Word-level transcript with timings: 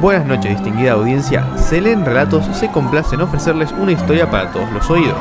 Buenas 0.00 0.26
noches, 0.26 0.52
distinguida 0.52 0.92
audiencia. 0.92 1.44
Se 1.56 1.80
leen 1.80 2.04
relatos, 2.04 2.44
se 2.56 2.70
complace 2.70 3.16
en 3.16 3.22
ofrecerles 3.22 3.72
una 3.72 3.90
historia 3.90 4.30
para 4.30 4.48
todos 4.52 4.70
los 4.70 4.88
oídos. 4.88 5.18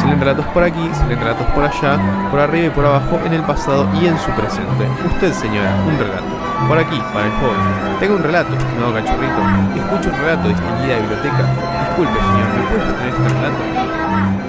Se 0.00 0.06
leen 0.06 0.18
relatos 0.18 0.46
por 0.46 0.64
aquí, 0.64 0.90
se 0.94 1.06
leen 1.06 1.20
relatos 1.20 1.46
por 1.54 1.62
allá, 1.62 1.96
por 2.28 2.40
arriba 2.40 2.66
y 2.66 2.70
por 2.70 2.84
abajo, 2.86 3.20
en 3.24 3.34
el 3.34 3.42
pasado 3.42 3.86
y 4.02 4.06
en 4.06 4.18
su 4.18 4.32
presente. 4.32 4.88
Usted, 5.06 5.32
señora, 5.32 5.76
un 5.86 5.96
relato. 5.96 6.24
Por 6.66 6.78
aquí, 6.78 7.00
para 7.12 7.26
el 7.26 7.32
joven. 7.34 8.00
Tengo 8.00 8.16
un 8.16 8.22
relato, 8.24 8.50
no 8.80 8.92
cachorrito. 8.92 9.40
Escucho 9.76 10.10
un 10.10 10.16
relato, 10.16 10.48
distinguida 10.48 10.98
biblioteca. 10.98 11.46
Disculpe, 11.86 12.18
señor, 12.18 12.48
¿me 12.56 12.62
puede 12.66 12.92
tener 12.92 13.08
este 13.14 13.28
relato? 13.28 14.39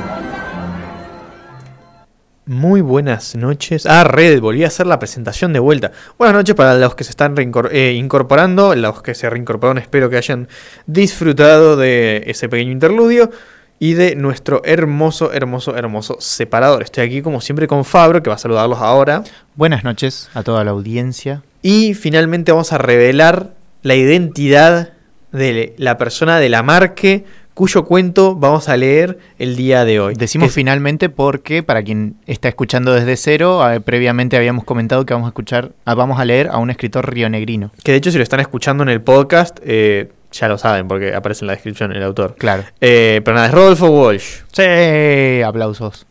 Muy 2.51 2.81
buenas 2.81 3.37
noches. 3.37 3.85
Ah, 3.85 4.03
Red, 4.03 4.41
volví 4.41 4.65
a 4.65 4.67
hacer 4.67 4.85
la 4.85 4.99
presentación 4.99 5.53
de 5.53 5.59
vuelta. 5.59 5.93
Buenas 6.17 6.35
noches 6.35 6.53
para 6.53 6.75
los 6.75 6.95
que 6.95 7.05
se 7.05 7.11
están 7.11 7.33
eh, 7.71 7.93
incorporando, 7.95 8.75
los 8.75 9.01
que 9.01 9.15
se 9.15 9.29
reincorporaron, 9.29 9.77
espero 9.77 10.09
que 10.09 10.17
hayan 10.17 10.49
disfrutado 10.85 11.77
de 11.77 12.23
ese 12.27 12.49
pequeño 12.49 12.73
interludio 12.73 13.31
y 13.79 13.93
de 13.93 14.17
nuestro 14.17 14.61
hermoso, 14.65 15.31
hermoso, 15.31 15.77
hermoso 15.77 16.17
separador. 16.19 16.83
Estoy 16.83 17.05
aquí 17.05 17.21
como 17.21 17.39
siempre 17.39 17.67
con 17.67 17.85
Fabro, 17.85 18.21
que 18.21 18.29
va 18.29 18.35
a 18.35 18.37
saludarlos 18.37 18.79
ahora. 18.79 19.23
Buenas 19.55 19.85
noches 19.85 20.29
a 20.33 20.43
toda 20.43 20.65
la 20.65 20.71
audiencia. 20.71 21.43
Y 21.61 21.93
finalmente 21.93 22.51
vamos 22.51 22.73
a 22.73 22.77
revelar 22.77 23.53
la 23.81 23.95
identidad 23.95 24.91
de 25.31 25.73
la 25.77 25.97
persona 25.97 26.37
de 26.37 26.49
la 26.49 26.63
marque 26.63 27.23
cuyo 27.53 27.83
cuento 27.85 28.35
vamos 28.35 28.69
a 28.69 28.77
leer 28.77 29.17
el 29.37 29.55
día 29.55 29.85
de 29.85 29.99
hoy. 29.99 30.15
Decimos 30.15 30.51
finalmente 30.51 31.09
porque, 31.09 31.63
para 31.63 31.83
quien 31.83 32.15
está 32.25 32.47
escuchando 32.47 32.93
desde 32.93 33.17
cero, 33.17 33.61
eh, 33.71 33.79
previamente 33.81 34.37
habíamos 34.37 34.63
comentado 34.63 35.05
que 35.05 35.13
vamos 35.13 35.27
a 35.27 35.29
escuchar, 35.29 35.71
ah, 35.85 35.93
vamos 35.95 36.19
a 36.19 36.25
leer 36.25 36.47
a 36.49 36.57
un 36.57 36.69
escritor 36.69 37.13
rionegrino. 37.13 37.71
Que 37.83 37.91
de 37.91 37.97
hecho 37.97 38.11
si 38.11 38.17
lo 38.17 38.23
están 38.23 38.39
escuchando 38.39 38.83
en 38.83 38.89
el 38.89 39.01
podcast, 39.01 39.59
eh, 39.63 40.11
ya 40.31 40.47
lo 40.47 40.57
saben 40.57 40.87
porque 40.87 41.13
aparece 41.13 41.43
en 41.43 41.47
la 41.47 41.53
descripción 41.53 41.91
el 41.91 42.03
autor. 42.03 42.35
Claro. 42.37 42.63
Eh, 42.79 43.21
pero 43.25 43.35
nada, 43.35 43.47
es 43.47 43.53
Rodolfo 43.53 43.87
Walsh. 43.89 44.41
Sí, 44.53 45.41
aplausos. 45.41 46.07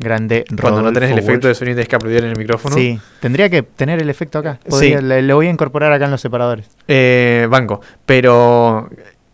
Grande 0.00 0.44
Cuando 0.60 0.80
no 0.82 0.92
tenés 0.92 1.10
el 1.10 1.16
Rodolfo 1.16 1.30
efecto 1.32 1.48
de 1.48 1.54
sonido 1.56 1.74
tenés 1.74 1.88
que 1.88 1.96
aplaudir 1.96 2.22
en 2.22 2.30
el 2.30 2.36
micrófono. 2.38 2.76
Sí, 2.76 3.00
tendría 3.20 3.50
que 3.50 3.62
tener 3.64 4.00
el 4.00 4.08
efecto 4.08 4.38
acá. 4.38 4.60
Podría- 4.68 4.98
Sí. 5.00 5.04
le, 5.04 5.22
le 5.22 5.32
voy 5.34 5.48
a 5.48 5.50
incorporar 5.50 5.92
acá 5.92 6.04
en 6.04 6.12
los 6.12 6.20
separadores. 6.20 6.66
Eh, 6.86 7.48
banco. 7.50 7.80
Pero 8.06 8.88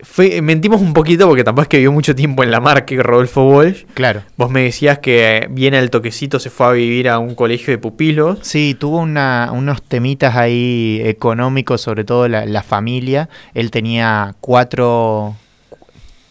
fue- 0.05 0.41
mentimos 0.43 0.81
un 0.81 0.93
poquito 0.93 1.27
porque 1.27 1.43
tampoco 1.45 1.63
es 1.63 1.69
que 1.69 1.79
vivió 1.79 1.93
mucho 1.93 2.15
tiempo 2.15 2.43
en 2.43 2.51
la 2.51 2.61
marca 2.61 2.95
Rodolfo 3.03 3.45
Walsh. 3.49 3.85
Claro. 3.95 4.23
Vos 4.37 4.51
me 4.51 4.63
decías 4.63 4.99
que 5.01 5.47
bien 5.51 5.75
al 5.75 5.91
toquecito 5.91 6.39
se 6.39 6.51
fue 6.51 6.67
a 6.67 6.71
vivir 6.73 7.09
a 7.09 7.19
un 7.19 7.35
colegio 7.35 7.73
de 7.73 7.79
pupilos. 7.79 8.39
Sí, 8.43 8.77
tuvo 8.79 8.99
una- 8.99 9.51
unos 9.53 9.83
temitas 9.83 10.37
ahí 10.37 11.01
económicos, 11.05 11.81
sobre 11.81 12.05
todo 12.05 12.29
la, 12.29 12.47
la 12.47 12.63
familia. 12.63 13.29
Él 13.55 13.71
tenía 13.71 14.35
cuatro... 14.41 15.37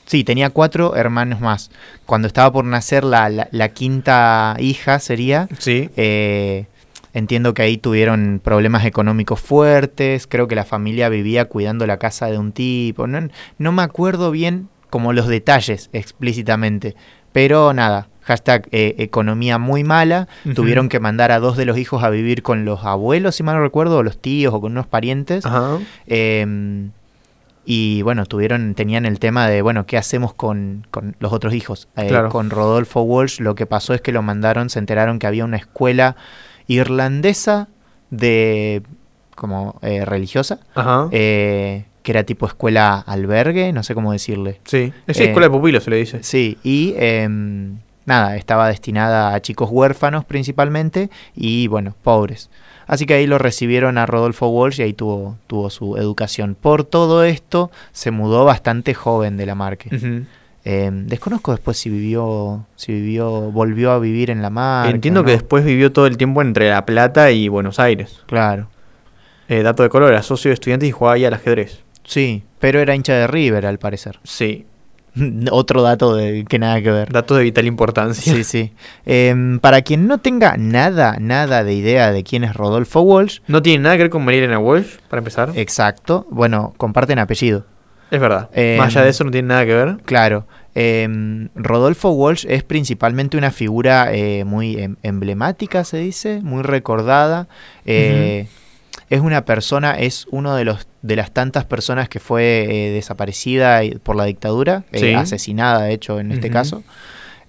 Sí, 0.06 0.24
tenía 0.24 0.50
cuatro 0.50 0.96
hermanos 0.96 1.40
más. 1.40 1.72
Cuando 2.06 2.28
estaba 2.28 2.52
por 2.52 2.66
nacer 2.66 3.04
la, 3.04 3.30
la- 3.30 3.48
la 3.52 3.70
quinta 3.70 4.56
hija 4.60 5.00
sería, 5.00 5.48
Sí. 5.58 5.90
eh, 5.96 6.66
entiendo 7.14 7.53
que 7.53 7.61
ahí 7.61 7.78
tuvieron 7.78 8.42
problemas 8.44 8.86
económicos 8.86 9.39
fuertes. 9.39 10.28
Creo 10.28 10.47
que 10.47 10.56
la 10.56 10.66
familia 10.66 11.09
vivía 11.09 11.45
cuidando 11.45 11.88
la 11.88 11.97
casa 11.97 12.28
de 12.28 12.38
un 12.38 12.52
tipo. 12.52 13.08
No, 13.08 13.28
no 13.58 13.72
me 13.72 13.81
acuerdo 13.83 14.31
bien 14.31 14.70
como 14.89 15.14
los 15.14 15.28
detalles 15.28 15.89
explícitamente. 15.94 16.95
Pero 17.31 17.73
nada, 17.73 18.09
hashtag 18.22 18.67
eh, 18.72 18.95
economía 19.00 19.58
muy 19.58 19.83
mala. 19.83 20.28
Tuvieron 20.55 20.89
que 20.89 21.00
mandar 21.00 21.31
a 21.31 21.39
dos 21.39 21.58
de 21.58 21.66
los 21.66 21.78
hijos 21.78 22.03
a 22.03 22.09
vivir 22.09 22.44
con 22.44 22.66
los 22.66 22.83
abuelos, 22.83 23.36
si 23.36 23.44
mal 23.44 23.55
no 23.55 23.64
recuerdo, 23.64 23.98
o 23.98 24.03
los 24.03 24.20
tíos 24.20 24.53
o 24.53 24.61
con 24.61 24.73
unos 24.73 24.88
parientes. 24.88 25.44
Eh, 26.08 26.89
y 27.66 28.02
bueno, 28.02 28.25
tuvieron, 28.25 28.75
tenían 28.75 29.05
el 29.05 29.20
tema 29.20 29.48
de, 29.48 29.61
bueno, 29.61 29.86
¿qué 29.86 29.98
hacemos 29.98 30.33
con, 30.33 30.86
con 30.92 31.16
los 31.20 31.31
otros 31.31 31.53
hijos? 31.53 31.88
Eh, 31.95 32.08
Claro. 32.08 32.30
Con 32.30 32.50
Rodolfo 32.50 33.02
Walsh 33.02 33.39
lo 33.39 33.55
que 33.55 33.65
pasó 33.65 33.93
es 33.93 34.02
que 34.02 34.11
lo 34.11 34.21
mandaron, 34.21 34.70
se 34.70 34.80
enteraron 34.80 35.17
que 35.17 35.27
había 35.27 35.45
una 35.45 35.58
escuela 35.58 36.17
irlandesa 36.68 37.68
de, 38.10 38.84
como 39.36 39.80
eh, 39.82 40.06
religiosa, 40.06 40.60
Ajá. 40.76 41.08
eh, 41.12 41.86
que 42.04 42.12
era 42.12 42.24
tipo 42.24 42.46
escuela 42.46 43.00
albergue, 43.00 43.72
no 43.74 43.84
sé 43.84 43.96
cómo 43.96 44.12
decirle. 44.12 44.60
sí. 44.66 44.92
Es 45.08 45.20
eh, 45.20 45.26
escuela 45.26 45.48
de 45.48 45.52
pupilos, 45.52 45.84
se 45.84 45.90
le 45.90 45.98
dice. 45.98 46.24
Sí, 46.24 46.58
y 46.64 46.94
em, 46.98 47.78
nada, 48.06 48.36
estaba 48.36 48.68
destinada 48.68 49.34
a 49.34 49.42
chicos 49.42 49.70
huérfanos 49.72 50.26
principalmente 50.26 51.10
y 51.36 51.68
bueno, 51.68 51.96
pobres. 52.04 52.50
Así 52.86 53.06
que 53.06 53.14
ahí 53.14 53.28
lo 53.28 53.38
recibieron 53.38 53.98
a 53.98 54.06
Rodolfo 54.06 54.48
Walsh 54.50 54.80
y 54.82 54.84
ahí 54.84 54.94
tuvo, 54.94 55.38
tuvo 55.48 55.70
su 55.70 55.95
educación. 55.95 56.56
Por 56.60 56.84
todo 56.84 57.24
esto, 57.24 57.72
se 57.94 58.12
mudó 58.12 58.44
bastante 58.44 58.94
joven 58.94 59.38
de 59.38 59.45
la 59.45 59.56
marca. 59.56 59.86
Ujú. 59.95 60.26
Em, 60.66 61.08
desconozco 61.08 61.52
después 61.52 61.76
si 61.78 61.90
vivió, 61.90 62.66
si 62.76 62.94
vivió, 62.94 63.52
volvió 63.52 63.92
a 63.92 64.00
vivir 64.00 64.30
en 64.30 64.42
la 64.42 64.50
marca. 64.50 64.90
Entiendo 64.92 65.22
¿no? 65.22 65.26
que 65.26 65.32
después 65.34 65.66
vivió 65.66 65.92
todo 65.92 66.08
el 66.08 66.16
tiempo 66.18 66.42
entre 66.42 66.70
La 66.70 66.86
Plata 66.86 67.32
y 67.32 67.48
Buenos 67.50 67.80
Aires. 67.80 68.22
Claro, 68.28 68.70
Eh, 69.50 69.62
dato 69.62 69.84
de 69.84 69.90
color, 69.90 70.12
era 70.12 70.24
socio 70.24 70.50
de 70.50 70.54
estudiantes 70.54 70.88
y 70.88 70.92
jugaba 70.94 71.16
ahí 71.16 71.26
al 71.26 71.34
ajedrez. 71.34 71.84
sí, 72.04 72.44
pero 72.60 72.80
era 72.80 72.96
hincha 72.96 73.14
de 73.14 73.28
River 73.28 73.66
al 73.66 73.78
parecer. 73.78 74.20
Sí. 74.24 74.66
Otro 75.52 75.82
dato 75.84 76.16
de 76.16 76.46
que 76.46 76.58
nada 76.60 76.82
que 76.82 76.90
ver. 76.92 77.12
Dato 77.12 77.36
de 77.36 77.44
vital 77.44 77.68
importancia. 77.68 78.34
Sí, 78.34 78.44
sí. 78.45 78.72
Em, 79.06 79.60
para 79.60 79.82
quien 79.82 80.08
no 80.08 80.20
tenga 80.20 80.56
nada, 80.58 81.18
nada 81.20 81.64
de 81.66 81.74
idea 81.74 82.12
de 82.14 82.24
quién 82.24 82.45
es 82.45 82.56
Rodolfo 82.56 83.02
Walsh, 83.02 83.42
No 83.48 83.62
tiene 83.62 83.84
nada 83.84 83.98
que 83.98 84.04
ver 84.04 84.10
con 84.10 84.24
María 84.24 84.40
Elena 84.40 84.60
Walsh, 84.60 84.95
para 85.10 85.20
empezar. 85.20 85.52
exacto, 85.56 86.26
bueno, 86.32 86.74
comparten 86.78 87.20
apellido. 87.20 87.66
Es 88.14 88.22
verdad. 88.22 88.50
eh, 88.54 88.76
Más 88.78 88.88
allá 88.96 89.04
de 89.04 89.10
eso 89.10 89.24
no 89.24 89.32
tiene 89.32 89.48
nada 89.50 89.66
que 89.66 89.74
ver. 89.74 89.98
Claro. 90.06 90.46
em, 90.76 91.50
Rodolfo 91.56 92.10
Walsh 92.12 92.46
es 92.50 92.64
principalmente 92.64 93.38
una 93.38 93.52
figura 93.52 94.12
eh, 94.14 94.44
muy 94.44 94.76
em- 94.82 94.96
emblemática, 95.04 95.84
se 95.84 95.98
dice, 95.98 96.40
muy 96.42 96.64
recordada. 96.64 97.48
Eh, 97.86 98.48
Es 99.10 99.22
una 99.22 99.46
persona, 99.46 100.00
es 100.00 100.26
uno 100.32 100.56
de 100.56 100.66
los 100.66 100.88
de 101.04 101.16
las 101.16 101.32
tantas 101.32 101.66
personas 101.66 102.10
que 102.10 102.20
fue 102.20 102.66
eh, 102.88 102.92
desaparecida 102.92 103.82
por 104.02 104.16
la 104.16 104.24
dictadura, 104.26 104.84
Sí. 104.94 105.14
asesinada, 105.14 105.84
de 105.84 105.94
hecho, 105.94 106.20
en 106.20 106.32
este 106.32 106.50
caso, 106.50 106.82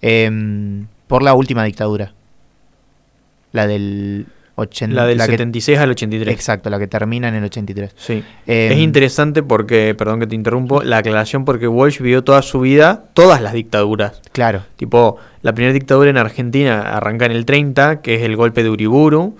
em, 0.03 0.87
por 1.07 1.23
la 1.23 1.33
última 1.35 1.65
dictadura. 1.65 2.13
La 3.53 3.67
del 3.67 4.27
80. 4.57 4.95
La 4.95 5.07
del 5.07 5.19
que- 5.19 5.25
76 5.25 5.79
al 5.79 5.91
83. 5.91 6.33
Exacto, 6.35 6.71
la 6.71 6.79
que 6.79 6.87
termina 6.87 7.29
en 7.29 7.35
el 7.35 7.45
83. 7.45 7.93
Sí. 7.97 8.23
Em, 8.47 8.73
es 8.73 8.79
interesante 8.79 9.43
porque, 9.43 9.95
perdón 9.97 10.21
que 10.21 10.27
te 10.27 10.35
interrumpo, 10.35 10.83
la 10.83 10.99
aclaración 10.99 11.45
porque 11.45 11.67
Walsh 11.69 11.99
vivió 12.01 12.23
toda 12.25 12.43
su 12.43 12.61
vida, 12.61 13.05
todas 13.15 13.41
las 13.41 13.53
dictaduras. 13.53 14.21
Claro, 14.33 14.63
Tipo, 14.77 15.19
la 15.43 15.53
primera 15.55 15.73
dictadura 15.73 16.11
en 16.11 16.17
Argentina 16.19 16.81
arranca 16.97 17.27
en 17.27 17.33
el 17.33 17.45
30, 17.45 18.01
que 18.03 18.15
es 18.17 18.23
el 18.23 18.37
golpe 18.37 18.63
de 18.63 18.71
Uriburu. 18.71 19.37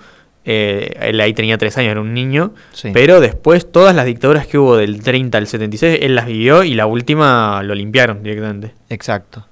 Eh, 0.47 0.95
él 1.01 1.19
ahí 1.21 1.33
tenía 1.33 1.57
tres 1.57 1.75
años, 1.79 1.89
era 1.91 2.01
un 2.01 2.13
niño. 2.13 2.53
sí. 2.71 2.91
Pero 2.93 3.19
después 3.19 3.71
todas 3.71 3.95
las 3.95 4.05
dictaduras 4.05 4.45
que 4.45 4.59
hubo 4.59 4.77
del 4.77 5.01
30 5.01 5.39
al 5.39 5.47
76, 5.47 5.99
él 6.03 6.13
las 6.13 6.27
vivió 6.27 6.63
y 6.63 6.75
la 6.75 6.85
última 6.85 7.63
lo 7.63 7.73
limpiaron 7.73 8.21
directamente. 8.21 8.73
Exacto. 8.89 9.47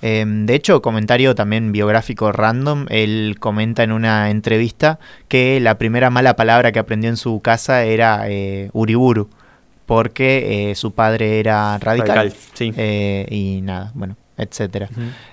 Em, 0.00 0.46
de 0.46 0.54
hecho, 0.54 0.80
comentario 0.80 1.34
también 1.34 1.72
biográfico 1.72 2.32
random, 2.32 2.86
él 2.88 3.36
comenta 3.40 3.82
en 3.82 3.92
una 3.92 4.30
entrevista 4.30 4.98
que 5.28 5.60
la 5.60 5.76
primera 5.78 6.10
mala 6.10 6.36
palabra 6.36 6.72
que 6.72 6.78
aprendió 6.78 7.10
en 7.10 7.16
su 7.16 7.40
casa 7.40 7.84
era 7.84 8.28
eh, 8.28 8.70
uriburu, 8.72 9.28
porque 9.86 10.70
eh, 10.70 10.74
su 10.74 10.92
padre 10.92 11.40
era 11.40 11.78
radical. 11.78 12.16
Radical, 12.16 12.38
sí. 12.54 12.72
Eh, 12.76 13.26
y 13.30 13.60
nada, 13.62 13.90
bueno, 13.94 14.16
etcétera. 14.36 14.88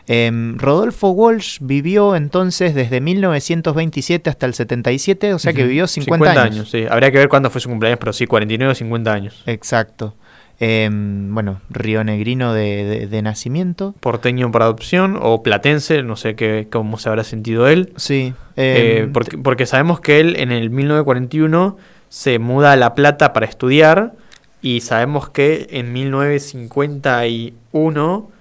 Em, 0.07 0.57
Rodolfo 0.57 1.11
Walsh 1.11 1.59
vivió 1.61 2.15
entonces 2.15 2.73
desde 2.73 3.01
1927 3.01 4.31
hasta 4.31 4.47
el 4.47 4.55
77, 4.55 5.33
o 5.35 5.39
sea 5.39 5.53
que 5.53 5.63
vivió 5.63 5.85
50, 5.85 6.41
años. 6.41 6.69
sí. 6.71 6.85
Habría 6.89 7.11
que 7.11 7.19
ver 7.19 7.29
cuándo 7.29 7.51
fue 7.51 7.61
su 7.61 7.69
cumpleaños, 7.69 7.99
pero 7.99 8.13
sí, 8.13 8.25
49 8.25 8.71
o 8.71 8.75
50 8.75 9.13
años. 9.13 9.43
Exacto. 9.45 10.15
Em, 10.59 11.33
bueno, 11.33 11.59
rionegrino 11.69 12.53
de, 12.53 12.85
de- 12.85 13.07
de 13.07 13.21
nacimiento. 13.21 13.93
Porteño 13.99 14.49
por 14.51 14.61
adopción 14.61 15.17
o 15.21 15.43
platense, 15.43 16.01
no 16.03 16.15
sé 16.15 16.35
qué, 16.35 16.67
cómo 16.71 16.97
se 16.97 17.09
habrá 17.09 17.25
sentido 17.25 17.67
él. 17.67 17.91
Sí. 17.97 18.33
Eh, 18.55 18.99
em, 19.03 19.11
porque, 19.11 19.37
porque 19.37 19.65
sabemos 19.65 19.99
que 19.99 20.21
él 20.21 20.37
en 20.37 20.51
el 20.53 20.69
1941 20.69 21.75
se 22.07 22.39
muda 22.39 22.71
a 22.71 22.75
La 22.77 22.95
Plata 22.95 23.33
para 23.33 23.45
estudiar 23.45 24.13
y 24.61 24.79
sabemos 24.81 25.29
que 25.29 25.67
en 25.71 25.91
1951 25.93 28.31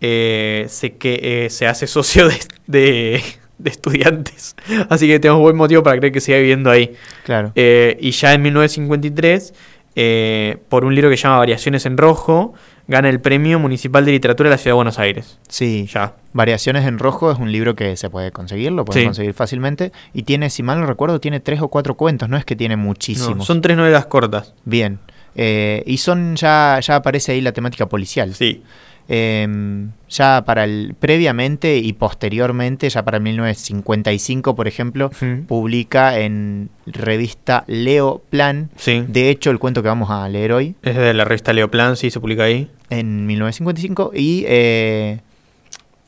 eh, 0.00 0.66
se, 0.68 0.94
que, 0.96 1.44
eh, 1.46 1.50
se 1.50 1.66
hace 1.66 1.86
socio 1.86 2.28
de, 2.28 2.36
de- 2.66 3.22
de 3.58 3.70
estudiantes. 3.70 4.54
Así 4.90 5.08
que 5.08 5.18
tenemos 5.18 5.40
buen 5.40 5.56
motivo 5.56 5.82
para 5.82 5.96
creer 5.96 6.12
que 6.12 6.20
siga 6.20 6.36
viviendo 6.36 6.70
ahí. 6.70 6.92
Claro. 7.24 7.52
Eh, 7.54 7.96
y 8.00 8.10
ya 8.10 8.34
en 8.34 8.42
1953, 8.42 9.54
eh, 9.96 10.58
por 10.68 10.84
un 10.84 10.94
libro 10.94 11.10
que 11.10 11.16
se 11.16 11.24
llama 11.24 11.38
Variaciones 11.38 11.86
en 11.86 11.96
Rojo, 11.96 12.54
gana 12.86 13.08
el 13.08 13.20
Premio 13.20 13.58
Municipal 13.58 14.04
de 14.04 14.12
Literatura 14.12 14.48
de 14.48 14.54
la 14.54 14.58
Ciudad 14.58 14.72
de 14.72 14.76
Buenos 14.76 14.98
Aires. 15.00 15.38
Sí, 15.48 15.88
Ya. 15.92 16.14
Variaciones 16.34 16.84
en 16.86 16.98
Rojo 16.98 17.32
es 17.32 17.38
un 17.38 17.50
libro 17.50 17.74
que 17.74 17.96
se 17.96 18.10
puede 18.10 18.30
conseguir, 18.30 18.70
lo 18.72 18.84
puedes 18.84 19.00
Sí. 19.02 19.06
conseguir 19.06 19.32
fácilmente. 19.32 19.90
Y 20.12 20.24
tiene, 20.24 20.50
si 20.50 20.62
mal 20.62 20.78
no 20.78 20.86
recuerdo, 20.86 21.18
tiene 21.18 21.40
tres 21.40 21.62
o 21.62 21.68
cuatro 21.68 21.96
cuentos, 21.96 22.28
no 22.28 22.36
es 22.36 22.44
que 22.44 22.54
tiene 22.54 22.76
No, 22.76 22.82
muchísimos. 22.82 23.46
son 23.46 23.62
tres 23.62 23.76
novelas 23.76 24.04
cortas. 24.06 24.52
Bien. 24.66 24.98
Eh, 25.34 25.82
y 25.86 25.96
son 25.98 26.36
ya, 26.36 26.78
ya 26.82 26.96
aparece 26.96 27.32
ahí 27.32 27.40
la 27.40 27.52
temática 27.52 27.86
policial. 27.86 28.34
Sí. 28.34 28.62
Em, 29.08 29.92
ya 30.08 30.44
para 30.44 30.64
el 30.64 30.94
previamente 30.98 31.78
y 31.78 31.92
posteriormente, 31.92 32.88
ya 32.88 33.04
para 33.04 33.20
1955, 33.20 34.56
por 34.56 34.66
ejemplo, 34.66 35.10
publica 35.46 36.18
en 36.18 36.70
revista 36.86 37.64
Leo 37.68 38.22
Plan. 38.30 38.70
Sí. 38.76 39.04
De 39.06 39.30
hecho, 39.30 39.50
el 39.50 39.58
cuento 39.58 39.82
que 39.82 39.88
vamos 39.88 40.10
a 40.10 40.28
leer 40.28 40.52
hoy 40.52 40.74
Es 40.82 40.96
de 40.96 41.14
la 41.14 41.24
revista 41.24 41.52
Leoplan, 41.52 41.96
sí, 41.96 42.10
se 42.10 42.20
publica 42.20 42.44
ahí. 42.44 42.68
en 42.90 43.26
1955 43.26 44.12
y 44.14 44.44
eh, 44.46 45.20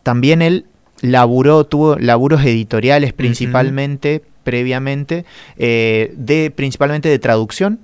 también 0.03 0.43
él 0.43 0.65
laburó, 1.01 1.65
tuvo 1.65 1.97
laburos 1.97 2.45
editoriales 2.45 3.13
principalmente, 3.13 4.23
previamente, 4.43 5.25
eh, 5.57 6.13
de 6.17 6.51
principalmente 6.51 7.09
de 7.09 7.19
traducción, 7.19 7.79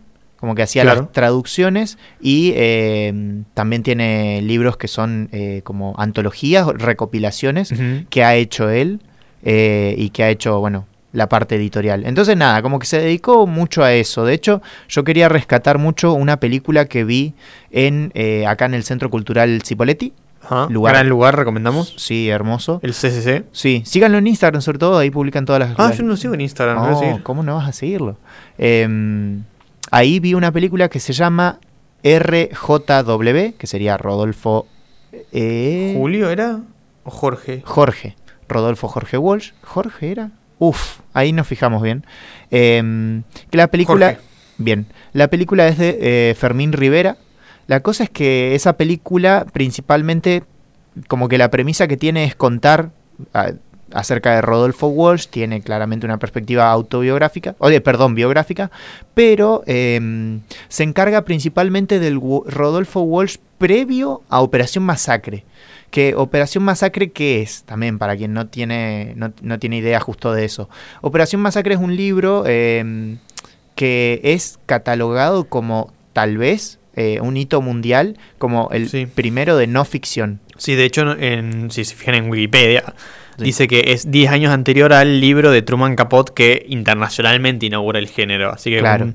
como 0.45 0.55
que 0.55 0.63
hacía 0.63 0.83
Claro. 0.83 1.01
las 1.03 1.13
traducciones 1.13 1.97
y 2.21 2.53
eh, 2.55 3.43
también 3.55 3.83
tiene 3.83 4.43
libros 4.43 4.77
que 4.77 4.89
son 4.89 5.31
eh, 5.33 5.63
como 5.65 5.95
antologías, 5.99 6.67
recopilaciones 6.67 7.73
que 8.11 8.23
ha 8.25 8.35
hecho 8.37 8.69
él 8.69 9.01
eh, 9.43 9.95
y 9.97 10.11
que 10.11 10.23
ha 10.23 10.29
hecho, 10.29 10.61
bueno, 10.61 10.87
la 11.13 11.29
parte 11.29 11.57
editorial. 11.57 12.05
Entonces, 12.07 12.37
nada, 12.37 12.61
como 12.61 12.79
que 12.79 12.87
se 12.87 12.99
dedicó 13.01 13.47
mucho 13.47 13.83
a 13.85 13.93
eso. 13.95 14.25
De 14.25 14.35
hecho, 14.35 14.61
yo 14.89 15.03
quería 15.05 15.29
rescatar 15.31 15.79
mucho 15.79 16.13
una 16.13 16.39
película 16.41 16.85
que 16.85 17.05
vi 17.05 17.35
en 17.71 18.11
eh, 18.15 18.47
acá 18.47 18.67
en 18.67 18.75
el 18.75 18.85
Centro 18.85 19.09
Cultural 19.11 19.63
Cipoletti. 19.65 20.13
Ajá. 20.43 20.67
Lugar. 20.69 20.93
Gran 20.93 21.09
lugar, 21.09 21.37
recomendamos. 21.39 21.95
Sí, 21.97 22.29
hermoso. 22.29 22.79
El 22.83 22.93
CCC. 22.93 23.45
Sí, 23.53 23.83
síganlo 23.87 24.19
en 24.19 24.27
Instagram, 24.27 24.61
sobre 24.61 24.79
todo, 24.79 24.99
ahí 24.99 25.11
publican 25.11 25.47
todas 25.47 25.61
las... 25.61 25.71
Ah, 25.79 25.89
las- 25.89 25.97
yo 25.97 26.05
no 26.05 26.17
sigo 26.19 26.35
en 26.35 26.43
Instagram, 26.43 26.77
no 26.91 26.99
seguir. 27.01 27.23
¿cómo 27.23 27.43
no 27.43 27.55
vas 27.55 27.69
a 27.69 27.73
seguirlo? 27.73 28.19
Em, 28.59 29.43
ahí 29.91 30.21
vi 30.21 30.35
una 30.35 30.53
película 30.53 30.89
que 30.89 31.01
se 31.01 31.13
llama 31.13 31.59
RJW, 32.03 33.57
que 33.59 33.67
sería 33.67 33.97
Rodolfo... 33.97 34.67
eh, 35.33 35.95
¿Julio 35.97 36.31
era? 36.31 36.61
¿O 37.05 37.11
Jorge? 37.11 37.63
Jorge, 37.65 38.17
Rodolfo 38.49 38.89
Jorge 38.89 39.19
Walsh. 39.19 39.53
¿Jorge 39.63 40.11
era? 40.11 40.31
Uf, 40.59 40.99
ahí 41.13 41.33
nos 41.33 41.47
fijamos 41.47 41.83
bien. 41.83 42.05
Em, 42.51 43.23
que 43.51 43.57
la 43.57 43.69
película. 43.69 44.07
Jorge. 44.15 44.21
Bien, 44.57 44.87
la 45.13 45.29
película 45.29 45.67
es 45.67 45.79
de 45.79 45.99
eh, 46.31 46.35
Fermín 46.35 46.73
Rivera. 46.73 47.17
La 47.67 47.81
cosa 47.81 48.05
es 48.05 48.11
que 48.11 48.55
esa 48.55 48.77
película, 48.77 49.47
principalmente, 49.53 50.45
como 51.09 51.29
que 51.29 51.39
la 51.39 51.51
premisa 51.51 51.89
que 51.89 51.97
tiene 51.97 52.25
es 52.25 52.37
contar 52.37 52.91
a- 53.33 53.53
acerca 53.95 54.35
de 54.35 54.43
Rodolfo 54.43 54.89
Walsh, 54.89 55.29
tiene 55.29 55.63
claramente 55.63 56.05
una 56.07 56.19
perspectiva 56.19 56.71
autobiográfica, 56.71 57.55
oye, 57.59 57.81
perdón, 57.81 58.15
biográfica, 58.15 58.71
pero 59.15 59.63
em, 59.67 60.41
se 60.69 60.83
encarga 60.83 61.23
principalmente 61.25 61.99
del 62.01 62.21
Rodolfo 62.47 63.01
Walsh 63.03 63.37
previo 63.59 64.23
a 64.29 64.41
Operación 64.43 64.85
Masacre. 64.85 65.45
Que 65.91 66.15
Operación 66.17 66.65
Masacre, 66.65 67.13
¿qué 67.13 67.41
es? 67.41 67.63
También 67.65 67.99
para 67.99 68.17
quien 68.17 68.33
no 68.35 68.49
tiene, 68.49 69.13
no, 69.17 69.33
no 69.43 69.59
tiene 69.61 69.77
idea 69.79 70.01
justo 70.01 70.33
de 70.33 70.45
eso. 70.45 70.69
Operación 71.03 71.41
Masacre 71.41 71.75
es 71.75 71.81
un 71.81 71.95
libro 71.97 72.45
em, 72.47 73.19
que 73.77 74.21
es 74.25 74.59
catalogado 74.67 75.45
como 75.45 75.93
tal 76.13 76.37
vez 76.37 76.79
eh, 76.97 77.21
un 77.21 77.37
hito 77.37 77.61
mundial, 77.63 78.19
como 78.39 78.71
el 78.73 78.89
Sí. 78.89 79.07
primero 79.07 79.57
de 79.57 79.67
no 79.67 79.85
ficción. 79.85 80.41
Sí, 80.57 80.75
de 80.75 80.85
hecho, 80.85 81.11
en, 81.19 81.71
si 81.73 81.85
se 81.85 81.95
fijan 81.97 82.15
en 82.15 82.31
Wikipedia, 82.31 82.95
Sí. 83.39 83.45
dice 83.45 83.69
que 83.69 83.85
es 83.89 84.11
10 84.11 84.31
años 84.31 84.53
anterior 84.53 84.93
al 84.93 85.21
libro 85.21 85.51
de 85.51 85.63
Truman 85.63 85.97
Capote 85.97 86.33
que 86.35 86.67
internacionalmente 86.69 87.67
inaugura 87.67 87.99
el 87.99 88.09
género. 88.09 88.51
Así 88.53 88.71
que 88.71 88.79
Claro. 88.81 89.07
un- 89.07 89.15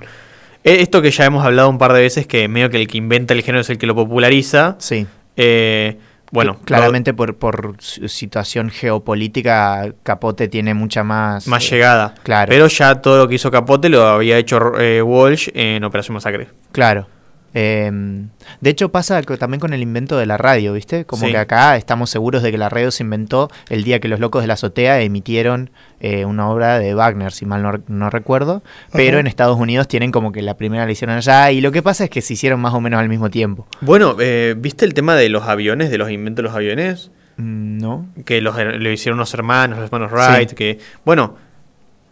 eh, 0.63 0.77
esto 0.81 1.01
que 1.01 1.12
ya 1.12 1.25
hemos 1.25 1.45
hablado 1.45 1.69
un 1.69 1.77
par 1.77 1.94
de 1.94 2.01
veces, 2.01 2.27
que 2.27 2.48
medio 2.48 2.69
que 2.69 2.77
el 2.77 2.88
que 2.88 2.98
inventa 2.98 3.33
el 3.33 3.42
género 3.44 3.62
es 3.62 3.69
el 3.69 3.77
que 3.77 3.88
lo 3.88 3.95
populariza. 3.95 4.75
Sí. 4.80 5.07
eh, 5.38 5.98
bueno, 6.31 6.57
Cl- 6.60 6.66
claramente 6.66 7.13
por, 7.13 7.38
por 7.38 7.75
su 7.80 8.07
situación 8.10 8.69
geopolítica, 8.69 9.94
Capote 10.04 10.48
tiene 10.48 10.74
mucha 10.74 11.04
más... 11.04 11.48
más 11.48 11.63
eh, 11.66 11.69
llegada. 11.75 12.13
Claro, 12.24 12.50
Pero 12.50 12.68
ya 12.68 12.95
todo 13.01 13.18
lo 13.18 13.27
que 13.27 13.36
hizo 13.36 13.50
Capote 13.50 13.89
lo 13.89 14.06
había 14.06 14.38
hecho 14.38 14.77
eh, 14.80 15.01
Walsh 15.01 15.50
en 15.54 15.83
Operación 15.83 16.13
Masacre. 16.16 16.50
claro. 16.71 17.07
Em, 17.54 18.30
de 18.62 18.69
hecho 18.69 18.90
pasa 18.90 19.22
también 19.24 19.60
con 19.60 19.74
el 19.74 19.81
invento 19.81 20.18
de 20.18 20.25
la 20.25 20.38
radio, 20.38 20.74
¿viste? 20.74 21.06
Como 21.06 21.25
Sí. 21.25 21.31
que 21.31 21.38
acá 21.38 21.75
estamos 21.78 22.10
seguros 22.10 22.44
de 22.44 22.51
que 22.51 22.57
la 22.57 22.69
radio 22.69 22.92
se 22.92 23.04
inventó 23.04 23.50
el 23.69 23.84
día 23.84 24.00
que 24.00 24.07
los 24.07 24.19
locos 24.19 24.42
de 24.44 24.48
la 24.48 24.54
azotea 24.54 25.01
emitieron 25.01 25.72
eh, 26.01 26.24
una 26.25 26.50
obra 26.50 26.80
de 26.80 26.94
Wagner, 26.94 27.31
si 27.34 27.46
mal 27.46 27.62
no, 27.62 27.81
no 27.88 28.10
recuerdo. 28.10 28.63
Pero 28.94 29.18
Ajá. 29.18 29.19
en 29.22 29.28
Estados 29.28 29.57
Unidos 29.60 29.88
tienen 29.88 30.12
como 30.12 30.31
que 30.31 30.42
la 30.42 30.56
primera 30.56 30.86
la 30.86 30.92
hicieron 30.92 31.18
allá 31.18 31.51
y 31.51 31.60
lo 31.60 31.72
que 31.74 31.81
pasa 31.81 32.06
es 32.06 32.10
que 32.10 32.22
se 32.22 32.34
hicieron 32.34 32.60
más 32.62 32.74
o 32.74 32.80
menos 32.81 33.00
al 33.00 33.10
mismo 33.10 33.30
tiempo. 33.30 33.68
Bueno, 33.81 34.16
eh, 34.19 34.56
¿viste 34.57 34.86
el 34.86 34.94
tema 34.94 35.16
de 35.16 35.28
los 35.30 35.44
aviones, 35.44 35.90
de 35.90 35.98
los 35.98 36.10
inventos 36.10 36.44
de 36.44 36.48
los 36.50 36.56
aviones? 36.56 37.12
Mm, 37.38 37.78
¿No? 37.80 38.06
que 38.25 38.42
los, 38.42 38.56
lo 38.57 38.92
hicieron 38.92 39.18
unos 39.19 39.34
hermanos, 39.34 39.80
los 39.80 39.86
hermanos 39.92 40.12
Sí. 40.12 40.16
Wright, 40.18 40.52
que 40.54 40.80
bueno, 41.04 41.36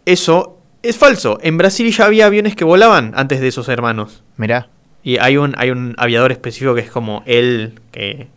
eso 0.06 0.60
es 0.84 0.98
falso. 0.98 1.38
En 1.42 1.58
Brasil 1.58 1.92
ya 1.92 2.06
había 2.06 2.26
aviones 2.26 2.56
que 2.56 2.64
volaban 2.64 3.12
antes 3.16 3.40
de 3.40 3.48
esos 3.48 3.68
hermanos. 3.70 4.24
Mirá. 4.38 4.70
Y 5.08 5.20
hay 5.20 5.38
un 5.38 5.54
hay 5.58 5.70
un 5.70 5.96
aviador 5.98 6.34
específico 6.34 6.76
que 6.76 6.82
es 6.82 6.92
como 6.92 7.24
él 7.26 7.80
que 7.92 8.28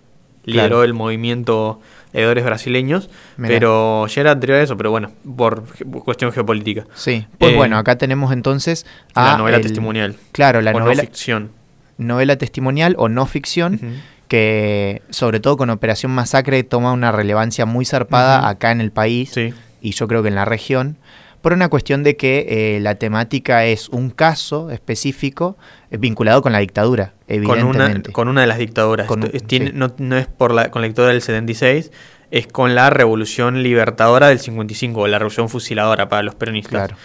lideró 0.44 0.68
Claro. 0.68 0.84
el 0.84 0.94
movimiento 0.94 1.80
de 2.12 2.20
aviadores 2.20 2.44
brasileños, 2.44 3.10
Mirá. 3.36 3.48
pero 3.54 4.06
ya 4.06 4.20
era 4.20 4.30
anterior 4.30 4.58
a 4.58 4.62
eso, 4.62 4.76
pero 4.76 4.90
bueno, 4.92 5.10
por 5.36 5.64
cuestión 6.04 6.30
geopolítica. 6.30 6.86
Sí. 6.94 7.26
Pues 7.38 7.54
Eh, 7.54 7.56
bueno, 7.56 7.76
acá 7.76 7.98
tenemos 7.98 8.32
entonces 8.32 8.86
a 9.14 9.32
la 9.32 9.38
novela 9.38 9.56
el- 9.56 9.62
testimonial. 9.64 10.14
Claro, 10.30 10.60
la 10.60 10.70
o 10.70 10.74
no 10.74 10.84
novela, 10.84 11.02
ficción. 11.02 11.50
novela 11.98 12.36
testimonial 12.36 12.94
o 12.98 13.08
no 13.08 13.26
ficción. 13.26 13.80
Que 14.28 15.02
sobre 15.10 15.40
todo 15.40 15.56
con 15.56 15.70
Operación 15.70 16.12
Masacre 16.12 16.62
toma 16.62 16.92
una 16.92 17.10
relevancia 17.10 17.66
muy 17.66 17.84
zarpada 17.84 18.48
acá 18.48 18.70
en 18.70 18.80
el 18.80 18.92
país 18.92 19.30
Sí. 19.34 19.52
y 19.82 19.90
yo 19.90 20.06
creo 20.06 20.22
que 20.22 20.28
en 20.28 20.36
la 20.36 20.44
región, 20.44 20.98
por 21.42 21.52
una 21.52 21.68
cuestión 21.68 22.02
de 22.02 22.16
que 22.16 22.76
eh, 22.76 22.80
la 22.80 22.94
temática 22.96 23.64
es 23.64 23.88
un 23.88 24.10
caso 24.10 24.70
específico 24.70 25.56
eh, 25.90 25.96
vinculado 25.96 26.42
con 26.42 26.52
la 26.52 26.58
dictadura, 26.58 27.14
Con 27.26 27.38
una, 27.40 27.54
evidentemente. 27.60 28.12
con 28.12 28.28
una 28.28 28.40
de 28.42 28.46
las 28.46 28.58
dictaduras. 28.58 29.06
Con 29.06 29.22
tiene- 29.46 29.66
sí. 29.68 29.72
no, 29.74 29.92
no 29.98 30.16
es 30.16 30.26
por 30.26 30.52
la, 30.52 30.70
con 30.70 30.82
la 30.82 30.88
dictadura 30.88 31.12
del 31.12 31.22
76, 31.22 31.90
es 32.30 32.46
con 32.46 32.74
la 32.74 32.90
revolución 32.90 33.62
libertadora 33.62 34.28
del 34.28 34.38
55, 34.38 35.00
o 35.00 35.06
la 35.08 35.18
revolución 35.18 35.48
fusiladora 35.48 36.08
para 36.08 36.22
los 36.22 36.34
peronistas. 36.34 36.70
Claro. 36.70 36.96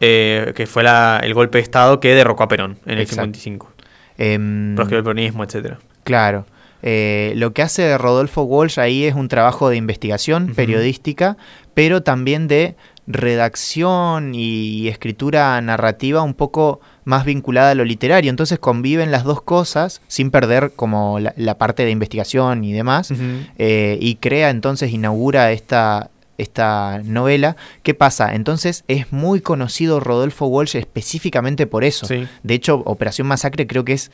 Eh, 0.00 0.52
que 0.56 0.66
fue 0.66 0.82
la- 0.82 1.20
el 1.22 1.32
golpe 1.34 1.58
de 1.58 1.62
Estado 1.62 2.00
que 2.00 2.14
derrocó 2.14 2.42
a 2.42 2.48
Perón 2.48 2.78
en 2.84 2.92
el 2.94 3.00
Exacto. 3.00 3.22
55. 3.38 3.72
Em, 4.18 4.74
Proscribió 4.74 4.98
el 4.98 5.04
peronismo, 5.04 5.44
etcétera. 5.44 5.78
Claro. 6.02 6.46
Eh, 6.82 7.32
lo 7.36 7.54
que 7.54 7.62
hace 7.62 7.96
Rodolfo 7.96 8.42
Walsh 8.42 8.78
ahí 8.78 9.04
es 9.04 9.14
un 9.14 9.28
trabajo 9.28 9.70
de 9.70 9.76
investigación 9.76 10.52
periodística, 10.54 11.38
pero 11.72 12.02
también 12.02 12.46
de 12.46 12.76
redacción 13.06 14.34
y 14.34 14.88
escritura 14.88 15.60
narrativa 15.60 16.22
un 16.22 16.34
poco 16.34 16.80
más 17.04 17.24
vinculada 17.24 17.70
a 17.70 17.74
lo 17.74 17.84
literario. 17.84 18.30
Entonces 18.30 18.58
conviven 18.58 19.10
las 19.10 19.24
dos 19.24 19.42
cosas 19.42 20.00
sin 20.08 20.30
perder 20.30 20.72
como 20.74 21.18
la, 21.20 21.34
la 21.36 21.58
parte 21.58 21.84
de 21.84 21.90
investigación 21.90 22.64
y 22.64 22.72
demás. 22.72 23.12
Eh, 23.58 23.98
y 24.00 24.16
crea 24.16 24.50
entonces, 24.50 24.92
inaugura 24.92 25.52
esta, 25.52 26.10
esta 26.38 27.00
novela. 27.04 27.56
¿Qué 27.82 27.94
pasa? 27.94 28.34
Entonces 28.34 28.84
es 28.88 29.12
muy 29.12 29.40
conocido 29.40 30.00
Rodolfo 30.00 30.46
Walsh 30.46 30.76
específicamente 30.76 31.66
por 31.66 31.84
eso. 31.84 32.06
Sí. 32.06 32.26
De 32.42 32.54
hecho, 32.54 32.82
Operación 32.86 33.26
Masacre 33.26 33.66
creo 33.66 33.84
que 33.84 33.92
es, 33.92 34.10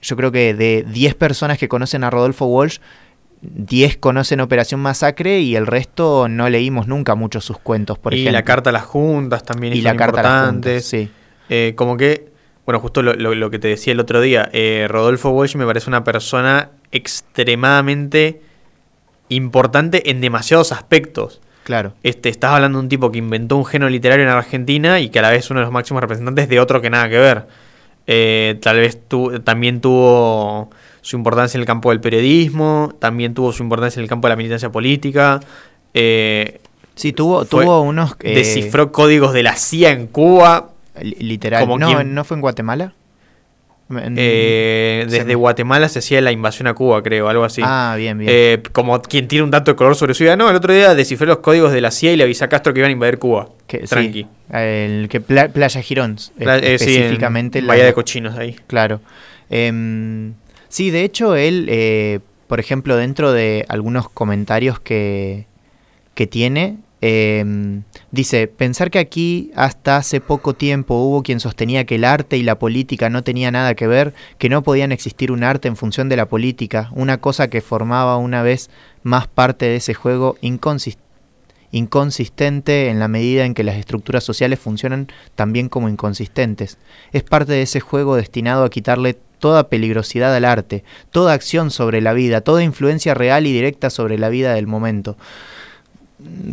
yo 0.00 0.16
creo 0.16 0.30
que 0.30 0.54
de 0.54 0.84
10 0.88 1.14
personas 1.16 1.58
que 1.58 1.68
conocen 1.68 2.04
a 2.04 2.10
Rodolfo 2.10 2.46
Walsh, 2.46 2.78
10 3.54 3.96
conocen 3.98 4.40
Operación 4.40 4.80
Masacre 4.80 5.40
y 5.40 5.56
el 5.56 5.66
resto 5.66 6.28
no 6.28 6.48
leímos 6.48 6.86
nunca 6.88 7.14
mucho 7.14 7.40
sus 7.40 7.58
cuentos, 7.58 7.98
por 7.98 8.12
y 8.14 8.16
ejemplo. 8.22 8.32
la 8.32 8.42
carta 8.44 8.70
a 8.70 8.72
las 8.72 8.84
juntas 8.84 9.44
también 9.44 9.72
y 9.74 9.76
son 9.76 9.84
la 9.84 9.96
carta 9.96 10.20
a 10.20 10.22
las 10.22 10.32
importantes. 10.48 10.90
juntas, 10.90 11.08
sí. 11.08 11.10
Eh, 11.48 11.74
como 11.76 11.96
que, 11.96 12.28
bueno, 12.64 12.80
justo 12.80 13.02
lo, 13.02 13.14
lo- 13.14 13.34
lo 13.34 13.50
que 13.50 13.58
te 13.58 13.68
decía 13.68 13.92
el 13.92 14.00
otro 14.00 14.20
día, 14.20 14.48
eh, 14.52 14.86
Rodolfo 14.88 15.30
Walsh 15.30 15.56
me 15.56 15.64
parece 15.66 15.88
una 15.88 16.02
persona 16.04 16.70
extremadamente 16.92 18.40
importante 19.28 20.10
en 20.10 20.20
demasiados 20.20 20.72
aspectos. 20.72 21.40
Claro, 21.64 21.94
Este, 22.04 22.28
estás 22.28 22.52
hablando 22.52 22.78
de 22.78 22.84
un 22.84 22.88
tipo 22.88 23.10
que 23.10 23.18
inventó 23.18 23.56
un 23.56 23.64
género 23.66 23.90
literario 23.90 24.24
en 24.24 24.30
Argentina 24.30 25.00
y 25.00 25.08
que 25.08 25.18
a 25.18 25.22
la 25.22 25.30
vez 25.30 25.40
es 25.44 25.50
uno 25.50 25.58
de 25.60 25.64
los 25.66 25.72
máximos 25.72 26.00
representantes 26.00 26.48
de 26.48 26.60
otro 26.60 26.80
que 26.80 26.90
nada 26.90 27.08
que 27.08 27.18
ver. 27.18 27.46
Eh, 28.06 28.56
tal 28.62 28.76
vez 28.76 29.00
tu- 29.08 29.40
también 29.40 29.80
tuvo 29.80 30.70
su 31.06 31.16
importancia 31.16 31.56
en 31.56 31.60
el 31.60 31.66
campo 31.66 31.90
del 31.90 32.00
periodismo, 32.00 32.92
también 32.98 33.32
tuvo 33.32 33.52
su 33.52 33.62
importancia 33.62 34.00
en 34.00 34.04
el 34.04 34.08
campo 34.08 34.26
de 34.26 34.30
la 34.32 34.36
militancia 34.36 34.70
política. 34.72 35.38
eh, 35.94 36.60
sí, 36.96 37.12
tuvo, 37.12 37.44
Fue- 37.44 37.62
tuvo 37.64 37.80
unos... 37.82 38.16
eh, 38.20 38.34
descifró 38.34 38.90
códigos 38.90 39.32
de 39.32 39.42
la 39.44 39.54
CIA 39.54 39.90
en 39.92 40.08
Cuba. 40.08 40.70
li- 41.00 41.14
Literal. 41.20 41.60
como 41.62 41.78
no, 41.78 41.86
quien- 41.86 42.12
¿No 42.14 42.24
fue 42.24 42.34
en 42.36 42.40
Guatemala? 42.40 42.92
Eh, 44.16 45.06
desde 45.08 45.34
Guatemala 45.36 45.88
se 45.88 46.00
hacía 46.00 46.20
la 46.20 46.32
invasión 46.32 46.66
a 46.66 46.74
Cuba, 46.74 47.02
creo, 47.04 47.28
algo 47.28 47.44
así. 47.44 47.62
Ah, 47.64 47.94
bien, 47.96 48.18
bien. 48.18 48.28
Eh, 48.34 48.62
como 48.72 49.00
quien 49.00 49.28
tiene 49.28 49.44
un 49.44 49.52
dato 49.52 49.70
de 49.70 49.76
color 49.76 49.94
sobre 49.94 50.12
su 50.14 50.24
vida. 50.24 50.34
No, 50.36 50.50
el 50.50 50.56
otro 50.56 50.72
día 50.74 50.94
descifré 50.96 51.28
los 51.28 51.38
códigos 51.38 51.70
de 51.72 51.80
la 51.80 51.92
CIA 51.92 52.12
y 52.12 52.16
le 52.16 52.24
avisé 52.24 52.44
a 52.44 52.48
Castro 52.48 52.74
que 52.74 52.80
iban 52.80 52.88
a 52.88 52.92
invadir 52.92 53.18
Cuba. 53.18 53.48
Que- 53.68 53.80
sí. 53.82 53.86
Tranqui. 53.86 54.26
el 54.52 55.08
que 55.08 55.20
Pla- 55.20 55.48
Playa 55.48 55.80
Girón, 55.82 56.16
eh, 56.38 56.44
La- 56.44 56.56
eh, 56.58 56.78
sí, 56.80 56.84
en 56.86 56.90
específicamente. 56.96 57.62
la- 57.62 57.68
Bahía 57.68 57.84
de 57.84 57.92
Cochinos 57.94 58.36
ahí. 58.36 58.56
Claro. 58.66 59.00
Sí, 60.68 60.90
de 60.90 61.04
hecho, 61.04 61.36
él, 61.36 61.66
eh, 61.68 62.20
por 62.46 62.60
ejemplo, 62.60 62.96
dentro 62.96 63.32
de 63.32 63.64
algunos 63.68 64.08
comentarios 64.08 64.80
que, 64.80 65.46
que 66.14 66.26
tiene, 66.26 66.78
em, 67.00 67.82
dice, 68.10 68.48
pensar 68.48 68.90
que 68.90 68.98
aquí 68.98 69.50
hasta 69.54 69.98
hace 69.98 70.20
poco 70.20 70.54
tiempo 70.54 70.94
hubo 70.94 71.22
quien 71.22 71.40
sostenía 71.40 71.84
que 71.84 71.96
el 71.96 72.04
arte 72.04 72.36
y 72.36 72.42
la 72.42 72.58
política 72.58 73.10
no 73.10 73.22
tenía 73.22 73.50
nada 73.50 73.74
que 73.74 73.86
ver, 73.86 74.14
que 74.38 74.48
no 74.48 74.62
podían 74.62 74.92
existir 74.92 75.30
un 75.30 75.44
arte 75.44 75.68
en 75.68 75.76
función 75.76 76.08
de 76.08 76.16
la 76.16 76.26
política, 76.26 76.90
una 76.94 77.18
cosa 77.18 77.48
que 77.48 77.60
formaba 77.60 78.16
una 78.16 78.42
vez 78.42 78.70
más 79.02 79.28
parte 79.28 79.66
de 79.66 79.76
ese 79.76 79.94
juego 79.94 80.36
inconsistente 80.40 82.88
en 82.88 82.98
la 82.98 83.08
medida 83.08 83.44
en 83.44 83.54
que 83.54 83.62
las 83.62 83.76
estructuras 83.76 84.24
sociales 84.24 84.58
funcionan 84.58 85.08
también 85.34 85.68
como 85.68 85.88
inconsistentes. 85.88 86.78
Es 87.12 87.22
parte 87.22 87.52
de 87.52 87.62
ese 87.62 87.80
juego 87.80 88.16
destinado 88.16 88.64
a 88.64 88.70
quitarle 88.70 89.18
toda 89.38 89.68
peligrosidad 89.68 90.34
al 90.34 90.44
arte, 90.44 90.84
toda 91.10 91.32
acción 91.32 91.70
sobre 91.70 92.00
la 92.00 92.12
vida, 92.12 92.40
toda 92.40 92.62
influencia 92.62 93.14
real 93.14 93.46
y 93.46 93.52
directa 93.52 93.90
sobre 93.90 94.18
la 94.18 94.28
vida 94.28 94.54
del 94.54 94.66
momento. 94.66 95.16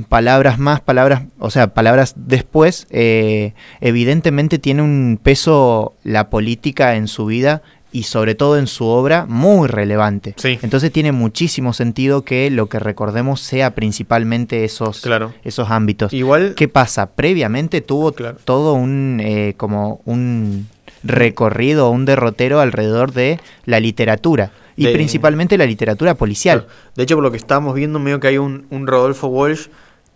Palabras 0.10 0.60
más, 0.60 0.82
palabras, 0.82 1.24
o 1.40 1.50
sea, 1.50 1.74
palabras 1.74 2.14
después, 2.18 2.86
eh, 2.90 3.54
evidentemente 3.80 4.60
tiene 4.60 4.82
un 4.82 5.18
peso 5.22 5.94
la 6.04 6.30
política 6.30 6.96
en 6.96 7.08
su 7.08 7.26
vida 7.26 7.62
y 7.94 8.04
sobre 8.04 8.36
todo 8.36 8.58
en 8.58 8.68
su 8.68 8.86
obra 8.86 9.26
muy 9.26 9.68
relevante. 9.70 10.34
Sí. 10.38 10.60
Entonces 10.64 10.92
tiene 10.92 11.12
muchísimo 11.14 11.72
sentido 11.74 12.24
que 12.24 12.50
lo 12.52 12.68
que 12.68 12.80
recordemos 12.80 13.40
sea 13.40 13.74
principalmente 13.74 14.66
esos, 14.66 15.00
Claro. 15.00 15.32
esos 15.46 15.70
ámbitos. 15.72 16.12
Igual. 16.12 16.56
¿Qué 16.56 16.68
pasa? 16.68 17.12
Previamente 17.12 17.80
tuvo 17.82 18.12
Claro. 18.12 18.38
todo 18.44 18.74
un 18.74 19.22
eh, 19.24 19.54
como 19.56 20.02
un 20.06 20.68
recorrido, 21.04 21.90
un 21.90 22.06
derrotero 22.06 22.60
alrededor 22.60 23.12
de 23.12 23.40
la 23.66 23.80
literatura 23.80 24.52
y 24.76 24.86
De- 24.86 24.94
principalmente 24.94 25.58
la 25.58 25.66
literatura 25.66 26.16
policial. 26.16 26.68
De 26.96 27.04
hecho, 27.04 27.16
por 27.16 27.24
lo 27.24 27.32
que 27.32 27.38
estábamos 27.38 27.76
viendo, 27.76 28.00
medio 28.00 28.20
que 28.20 28.28
hay 28.28 28.38
un, 28.38 28.66
un 28.70 28.88
Rodolfo 28.88 29.28
Walsh 29.28 29.68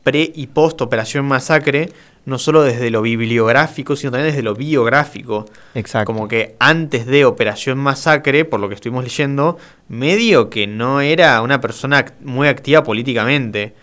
pre 0.03 0.31
y 0.33 0.47
post 0.47 0.81
Operación 0.81 1.25
Masacre, 1.25 1.91
no 2.25 2.37
solo 2.39 2.63
desde 2.63 2.89
lo 2.89 3.01
bibliográfico, 3.01 3.95
sino 3.95 4.11
también 4.11 4.29
desde 4.31 4.43
lo 4.43 4.53
biográfico. 4.55 5.45
Exacto. 5.75 6.11
Como 6.11 6.27
que 6.27 6.55
antes 6.59 7.05
de 7.05 7.25
Operación 7.25 7.77
Masacre, 7.77 8.45
por 8.45 8.59
lo 8.59 8.67
que 8.69 8.75
estuvimos 8.75 9.03
leyendo, 9.03 9.57
medio 9.89 10.49
que 10.49 10.67
no 10.67 11.01
era 11.01 11.41
una 11.41 11.61
persona 11.61 12.05
muy 12.21 12.47
activa 12.47 12.83
políticamente. 12.83 13.73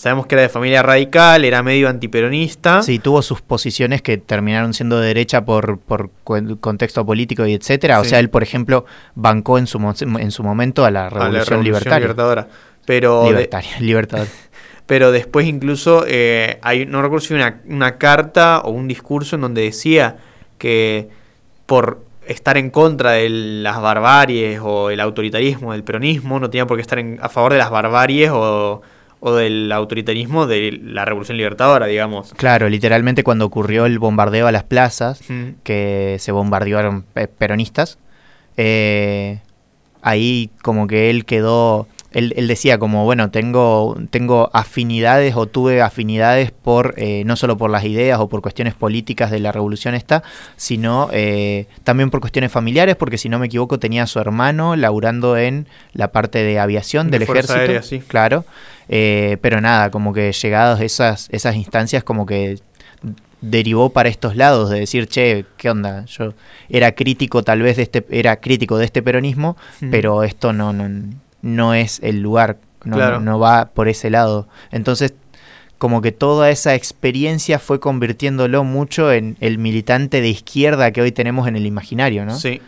Sabemos 0.00 0.26
que 0.26 0.34
era 0.34 0.40
de 0.40 0.48
familia 0.48 0.82
radical, 0.82 1.44
era 1.44 1.62
medio 1.62 1.86
antiperonista. 1.86 2.82
Sí, 2.82 2.98
tuvo 2.98 3.20
sus 3.20 3.42
posiciones 3.42 4.00
que 4.00 4.16
terminaron 4.16 4.72
siendo 4.72 4.98
de 4.98 5.08
derecha 5.08 5.44
por, 5.44 5.78
por 5.78 6.08
contexto 6.58 7.04
político 7.04 7.44
y 7.44 7.52
etcétera. 7.52 8.00
O 8.00 8.04
sea, 8.04 8.18
él, 8.18 8.30
por 8.30 8.42
ejemplo, 8.42 8.86
bancó 9.14 9.58
en 9.58 9.66
su, 9.66 9.76
en 10.18 10.30
su 10.30 10.42
momento 10.42 10.86
a 10.86 10.90
la 10.90 11.08
a 11.08 11.10
la 11.10 11.10
revolución, 11.10 11.62
libertaria. 11.62 11.98
libertadora. 11.98 12.48
Pero, 12.86 13.24
de- 13.24 13.28
Libertaria, 13.28 13.70
libertador. 13.80 14.26
pero 14.86 15.12
después 15.12 15.46
incluso 15.46 16.06
eh, 16.08 16.58
hay, 16.62 16.86
no 16.86 17.02
recuerdo 17.02 17.26
si 17.26 17.34
una, 17.34 17.60
una 17.66 17.98
carta 17.98 18.60
o 18.64 18.70
un 18.70 18.88
discurso 18.88 19.34
en 19.36 19.42
donde 19.42 19.60
decía 19.64 20.16
que 20.56 21.10
por 21.66 22.02
estar 22.26 22.56
en 22.56 22.70
contra 22.70 23.10
de 23.10 23.28
las 23.28 23.78
barbaries 23.82 24.60
o 24.62 24.88
el 24.88 24.98
autoritarismo 25.00 25.72
del 25.72 25.84
peronismo, 25.84 26.40
no 26.40 26.48
tenía 26.48 26.66
por 26.66 26.78
qué 26.78 26.80
estar 26.80 26.98
en- 26.98 27.18
a 27.20 27.28
favor 27.28 27.52
de 27.52 27.58
las 27.58 27.68
barbaries 27.70 28.30
o, 28.32 28.80
o 29.20 29.34
del 29.34 29.70
autoritarismo 29.70 30.46
de 30.46 30.80
la 30.82 31.04
revolución 31.04 31.36
libertadora, 31.36 31.86
digamos. 31.86 32.32
Claro, 32.36 32.68
literalmente 32.70 33.22
cuando 33.22 33.44
ocurrió 33.44 33.84
el 33.86 33.98
bombardeo 33.98 34.46
a 34.46 34.52
las 34.52 34.64
plazas, 34.64 35.20
Mm. 35.28 35.48
que 35.62 36.16
se 36.18 36.32
bombardearon 36.32 37.02
pe- 37.02 37.28
peronistas, 37.28 37.98
eh, 38.56 39.40
ahí 40.02 40.50
como 40.62 40.86
que 40.86 41.10
él 41.10 41.24
quedó, 41.24 41.86
él, 42.12 42.32
él 42.36 42.48
decía 42.48 42.78
como, 42.78 43.04
bueno, 43.04 43.30
tengo, 43.30 43.96
tengo 44.10 44.50
afinidades 44.52 45.36
o 45.36 45.46
tuve 45.46 45.80
afinidades 45.82 46.50
por, 46.50 46.94
eh, 46.96 47.22
no 47.26 47.36
solo 47.36 47.56
por 47.56 47.70
las 47.70 47.84
ideas 47.84 48.18
o 48.18 48.28
por 48.28 48.40
cuestiones 48.42 48.74
políticas 48.74 49.30
de 49.30 49.38
la 49.38 49.52
revolución 49.52 49.94
esta, 49.94 50.22
sino 50.56 51.08
eh, 51.12 51.66
también 51.84 52.10
por 52.10 52.20
cuestiones 52.20 52.50
familiares, 52.50 52.96
porque 52.96 53.18
si 53.18 53.28
no 53.28 53.38
me 53.38 53.46
equivoco 53.46 53.78
tenía 53.78 54.04
a 54.04 54.06
su 54.06 54.18
hermano 54.18 54.74
laburando 54.76 55.36
en 55.36 55.66
la 55.92 56.10
parte 56.10 56.42
de 56.42 56.58
aviación 56.58 57.10
De 57.10 57.18
del 57.18 57.28
ejército. 57.28 57.54
Aérea, 57.60 57.82
sí. 57.82 58.00
Claro, 58.00 58.44
eh, 58.92 59.38
pero 59.40 59.60
nada, 59.60 59.90
como 59.90 60.12
que 60.12 60.32
llegados 60.32 60.80
esas, 60.80 61.28
esas 61.30 61.54
instancias 61.56 62.02
como 62.04 62.26
que 62.26 62.58
derivó 63.40 63.90
para 63.90 64.08
estos 64.10 64.36
lados 64.36 64.68
de 64.68 64.80
decir, 64.80 65.06
che, 65.06 65.46
¿qué 65.56 65.70
onda? 65.70 66.04
Yo 66.04 66.34
era 66.68 66.92
crítico 66.92 67.42
tal 67.42 67.62
vez 67.62 67.76
de 67.78 67.84
este, 67.84 68.04
era 68.10 68.36
crítico 68.40 68.76
de 68.76 68.84
este 68.84 69.00
peronismo, 69.02 69.56
Mm. 69.80 69.90
pero 69.90 70.22
esto 70.24 70.52
no, 70.52 70.72
no, 70.74 70.88
no 71.40 71.72
es 71.74 72.00
el 72.02 72.20
lugar, 72.20 72.58
no, 72.84 72.96
Claro. 72.96 73.20
no 73.20 73.38
va 73.38 73.70
por 73.72 73.88
ese 73.88 74.10
lado. 74.10 74.46
Entonces, 74.72 75.14
como 75.78 76.02
que 76.02 76.12
toda 76.12 76.50
esa 76.50 76.74
experiencia 76.74 77.58
fue 77.58 77.80
convirtiéndolo 77.80 78.64
mucho 78.64 79.10
en 79.10 79.38
el 79.40 79.56
militante 79.56 80.20
de 80.20 80.28
izquierda 80.28 80.90
que 80.90 81.00
hoy 81.00 81.12
tenemos 81.12 81.48
en 81.48 81.56
el 81.56 81.64
imaginario, 81.64 82.26
¿no? 82.26 82.36
Sí. 82.38 82.60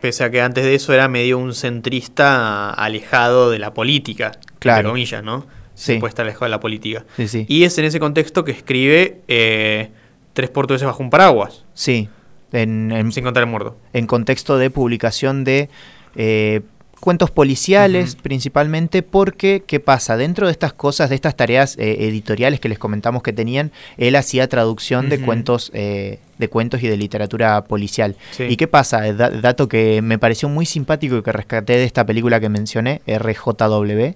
Pese 0.00 0.24
a 0.24 0.30
que 0.30 0.40
antes 0.40 0.64
de 0.64 0.74
eso 0.74 0.94
era 0.94 1.08
medio 1.08 1.36
un 1.38 1.52
centrista 1.54 2.70
alejado 2.70 3.50
de 3.50 3.58
la 3.58 3.74
política, 3.74 4.32
Claro. 4.58 4.78
entre 4.78 4.90
comillas, 4.92 5.22
¿no? 5.22 5.46
Sí. 5.74 5.98
Puede 5.98 6.08
estar 6.10 6.24
alejado 6.24 6.44
de 6.46 6.50
la 6.50 6.60
política. 6.60 7.04
Sí, 7.16 7.28
sí. 7.28 7.46
Y 7.48 7.64
es 7.64 7.76
en 7.78 7.84
ese 7.84 7.98
contexto 8.00 8.44
que 8.44 8.52
escribe 8.52 9.20
eh, 9.28 9.90
Tres 10.32 10.50
portugueses 10.50 10.86
bajo 10.86 11.02
un 11.02 11.10
paraguas, 11.10 11.64
Sí, 11.74 12.08
en, 12.52 12.90
en- 12.92 13.12
sin 13.12 13.22
contar 13.24 13.42
el 13.44 13.48
muerto. 13.50 13.76
en 13.92 14.06
contexto 14.08 14.58
de 14.58 14.68
publicación 14.70 15.44
de 15.44 15.68
eh, 16.16 16.62
cuentos 16.98 17.30
policiales 17.30 18.16
principalmente 18.16 19.02
porque, 19.02 19.62
¿qué 19.66 19.78
pasa? 19.78 20.16
Dentro 20.16 20.46
de 20.46 20.52
estas 20.52 20.72
cosas, 20.72 21.08
de 21.10 21.14
estas 21.16 21.36
tareas 21.36 21.76
eh, 21.78 22.06
editoriales 22.08 22.58
que 22.60 22.68
les 22.68 22.78
comentamos 22.80 23.22
que 23.22 23.32
tenían, 23.32 23.70
él 23.96 24.16
hacía 24.16 24.48
traducción 24.48 25.08
de 25.08 25.20
cuentos 25.20 25.70
eh, 25.74 26.18
de 26.38 26.48
cuentos 26.48 26.82
y 26.82 26.88
de 26.88 26.96
literatura 26.96 27.62
policial. 27.64 28.16
Sí. 28.32 28.44
¿Y 28.48 28.56
qué 28.56 28.66
pasa? 28.66 29.12
Da- 29.12 29.30
dato 29.30 29.68
que 29.68 30.02
me 30.02 30.18
pareció 30.18 30.48
muy 30.48 30.66
simpático 30.66 31.16
y 31.18 31.22
que 31.22 31.30
rescaté 31.30 31.74
de 31.74 31.84
esta 31.84 32.04
película 32.06 32.40
que 32.40 32.48
mencioné, 32.48 33.02
RJW. 33.06 34.14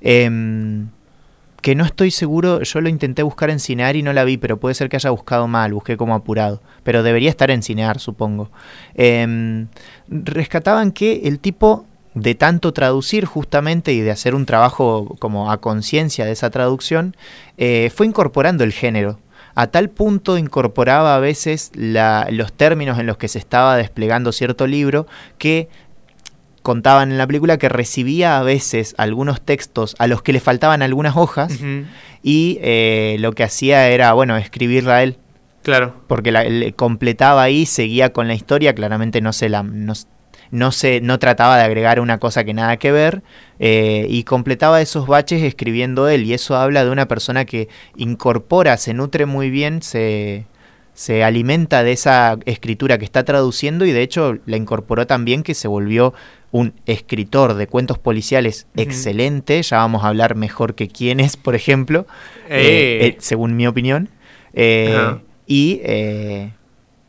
em, 0.00 0.88
que 1.62 1.74
no 1.74 1.84
estoy 1.84 2.10
seguro, 2.10 2.62
yo 2.62 2.80
lo 2.80 2.88
intenté 2.88 3.22
buscar 3.22 3.50
en 3.50 3.60
Cinear 3.60 3.96
y 3.96 4.02
no 4.02 4.12
la 4.12 4.24
vi, 4.24 4.36
pero 4.36 4.58
puede 4.58 4.74
ser 4.74 4.88
que 4.88 4.96
haya 4.96 5.10
buscado 5.10 5.48
mal, 5.48 5.72
busqué 5.72 5.96
como 5.96 6.14
apurado. 6.14 6.60
Pero 6.82 7.02
debería 7.02 7.30
estar 7.30 7.50
en 7.50 7.62
Cinear, 7.62 7.98
supongo. 7.98 8.50
Em, 8.94 9.68
rescataban 10.08 10.92
que 10.92 11.22
el 11.24 11.40
tipo 11.40 11.86
de 12.16 12.34
tanto 12.34 12.72
traducir 12.72 13.26
justamente 13.26 13.92
y 13.92 14.00
de 14.00 14.10
hacer 14.10 14.34
un 14.34 14.46
trabajo 14.46 15.16
como 15.18 15.52
a 15.52 15.60
conciencia 15.60 16.24
de 16.24 16.32
esa 16.32 16.48
traducción, 16.48 17.14
eh, 17.58 17.92
fue 17.94 18.06
incorporando 18.06 18.64
el 18.64 18.72
género. 18.72 19.18
A 19.54 19.66
tal 19.68 19.90
punto 19.90 20.38
incorporaba 20.38 21.14
a 21.14 21.18
veces 21.18 21.72
los 21.74 22.52
términos 22.54 22.98
en 22.98 23.06
los 23.06 23.18
que 23.18 23.28
se 23.28 23.38
estaba 23.38 23.76
desplegando 23.76 24.32
cierto 24.32 24.66
libro 24.66 25.06
que 25.38 25.68
contaban 26.66 27.12
en 27.12 27.18
la 27.18 27.28
película 27.28 27.58
que 27.58 27.68
recibía 27.68 28.40
a 28.40 28.42
veces 28.42 28.96
algunos 28.98 29.40
textos 29.40 29.94
a 30.00 30.08
los 30.08 30.20
que 30.20 30.32
le 30.32 30.40
faltaban 30.40 30.82
algunas 30.82 31.16
hojas 31.16 31.52
y 32.24 32.58
eh, 32.60 33.18
lo 33.20 33.34
que 33.34 33.44
hacía 33.44 33.88
era, 33.88 34.12
bueno, 34.14 34.36
escribirla 34.36 35.04
él, 35.04 35.16
Claro. 35.62 35.94
porque 36.08 36.32
la, 36.32 36.42
le 36.42 36.72
completaba 36.72 37.44
ahí, 37.44 37.66
seguía 37.66 38.12
con 38.12 38.26
la 38.26 38.34
historia, 38.34 38.74
claramente 38.74 39.20
no 39.20 39.32
se 39.32 39.48
la... 39.48 39.62
No, 39.62 39.92
no 40.50 40.72
se 40.72 41.00
no 41.00 41.20
trataba 41.20 41.56
de 41.56 41.62
agregar 41.62 42.00
una 42.00 42.18
cosa 42.18 42.42
que 42.42 42.52
nada 42.52 42.76
que 42.78 42.90
ver 42.90 43.22
eh, 43.60 44.06
y 44.08 44.24
completaba 44.24 44.80
esos 44.80 45.06
baches 45.06 45.42
escribiendo 45.44 46.08
él 46.08 46.24
y 46.24 46.34
eso 46.34 46.56
habla 46.56 46.84
de 46.84 46.90
una 46.90 47.06
persona 47.06 47.44
que 47.44 47.68
incorpora 47.96 48.76
se 48.76 48.92
nutre 48.94 49.26
muy 49.26 49.50
bien 49.50 49.82
se 49.82 50.46
se 50.94 51.22
alimenta 51.22 51.82
de 51.82 51.92
esa 51.92 52.38
escritura 52.46 52.96
que 52.96 53.04
está 53.04 53.22
traduciendo 53.22 53.84
y 53.84 53.92
de 53.92 54.02
hecho 54.02 54.38
la 54.46 54.56
incorporó 54.56 55.06
también 55.06 55.42
que 55.42 55.52
se 55.52 55.68
volvió 55.68 56.14
un 56.58 56.72
escritor 56.86 57.54
de 57.54 57.66
cuentos 57.66 57.98
policiales 57.98 58.66
excelente 58.76 59.62
ya 59.62 59.78
vamos 59.78 60.04
a 60.04 60.08
hablar 60.08 60.34
mejor 60.36 60.74
que 60.74 60.88
quién 60.88 61.20
es 61.20 61.36
por 61.36 61.54
ejemplo 61.54 62.06
Eh. 62.48 63.00
eh, 63.02 63.06
eh, 63.06 63.16
según 63.18 63.56
mi 63.56 63.66
opinión 63.66 64.08
y 65.46 65.80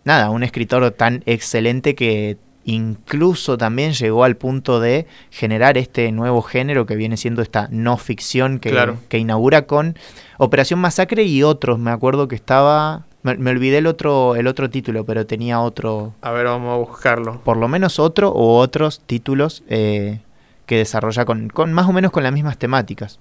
nada, 0.03 0.29
un 0.29 0.43
escritor 0.43 0.91
tan 0.91 1.23
excelente 1.25 1.95
que 1.95 2.37
incluso 2.65 3.57
también 3.57 3.93
llegó 3.93 4.25
al 4.25 4.35
punto 4.35 4.79
de 4.81 5.07
generar 5.31 5.77
este 5.77 6.11
nuevo 6.11 6.41
género 6.41 6.85
que 6.85 6.95
viene 6.97 7.15
siendo 7.15 7.41
esta 7.41 7.69
no 7.71 7.97
ficción 7.97 8.59
que, 8.59 8.69
Claro. 8.69 8.97
que 9.07 9.17
inaugura 9.17 9.65
con 9.65 9.95
Operación 10.37 10.79
Masacre 10.79 11.23
y 11.23 11.43
otros. 11.43 11.79
Me 11.79 11.91
acuerdo 11.91 12.27
que 12.27 12.35
estaba... 12.35 13.06
Me, 13.27 13.35
me 13.35 13.51
olvidé 13.51 13.79
el 13.79 13.87
otro, 13.87 14.37
el 14.37 14.47
otro 14.47 14.69
título, 14.69 15.03
pero 15.03 15.25
tenía 15.25 15.59
otro, 15.59 16.13
A 16.21 16.31
ver, 16.31 16.45
vamos 16.45 16.73
a 16.73 16.77
buscarlo. 16.77 17.41
por 17.43 17.57
lo 17.57 17.67
menos 17.67 17.99
otro 17.99 18.29
o 18.29 18.57
otros 18.57 19.01
títulos 19.01 19.63
eh, 19.67 20.19
que 20.65 20.77
desarrolla 20.77 21.25
con, 21.25 21.49
con 21.49 21.73
más 21.73 21.89
o 21.89 21.91
menos 21.91 22.11
con 22.11 22.23
las 22.23 22.31
mismas 22.31 22.57
temáticas. 22.57 23.19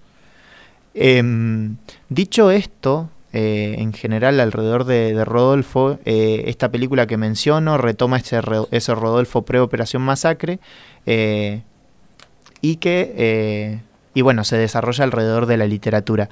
Em, 0.95 1.77
dicho 2.09 2.53
esto, 2.53 3.11
eh, 3.33 3.75
en 3.79 3.93
general 3.93 4.39
alrededor 4.39 4.85
de, 4.85 5.25
Rodolfo. 5.25 5.99
Eh, 6.05 6.45
esta 6.47 6.71
película 6.71 7.09
que 7.09 7.17
menciono 7.17 7.77
retoma 7.77 8.19
ese, 8.19 8.41
ese 8.71 8.95
Rodolfo 8.95 9.43
pre-Operación 9.43 10.03
Masacre 10.03 10.61
y 12.61 12.77
que, 12.77 13.81
y 14.15 14.23
bueno, 14.23 14.45
se 14.45 14.57
desarrolla 14.57 15.03
alrededor 15.03 15.47
de 15.47 15.57
la 15.57 15.67
literatura. 15.67 16.31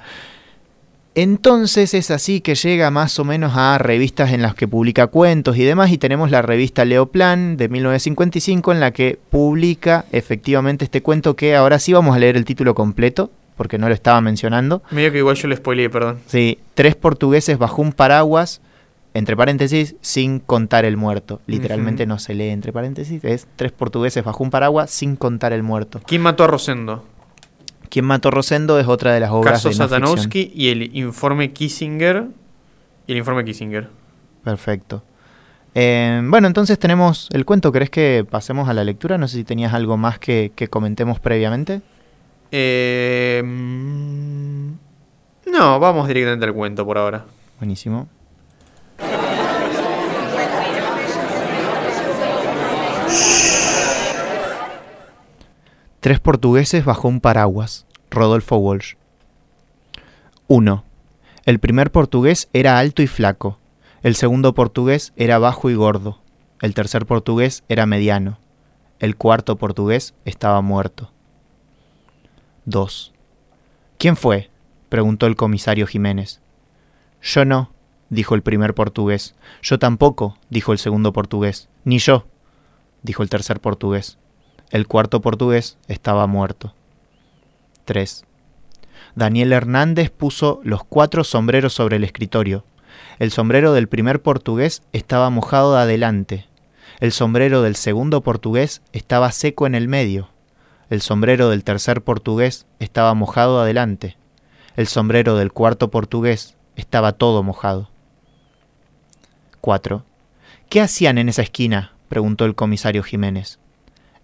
Entonces 1.17 1.93
es 1.93 2.11
así 2.11 2.41
que 2.41 2.55
llega 2.55 2.91
más 2.91 3.17
o 3.19 3.23
menos 3.23 3.53
a 3.55 3.77
revistas 3.77 4.33
en 4.33 4.41
las 4.41 4.53
que 4.53 4.67
publica 4.67 5.07
cuentos 5.07 5.55
y 5.55 5.63
demás, 5.63 5.89
y 5.89 5.97
tenemos 5.97 6.29
la 6.29 6.41
revista 6.41 6.83
Leoplan 6.83 7.55
de 7.55 7.69
1955 7.69 8.73
en 8.73 8.81
la 8.81 8.91
que 8.91 9.17
publica 9.29 10.03
efectivamente 10.11 10.83
este 10.83 11.01
cuento 11.01 11.37
que 11.37 11.55
ahora 11.55 11.79
sí 11.79 11.93
vamos 11.93 12.17
a 12.17 12.19
leer 12.19 12.35
el 12.35 12.43
título 12.43 12.75
completo, 12.75 13.31
porque 13.55 13.77
no 13.77 13.87
lo 13.87 13.93
estaba 13.93 14.19
mencionando. 14.19 14.83
Medio 14.91 15.13
que 15.13 15.19
igual 15.19 15.37
yo 15.37 15.47
lo 15.47 15.55
spoileé, 15.55 15.89
perdón. 15.89 16.19
Sí, 16.27 16.59
tres 16.73 16.95
portugueses 16.95 17.57
bajo 17.57 17.81
un 17.81 17.93
paraguas, 17.93 18.59
entre 19.13 19.37
paréntesis, 19.37 19.95
sin 20.01 20.39
contar 20.39 20.83
el 20.83 20.97
muerto. 20.97 21.39
Literalmente 21.47 22.05
no 22.05 22.19
se 22.19 22.33
lee 22.33 22.49
entre 22.49 22.73
paréntesis, 22.73 23.23
es 23.23 23.47
tres 23.55 23.71
portugueses 23.71 24.25
bajo 24.25 24.43
un 24.43 24.49
paraguas 24.49 24.91
sin 24.91 25.15
contar 25.15 25.53
el 25.53 25.63
muerto. 25.63 26.01
¿Quién 26.05 26.21
mató 26.23 26.43
a 26.43 26.47
Rosendo? 26.47 27.05
¿Quién 27.89 28.05
mató 28.05 28.31
Rosendo? 28.31 28.79
Es 28.79 28.87
otra 28.87 29.13
de 29.13 29.19
las 29.19 29.31
obras 29.31 29.53
Caso 29.53 29.69
de 29.69 29.75
Satanowski 29.75 30.51
y 30.53 30.69
el 30.69 30.95
informe 30.95 31.51
Kissinger. 31.51 32.27
Y 33.07 33.11
el 33.11 33.17
informe 33.17 33.45
Kissinger. 33.45 33.89
Perfecto. 34.43 35.03
Eh, 35.73 36.21
bueno, 36.23 36.47
entonces 36.47 36.79
tenemos 36.79 37.29
el 37.33 37.45
cuento. 37.45 37.71
¿Querés 37.71 37.89
que 37.89 38.25
pasemos 38.29 38.69
a 38.69 38.73
la 38.73 38.83
lectura? 38.83 39.17
No 39.17 39.27
sé 39.27 39.37
si 39.37 39.43
tenías 39.43 39.73
algo 39.73 39.97
más 39.97 40.19
que, 40.19 40.51
que 40.55 40.67
comentemos 40.67 41.19
previamente. 41.19 41.81
Eh, 42.51 43.41
mm, 43.43 44.71
no, 45.51 45.79
vamos 45.79 46.07
directamente 46.07 46.45
al 46.45 46.53
cuento 46.53 46.85
por 46.85 46.97
ahora. 46.97 47.25
Buenísimo. 47.59 48.07
Tres 56.05 56.19
portugueses 56.19 56.85
bajo 56.85 57.07
un 57.07 57.19
paraguas. 57.19 57.87
Rodolfo 58.11 58.57
Walsh. 58.57 58.93
1. 60.47 60.83
El 61.45 61.59
primer 61.59 61.91
portugués 61.91 62.47
era 62.53 62.77
alto 62.77 63.01
y 63.01 63.07
flaco. 63.07 63.57
El 64.03 64.13
segundo 64.13 64.53
portugués 64.53 65.13
era 65.15 65.39
bajo 65.39 65.71
y 65.71 65.73
gordo. 65.73 66.21
El 66.61 66.75
tercer 66.75 67.07
portugués 67.07 67.63
era 67.69 67.87
mediano. 67.87 68.37
El 68.99 69.15
cuarto 69.15 69.55
portugués 69.55 70.13
estaba 70.25 70.61
muerto. 70.61 71.11
2. 72.65 73.11
¿Quién 73.97 74.15
fue? 74.15 74.51
preguntó 74.89 75.25
el 75.25 75.35
comisario 75.35 75.87
Jiménez. 75.87 76.39
Yo 77.19 77.45
no, 77.45 77.71
dijo 78.11 78.35
el 78.35 78.43
primer 78.43 78.75
portugués. 78.75 79.33
Yo 79.63 79.79
tampoco, 79.79 80.37
dijo 80.51 80.71
el 80.71 80.77
segundo 80.77 81.13
portugués. 81.13 81.67
Ni 81.83 81.97
yo, 81.97 82.27
dijo 83.01 83.23
el 83.23 83.31
tercer 83.31 83.59
portugués. 83.59 84.19
El 84.71 84.87
cuarto 84.87 85.21
portugués 85.21 85.77
estaba 85.87 86.25
muerto. 86.27 86.73
3. 87.85 88.25
Daniel 89.13 89.53
Hernández 89.53 90.09
puso 90.09 90.59
los 90.63 90.83
cuatro 90.83 91.23
sombreros 91.23 91.73
sobre 91.73 91.97
el 91.97 92.03
escritorio. 92.03 92.65
El 93.19 93.31
sombrero 93.31 93.73
del 93.73 93.87
primer 93.87 94.21
portugués 94.21 94.81
estaba 94.91 95.29
mojado 95.29 95.75
de 95.75 95.81
adelante. 95.81 96.47
El 96.99 97.11
sombrero 97.11 97.61
del 97.61 97.75
segundo 97.75 98.21
portugués 98.21 98.81
estaba 98.91 99.31
seco 99.31 99.67
en 99.67 99.75
el 99.75 99.87
medio. 99.87 100.29
El 100.89 101.01
sombrero 101.01 101.49
del 101.49 101.63
tercer 101.63 102.03
portugués 102.03 102.65
estaba 102.79 103.13
mojado 103.13 103.61
adelante. 103.61 104.17
El 104.75 104.87
sombrero 104.87 105.35
del 105.35 105.53
cuarto 105.53 105.89
portugués 105.91 106.55
estaba 106.75 107.13
todo 107.13 107.43
mojado. 107.43 107.89
4. 109.61 110.03
¿Qué 110.69 110.81
hacían 110.81 111.17
en 111.17 111.29
esa 111.29 111.41
esquina? 111.41 111.93
preguntó 112.09 112.45
el 112.45 112.55
comisario 112.55 113.03
Jiménez. 113.03 113.59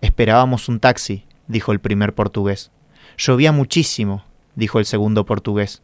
Esperábamos 0.01 0.67
un 0.67 0.79
taxi, 0.79 1.25
dijo 1.47 1.71
el 1.71 1.79
primer 1.79 2.13
portugués. 2.13 2.71
Llovía 3.17 3.51
muchísimo, 3.51 4.25
dijo 4.55 4.79
el 4.79 4.85
segundo 4.85 5.25
portugués. 5.25 5.81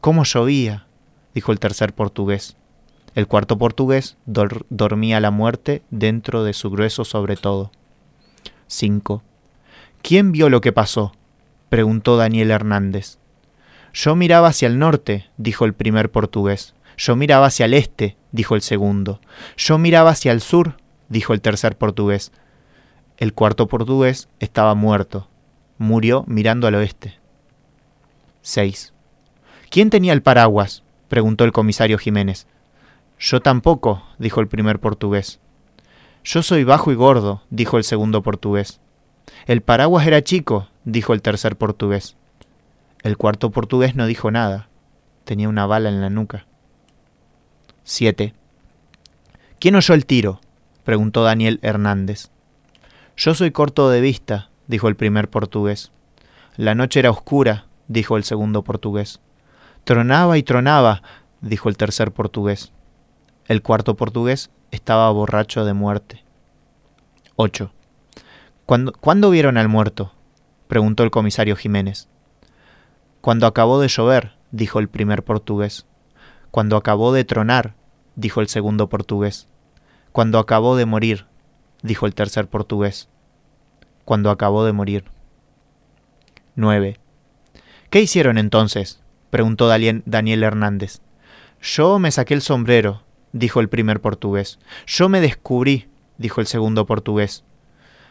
¿Cómo 0.00 0.24
llovía? 0.24 0.86
dijo 1.34 1.52
el 1.52 1.58
tercer 1.58 1.92
portugués. 1.92 2.56
El 3.14 3.26
cuarto 3.26 3.58
portugués 3.58 4.16
dormía 4.26 5.20
la 5.20 5.30
muerte 5.30 5.82
dentro 5.90 6.44
de 6.44 6.52
su 6.52 6.70
grueso 6.70 7.04
sobre 7.04 7.36
todo. 7.36 7.72
5. 8.68 9.22
¿Quién 10.02 10.32
vio 10.32 10.48
lo 10.48 10.60
que 10.60 10.72
pasó? 10.72 11.12
preguntó 11.68 12.16
Daniel 12.16 12.50
Hernández. 12.50 13.18
Yo 13.92 14.14
miraba 14.14 14.48
hacia 14.48 14.68
el 14.68 14.78
norte, 14.78 15.26
dijo 15.38 15.64
el 15.64 15.74
primer 15.74 16.10
portugués. 16.10 16.74
Yo 16.96 17.16
miraba 17.16 17.46
hacia 17.46 17.66
el 17.66 17.74
este, 17.74 18.16
dijo 18.32 18.54
el 18.54 18.62
segundo. 18.62 19.20
Yo 19.56 19.78
miraba 19.78 20.10
hacia 20.10 20.32
el 20.32 20.40
sur, 20.40 20.76
dijo 21.08 21.32
el 21.32 21.40
tercer 21.40 21.76
portugués. 21.76 22.32
El 23.18 23.32
cuarto 23.32 23.66
portugués 23.66 24.28
estaba 24.40 24.74
muerto. 24.74 25.26
Murió 25.78 26.24
mirando 26.26 26.66
al 26.66 26.74
oeste. 26.74 27.18
6. 28.42 28.92
¿Quién 29.70 29.88
tenía 29.88 30.12
el 30.12 30.22
paraguas? 30.22 30.82
preguntó 31.08 31.44
el 31.44 31.52
comisario 31.52 31.96
Jiménez. 31.96 32.46
Yo 33.18 33.40
tampoco, 33.40 34.02
dijo 34.18 34.40
el 34.40 34.48
primer 34.48 34.80
portugués. 34.80 35.40
Yo 36.24 36.42
soy 36.42 36.64
bajo 36.64 36.92
y 36.92 36.94
gordo, 36.94 37.42
dijo 37.48 37.78
el 37.78 37.84
segundo 37.84 38.22
portugués. 38.22 38.80
El 39.46 39.62
paraguas 39.62 40.06
era 40.06 40.22
chico, 40.22 40.68
dijo 40.84 41.14
el 41.14 41.22
tercer 41.22 41.56
portugués. 41.56 42.16
El 43.02 43.16
cuarto 43.16 43.50
portugués 43.50 43.94
no 43.94 44.06
dijo 44.06 44.30
nada. 44.30 44.68
Tenía 45.24 45.48
una 45.48 45.64
bala 45.64 45.88
en 45.88 46.02
la 46.02 46.10
nuca. 46.10 46.46
7. 47.84 48.34
¿Quién 49.58 49.76
oyó 49.76 49.94
el 49.94 50.04
tiro? 50.04 50.40
preguntó 50.84 51.24
Daniel 51.24 51.60
Hernández. 51.62 52.30
Yo 53.18 53.34
soy 53.34 53.50
corto 53.50 53.88
de 53.88 54.02
vista, 54.02 54.50
dijo 54.66 54.88
el 54.88 54.96
primer 54.96 55.30
portugués. 55.30 55.90
La 56.56 56.74
noche 56.74 57.00
era 57.00 57.10
oscura, 57.10 57.64
dijo 57.88 58.18
el 58.18 58.24
segundo 58.24 58.62
portugués. 58.62 59.20
Tronaba 59.84 60.36
y 60.36 60.42
tronaba, 60.42 61.02
dijo 61.40 61.70
el 61.70 61.78
tercer 61.78 62.12
portugués. 62.12 62.72
El 63.46 63.62
cuarto 63.62 63.96
portugués 63.96 64.50
estaba 64.70 65.10
borracho 65.12 65.64
de 65.64 65.72
muerte. 65.72 66.24
8. 67.36 67.72
¿Cuándo, 68.66 68.92
¿Cuándo 68.92 69.30
vieron 69.30 69.56
al 69.56 69.68
muerto? 69.68 70.12
preguntó 70.68 71.02
el 71.02 71.10
comisario 71.10 71.56
Jiménez. 71.56 72.08
Cuando 73.22 73.46
acabó 73.46 73.80
de 73.80 73.88
llover, 73.88 74.32
dijo 74.50 74.78
el 74.78 74.88
primer 74.88 75.24
portugués. 75.24 75.86
Cuando 76.50 76.76
acabó 76.76 77.14
de 77.14 77.24
tronar, 77.24 77.76
dijo 78.14 78.42
el 78.42 78.48
segundo 78.48 78.90
portugués. 78.90 79.48
Cuando 80.12 80.38
acabó 80.38 80.76
de 80.76 80.84
morir, 80.84 81.26
dijo 81.86 82.06
el 82.06 82.14
tercer 82.14 82.48
portugués, 82.48 83.08
cuando 84.04 84.30
acabó 84.30 84.64
de 84.64 84.72
morir. 84.72 85.04
9. 86.56 86.98
¿Qué 87.90 88.00
hicieron 88.00 88.38
entonces? 88.38 89.00
preguntó 89.30 89.68
Daniel 89.68 90.42
Hernández. 90.42 91.00
Yo 91.60 91.98
me 91.98 92.10
saqué 92.10 92.34
el 92.34 92.42
sombrero, 92.42 93.02
dijo 93.32 93.60
el 93.60 93.68
primer 93.68 94.00
portugués. 94.00 94.58
Yo 94.86 95.08
me 95.08 95.20
descubrí, 95.20 95.88
dijo 96.18 96.40
el 96.40 96.46
segundo 96.46 96.86
portugués. 96.86 97.44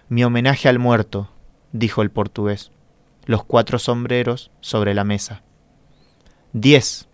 Mi 0.09 0.23
homenaje 0.23 0.69
al 0.69 0.79
muerto, 0.79 1.31
dijo 1.71 2.01
el 2.01 2.11
portugués. 2.11 2.71
Los 3.25 3.43
cuatro 3.43 3.79
sombreros 3.79 4.51
sobre 4.61 4.93
la 4.93 5.03
mesa. 5.03 5.41
10. 6.53 7.07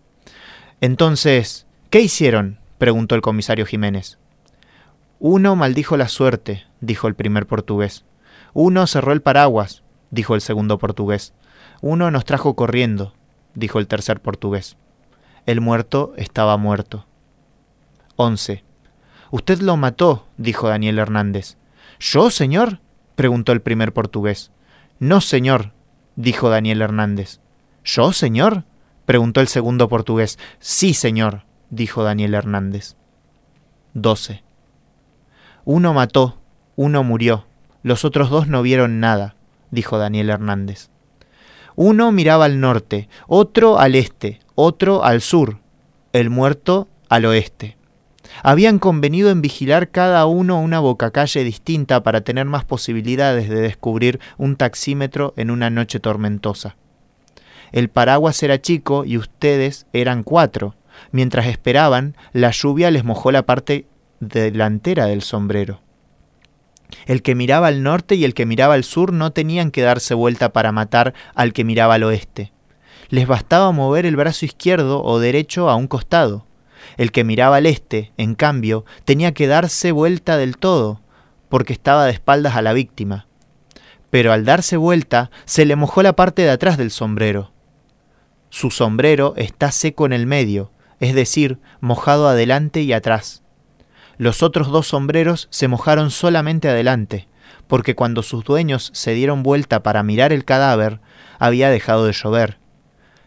Entonces, 0.80 1.66
¿qué 1.90 2.00
hicieron? 2.00 2.58
preguntó 2.78 3.14
el 3.14 3.22
comisario 3.22 3.64
Jiménez. 3.64 4.18
Uno 5.24 5.54
maldijo 5.54 5.96
la 5.96 6.08
suerte, 6.08 6.64
dijo 6.80 7.06
el 7.06 7.14
primer 7.14 7.46
portugués. 7.46 8.04
Uno 8.54 8.88
cerró 8.88 9.12
el 9.12 9.22
paraguas, 9.22 9.84
dijo 10.10 10.34
el 10.34 10.40
segundo 10.40 10.78
portugués. 10.78 11.32
Uno 11.80 12.10
nos 12.10 12.24
trajo 12.24 12.56
corriendo, 12.56 13.14
dijo 13.54 13.78
el 13.78 13.86
tercer 13.86 14.20
portugués. 14.20 14.76
El 15.46 15.60
muerto 15.60 16.12
estaba 16.16 16.56
muerto. 16.56 17.06
11. 18.16 18.64
Usted 19.30 19.60
lo 19.60 19.76
mató, 19.76 20.26
dijo 20.38 20.66
Daniel 20.66 20.98
Hernández. 20.98 21.56
¿Yo, 22.00 22.28
señor? 22.30 22.80
preguntó 23.14 23.52
el 23.52 23.62
primer 23.62 23.92
portugués. 23.92 24.50
No, 24.98 25.20
señor, 25.20 25.70
dijo 26.16 26.50
Daniel 26.50 26.82
Hernández. 26.82 27.38
¿Yo, 27.84 28.12
señor? 28.12 28.64
preguntó 29.06 29.40
el 29.40 29.46
segundo 29.46 29.88
portugués. 29.88 30.40
Sí, 30.58 30.94
señor, 30.94 31.44
dijo 31.70 32.02
Daniel 32.02 32.34
Hernández. 32.34 32.96
12. 33.94 34.42
Uno 35.64 35.94
mató, 35.94 36.38
uno 36.76 37.04
murió, 37.04 37.46
los 37.82 38.04
otros 38.04 38.30
dos 38.30 38.48
no 38.48 38.62
vieron 38.62 39.00
nada, 39.00 39.36
dijo 39.70 39.98
Daniel 39.98 40.30
Hernández. 40.30 40.88
Uno 41.76 42.12
miraba 42.12 42.46
al 42.46 42.60
norte, 42.60 43.08
otro 43.28 43.78
al 43.78 43.94
este, 43.94 44.40
otro 44.54 45.04
al 45.04 45.20
sur, 45.20 45.58
el 46.12 46.30
muerto 46.30 46.88
al 47.08 47.24
oeste. 47.26 47.76
Habían 48.42 48.78
convenido 48.78 49.30
en 49.30 49.42
vigilar 49.42 49.90
cada 49.90 50.26
uno 50.26 50.60
una 50.60 50.80
bocacalle 50.80 51.44
distinta 51.44 52.02
para 52.02 52.22
tener 52.22 52.46
más 52.46 52.64
posibilidades 52.64 53.48
de 53.48 53.60
descubrir 53.60 54.20
un 54.38 54.56
taxímetro 54.56 55.34
en 55.36 55.50
una 55.50 55.70
noche 55.70 56.00
tormentosa. 56.00 56.76
El 57.72 57.88
paraguas 57.88 58.42
era 58.42 58.60
chico 58.60 59.04
y 59.04 59.16
ustedes 59.16 59.86
eran 59.92 60.24
cuatro. 60.24 60.74
Mientras 61.10 61.46
esperaban, 61.46 62.16
la 62.32 62.50
lluvia 62.50 62.90
les 62.90 63.04
mojó 63.04 63.32
la 63.32 63.44
parte 63.44 63.86
delantera 64.22 65.06
del 65.06 65.20
sombrero. 65.20 65.80
El 67.06 67.22
que 67.22 67.34
miraba 67.34 67.66
al 67.66 67.82
norte 67.82 68.14
y 68.14 68.24
el 68.24 68.34
que 68.34 68.46
miraba 68.46 68.74
al 68.74 68.84
sur 68.84 69.12
no 69.12 69.32
tenían 69.32 69.70
que 69.70 69.82
darse 69.82 70.14
vuelta 70.14 70.52
para 70.52 70.72
matar 70.72 71.14
al 71.34 71.52
que 71.52 71.64
miraba 71.64 71.94
al 71.94 72.04
oeste. 72.04 72.52
Les 73.08 73.26
bastaba 73.26 73.72
mover 73.72 74.06
el 74.06 74.16
brazo 74.16 74.44
izquierdo 74.46 75.02
o 75.02 75.18
derecho 75.18 75.68
a 75.68 75.76
un 75.76 75.88
costado. 75.88 76.46
El 76.96 77.10
que 77.10 77.24
miraba 77.24 77.56
al 77.56 77.66
este, 77.66 78.12
en 78.16 78.34
cambio, 78.34 78.84
tenía 79.04 79.32
que 79.34 79.46
darse 79.46 79.92
vuelta 79.92 80.36
del 80.36 80.56
todo, 80.56 81.00
porque 81.48 81.72
estaba 81.72 82.06
de 82.06 82.12
espaldas 82.12 82.54
a 82.54 82.62
la 82.62 82.72
víctima. 82.72 83.26
Pero 84.10 84.32
al 84.32 84.44
darse 84.44 84.76
vuelta, 84.76 85.30
se 85.44 85.64
le 85.64 85.74
mojó 85.74 86.02
la 86.02 86.14
parte 86.14 86.42
de 86.42 86.50
atrás 86.50 86.78
del 86.78 86.90
sombrero. 86.90 87.52
Su 88.50 88.70
sombrero 88.70 89.34
está 89.36 89.72
seco 89.72 90.06
en 90.06 90.12
el 90.12 90.26
medio, 90.26 90.70
es 91.00 91.14
decir, 91.14 91.58
mojado 91.80 92.28
adelante 92.28 92.82
y 92.82 92.92
atrás. 92.92 93.41
Los 94.18 94.42
otros 94.42 94.68
dos 94.68 94.88
sombreros 94.88 95.48
se 95.50 95.68
mojaron 95.68 96.10
solamente 96.10 96.68
adelante, 96.68 97.28
porque 97.66 97.94
cuando 97.94 98.22
sus 98.22 98.44
dueños 98.44 98.90
se 98.92 99.14
dieron 99.14 99.42
vuelta 99.42 99.82
para 99.82 100.02
mirar 100.02 100.32
el 100.32 100.44
cadáver, 100.44 101.00
había 101.38 101.70
dejado 101.70 102.04
de 102.04 102.12
llover, 102.12 102.58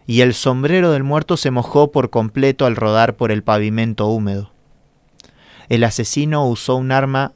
y 0.07 0.21
el 0.21 0.33
sombrero 0.33 0.91
del 0.91 1.03
muerto 1.03 1.37
se 1.37 1.51
mojó 1.51 1.91
por 1.91 2.09
completo 2.09 2.65
al 2.65 2.75
rodar 2.75 3.15
por 3.15 3.31
el 3.31 3.43
pavimento 3.43 4.07
húmedo. 4.07 4.51
El 5.67 5.83
asesino 5.83 6.47
usó 6.47 6.75
un 6.75 6.91
arma 6.91 7.33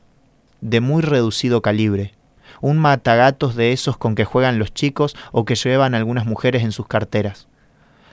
de 0.61 0.81
muy 0.81 1.01
reducido 1.01 1.61
calibre, 1.61 2.13
un 2.61 2.77
matagatos 2.77 3.55
de 3.55 3.71
esos 3.71 3.97
con 3.97 4.15
que 4.15 4.25
juegan 4.25 4.59
los 4.59 4.73
chicos 4.73 5.15
o 5.31 5.45
que 5.45 5.55
llevan 5.55 5.95
algunas 5.95 6.25
mujeres 6.25 6.63
en 6.63 6.71
sus 6.71 6.87
carteras. 6.87 7.47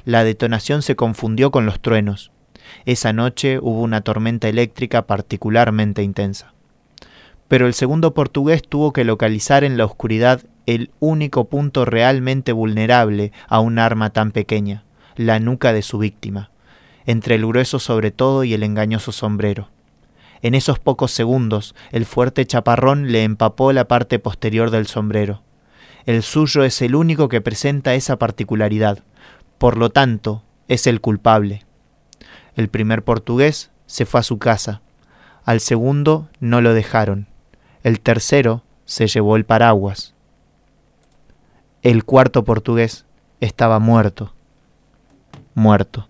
La 0.04 0.24
detonación 0.24 0.82
se 0.82 0.96
confundió 0.96 1.50
con 1.50 1.66
los 1.66 1.80
truenos. 1.80 2.30
Esa 2.86 3.12
noche 3.12 3.58
hubo 3.58 3.82
una 3.82 4.02
tormenta 4.02 4.48
eléctrica 4.48 5.08
particularmente 5.08 6.04
intensa. 6.04 6.54
Pero 7.48 7.66
el 7.66 7.74
segundo 7.74 8.14
portugués 8.14 8.62
tuvo 8.62 8.92
que 8.92 9.02
localizar 9.02 9.64
en 9.64 9.76
la 9.76 9.84
oscuridad 9.84 10.44
el 10.66 10.92
único 11.00 11.46
punto 11.46 11.84
realmente 11.84 12.52
vulnerable 12.52 13.32
a 13.48 13.58
un 13.58 13.80
arma 13.80 14.10
tan 14.10 14.30
pequeña, 14.30 14.84
la 15.16 15.40
nuca 15.40 15.72
de 15.72 15.82
su 15.82 15.98
víctima, 15.98 16.52
entre 17.06 17.34
el 17.34 17.44
grueso 17.44 17.80
sobre 17.80 18.12
todo 18.12 18.44
y 18.44 18.54
el 18.54 18.62
engañoso 18.62 19.10
sombrero. 19.10 19.68
En 20.40 20.54
esos 20.54 20.78
pocos 20.78 21.10
segundos, 21.10 21.74
el 21.90 22.06
fuerte 22.06 22.46
chaparrón 22.46 23.10
le 23.10 23.24
empapó 23.24 23.72
la 23.72 23.88
parte 23.88 24.20
posterior 24.20 24.70
del 24.70 24.86
sombrero. 24.86 25.42
El 26.04 26.22
suyo 26.22 26.62
es 26.62 26.80
el 26.82 26.94
único 26.94 27.28
que 27.28 27.40
presenta 27.40 27.96
esa 27.96 28.16
particularidad, 28.16 29.02
por 29.58 29.76
lo 29.76 29.90
tanto, 29.90 30.44
es 30.68 30.86
el 30.86 31.00
culpable. 31.00 31.65
El 32.56 32.68
primer 32.68 33.04
portugués 33.04 33.70
se 33.86 34.06
fue 34.06 34.20
a 34.20 34.24
su 34.24 34.38
casa, 34.38 34.80
al 35.44 35.60
segundo 35.60 36.28
no 36.40 36.60
lo 36.60 36.74
dejaron, 36.74 37.28
el 37.84 38.00
tercero 38.00 38.64
se 38.84 39.06
llevó 39.06 39.36
el 39.36 39.44
paraguas. 39.44 40.14
El 41.82 42.04
cuarto 42.04 42.44
portugués 42.44 43.06
estaba 43.40 43.78
muerto, 43.78 44.34
muerto. 45.54 46.08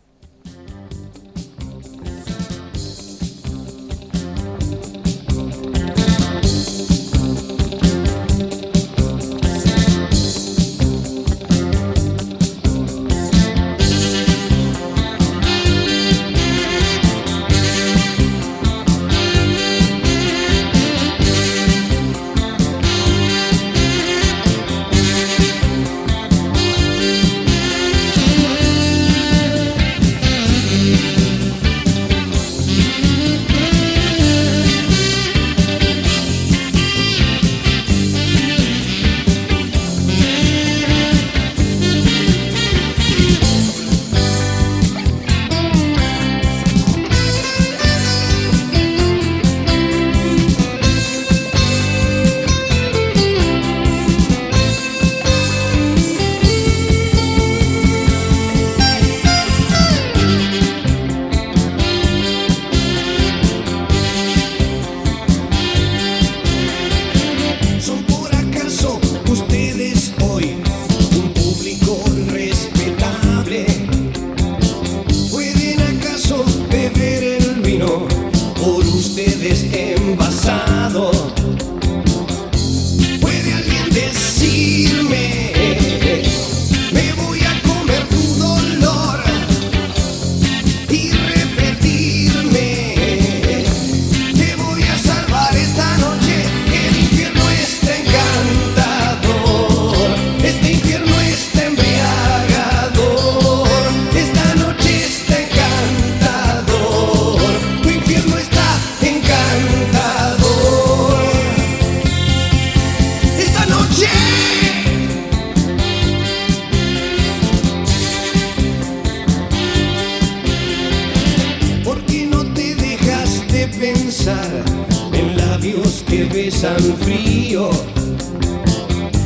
en 125.12 125.37
labios 125.37 126.02
que 126.09 126.24
besan 126.24 126.81
frío. 127.00 127.68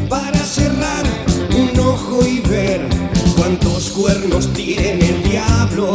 Para 0.09 0.39
cerrar 0.39 1.05
un 1.57 1.79
ojo 1.79 2.27
y 2.27 2.41
ver 2.41 2.89
cuántos 3.37 3.91
cuernos 3.91 4.53
tiene 4.53 5.11
el 5.11 5.23
diablo. 5.23 5.93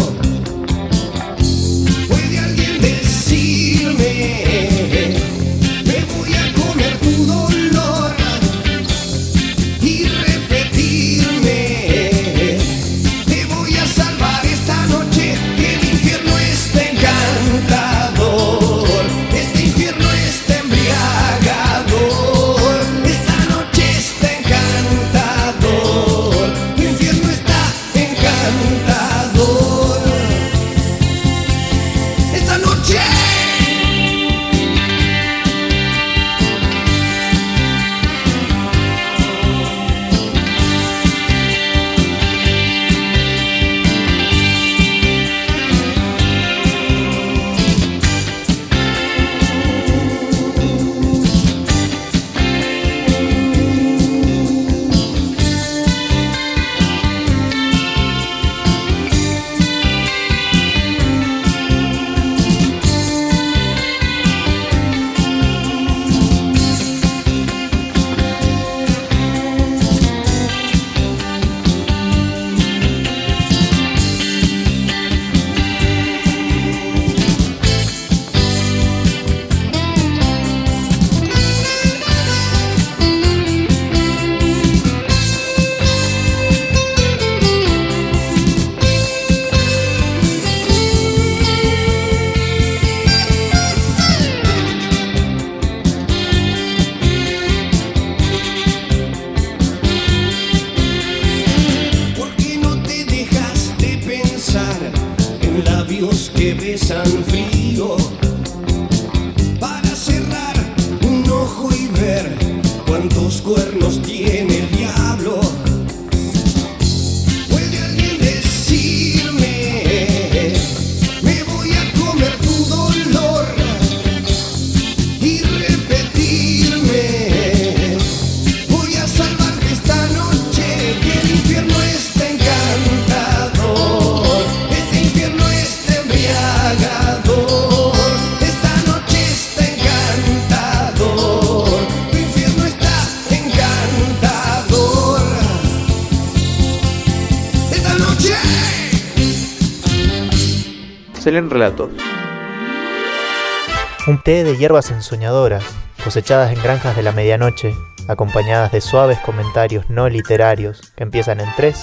Hierbas 154.65 154.89
ensoñadoras, 154.89 155.63
cosechadas 156.03 156.51
en 156.51 156.59
granjas 156.63 156.95
de 156.95 157.03
la 157.03 157.11
medianoche, 157.11 157.75
acompañadas 158.07 158.71
de 158.71 158.81
suaves 158.81 159.19
comentarios 159.19 159.91
no 159.91 160.09
literarios 160.09 160.91
que 160.95 161.03
empiezan 161.03 161.39
en 161.39 161.45
3, 161.55 161.77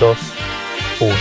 2, 0.00 0.18
1. 1.00 1.14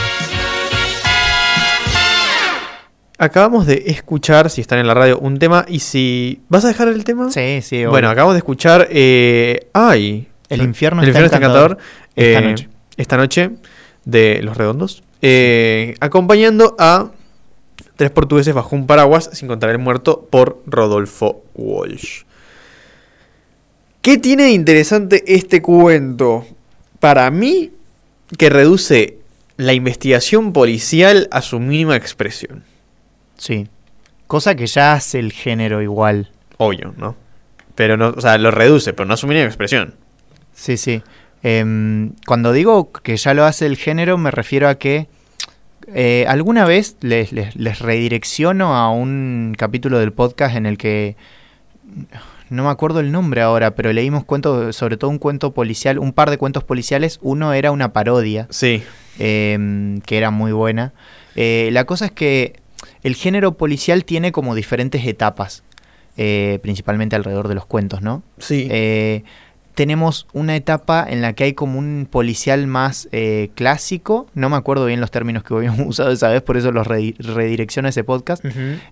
Acabamos 3.18 3.66
de 3.66 3.84
escuchar, 3.88 4.50
si 4.50 4.62
están 4.62 4.80
en 4.80 4.88
la 4.88 4.94
radio, 4.94 5.20
un 5.20 5.38
tema 5.40 5.66
y 5.68 5.80
si... 5.80 6.44
¿Vas 6.48 6.64
a 6.64 6.70
dejar 6.70 6.88
el 6.88 7.04
tema? 7.04 7.30
Sí, 7.32 7.62
sí, 7.62 7.80
obvio. 7.80 7.90
Bueno, 7.90 8.10
acabamos 8.10 8.36
de 8.36 8.40
escuchar... 8.40 8.88
Eh... 8.90 9.68
¡Ay! 9.74 10.30
El 10.48 10.62
infierno 10.62 11.02
El 11.02 11.10
está 11.10 11.20
infierno 11.20 11.26
está 11.26 11.38
encantador. 11.38 11.78
Esta 12.16 12.40
eh, 12.40 12.50
noche. 12.50 12.70
Esta 12.96 13.18
noche 13.18 13.52
de 14.06 14.42
Los 14.42 14.56
Redondos. 14.56 15.04
eh, 15.22 15.96
acompañando 16.00 16.78
a 16.80 17.12
Tres 17.98 18.12
portugueses 18.12 18.54
bajo 18.54 18.76
un 18.76 18.88
paraguas 18.88 19.30
sin 19.34 19.48
contar 19.48 19.72
el 19.72 19.80
muerto 19.80 20.28
por 20.30 20.62
Rodolfo 20.66 21.44
Walsh. 21.56 22.24
¿Qué 24.02 24.18
tiene 24.18 24.44
de 24.44 24.52
interesante 24.52 25.24
este 25.28 25.62
cuento? 25.62 26.46
Para 27.00 27.30
mí, 27.30 27.72
que 28.38 28.50
reduce 28.50 29.18
la 29.58 29.74
investigación 29.74 30.54
policial 30.54 31.28
a 31.32 31.42
su 31.42 31.60
mínima 31.60 31.96
expresión. 31.96 32.64
Sí. 33.38 33.68
Cosa 34.28 34.56
que 34.56 34.68
ya 34.68 34.94
hace 34.94 35.20
el 35.20 35.32
género 35.32 35.82
igual. 35.82 36.32
Obvio, 36.58 36.94
¿no? 36.98 37.16
Pero 37.76 37.98
no, 37.98 38.10
o 38.10 38.22
sea, 38.22 38.38
lo 38.38 38.52
reduce, 38.52 38.94
pero 38.94 39.08
no 39.08 39.16
a 39.16 39.18
su 39.18 39.28
mínima 39.28 39.46
expresión. 39.46 39.96
Sí, 40.54 40.78
sí. 40.78 41.02
Em, 41.44 42.14
cuando 42.26 42.54
digo 42.54 42.92
que 42.92 43.18
ya 43.18 43.34
lo 43.34 43.46
hace 43.46 43.66
el 43.66 43.78
género, 43.78 44.18
me 44.18 44.32
refiero 44.32 44.70
a 44.70 44.76
que 44.76 45.08
eh, 45.94 46.26
alguna 46.28 46.66
vez 46.66 46.98
les, 47.02 47.32
les- 47.32 47.56
les 47.56 47.80
redirecciono 47.80 48.76
a 48.76 48.90
un 48.92 49.56
capítulo 49.58 50.00
del 50.00 50.12
podcast 50.14 50.56
en 50.56 50.66
el 50.66 50.78
que 50.78 51.16
no 52.50 52.64
me 52.64 52.70
acuerdo 52.70 53.00
el 53.02 53.12
nombre 53.12 53.42
ahora, 53.42 53.76
pero 53.76 53.92
leímos 53.92 54.24
cuentos, 54.24 54.76
sobre 54.76 54.98
todo 54.98 55.10
un 55.12 55.20
cuento 55.20 55.54
policial, 55.54 56.00
un 56.00 56.14
par 56.14 56.30
de 56.30 56.38
cuentos 56.38 56.64
policiales. 56.64 57.20
Uno 57.22 57.54
era 57.54 57.72
una 57.72 57.92
parodia, 57.94 58.48
Sí. 58.50 58.84
em, 59.20 60.00
que 60.02 60.18
era 60.18 60.32
muy 60.32 60.52
buena. 60.54 60.94
Eh, 61.36 61.70
la 61.74 61.84
cosa 61.86 62.06
es 62.06 62.12
que 62.12 62.60
el 63.04 63.16
género 63.16 63.58
policial 63.58 64.06
tiene 64.06 64.32
como 64.32 64.56
diferentes 64.56 65.06
etapas, 65.06 65.64
eh, 66.16 66.60
principalmente 66.62 67.16
alrededor 67.16 67.48
de 67.48 67.56
los 67.56 67.66
cuentos, 67.66 68.02
¿no? 68.02 68.24
Sí. 68.38 68.68
Tenemos 69.78 70.26
una 70.34 70.56
etapa 70.56 71.06
en 71.08 71.22
la 71.22 71.34
que 71.34 71.44
hay 71.44 71.54
como 71.54 71.78
un 71.78 72.08
policial 72.10 72.66
más 72.66 73.08
eh, 73.12 73.52
clásico, 73.54 74.26
no 74.34 74.50
me 74.50 74.56
acuerdo 74.56 74.88
bien 74.88 75.00
los 75.00 75.12
términos 75.12 75.44
que 75.44 75.54
habíamos 75.54 75.82
usado 75.86 76.10
esa 76.12 76.30
vez, 76.30 76.42
por 76.42 76.58
eso 76.58 76.72
los 76.72 76.88
redi- 76.88 77.16
redirecciono 77.20 77.86
a 77.86 77.90
ese 77.90 78.04
podcast. 78.04 78.44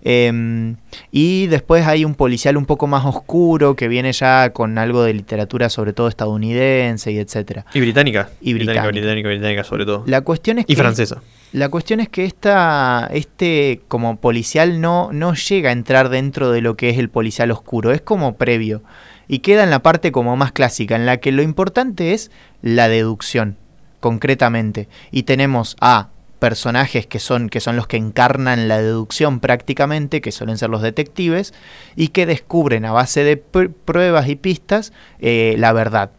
Em, 0.03 0.75
y 1.11 1.47
después 1.47 1.87
hay 1.87 2.05
un 2.05 2.13
policial 2.13 2.55
un 2.55 2.67
poco 2.67 2.85
más 2.85 3.03
oscuro 3.03 3.75
que 3.75 3.87
viene 3.87 4.11
ya 4.13 4.51
con 4.51 4.77
algo 4.77 5.01
de 5.01 5.15
literatura, 5.15 5.69
sobre 5.69 5.91
todo 5.91 6.07
estadounidense 6.07 7.11
y 7.11 7.17
etcétera. 7.17 7.65
Y 7.73 7.79
británica. 7.81 8.29
Y 8.39 8.53
británica. 8.53 8.83
británica. 8.83 8.91
Británica, 8.91 9.29
británica, 9.29 9.63
sobre 9.63 9.85
todo. 9.85 10.03
La 10.05 10.21
cuestión 10.21 10.59
es 10.59 10.65
Y 10.67 10.75
que 10.75 10.81
francesa. 10.83 11.19
la 11.51 11.69
cuestión 11.69 11.99
es 11.99 12.09
que 12.09 12.25
esta, 12.25 13.09
este 13.11 13.81
como 13.87 14.17
policial 14.17 14.79
no, 14.81 15.09
no 15.11 15.33
llega 15.33 15.69
a 15.69 15.73
entrar 15.73 16.09
dentro 16.09 16.51
de 16.51 16.61
lo 16.61 16.77
que 16.77 16.89
es 16.91 16.99
el 16.99 17.09
policial 17.09 17.49
oscuro, 17.49 17.91
es 17.91 18.01
como 18.01 18.35
previo. 18.35 18.83
Y 19.27 19.39
queda 19.39 19.63
en 19.63 19.69
la 19.69 19.83
parte 19.83 20.11
como 20.11 20.35
más 20.37 20.51
clásica, 20.51 20.95
en 20.95 21.05
la 21.05 21.17
que 21.17 21.31
lo 21.31 21.41
importante 21.41 22.13
es 22.13 22.31
la 22.61 22.87
deducción, 22.89 23.57
concretamente. 23.99 24.87
Y 25.11 25.23
tenemos 25.23 25.75
a 25.81 26.09
personajes 26.39 27.07
que 27.07 27.19
son, 27.19 27.49
que 27.49 27.59
son 27.59 27.75
los 27.75 27.87
que 27.87 27.97
encarnan 27.97 28.67
la 28.67 28.81
deducción 28.81 29.39
prácticamente, 29.39 30.21
que 30.21 30.31
suelen 30.31 30.57
ser 30.57 30.69
los 30.69 30.81
detectives, 30.81 31.53
y 31.95 32.09
que 32.09 32.25
descubren 32.25 32.85
a 32.85 32.91
base 32.91 33.23
de 33.23 33.43
pr- 33.43 33.73
pruebas 33.85 34.27
y 34.27 34.35
pistas 34.35 34.93
eh, 35.19 35.55
la 35.57 35.73
verdad, 35.73 36.11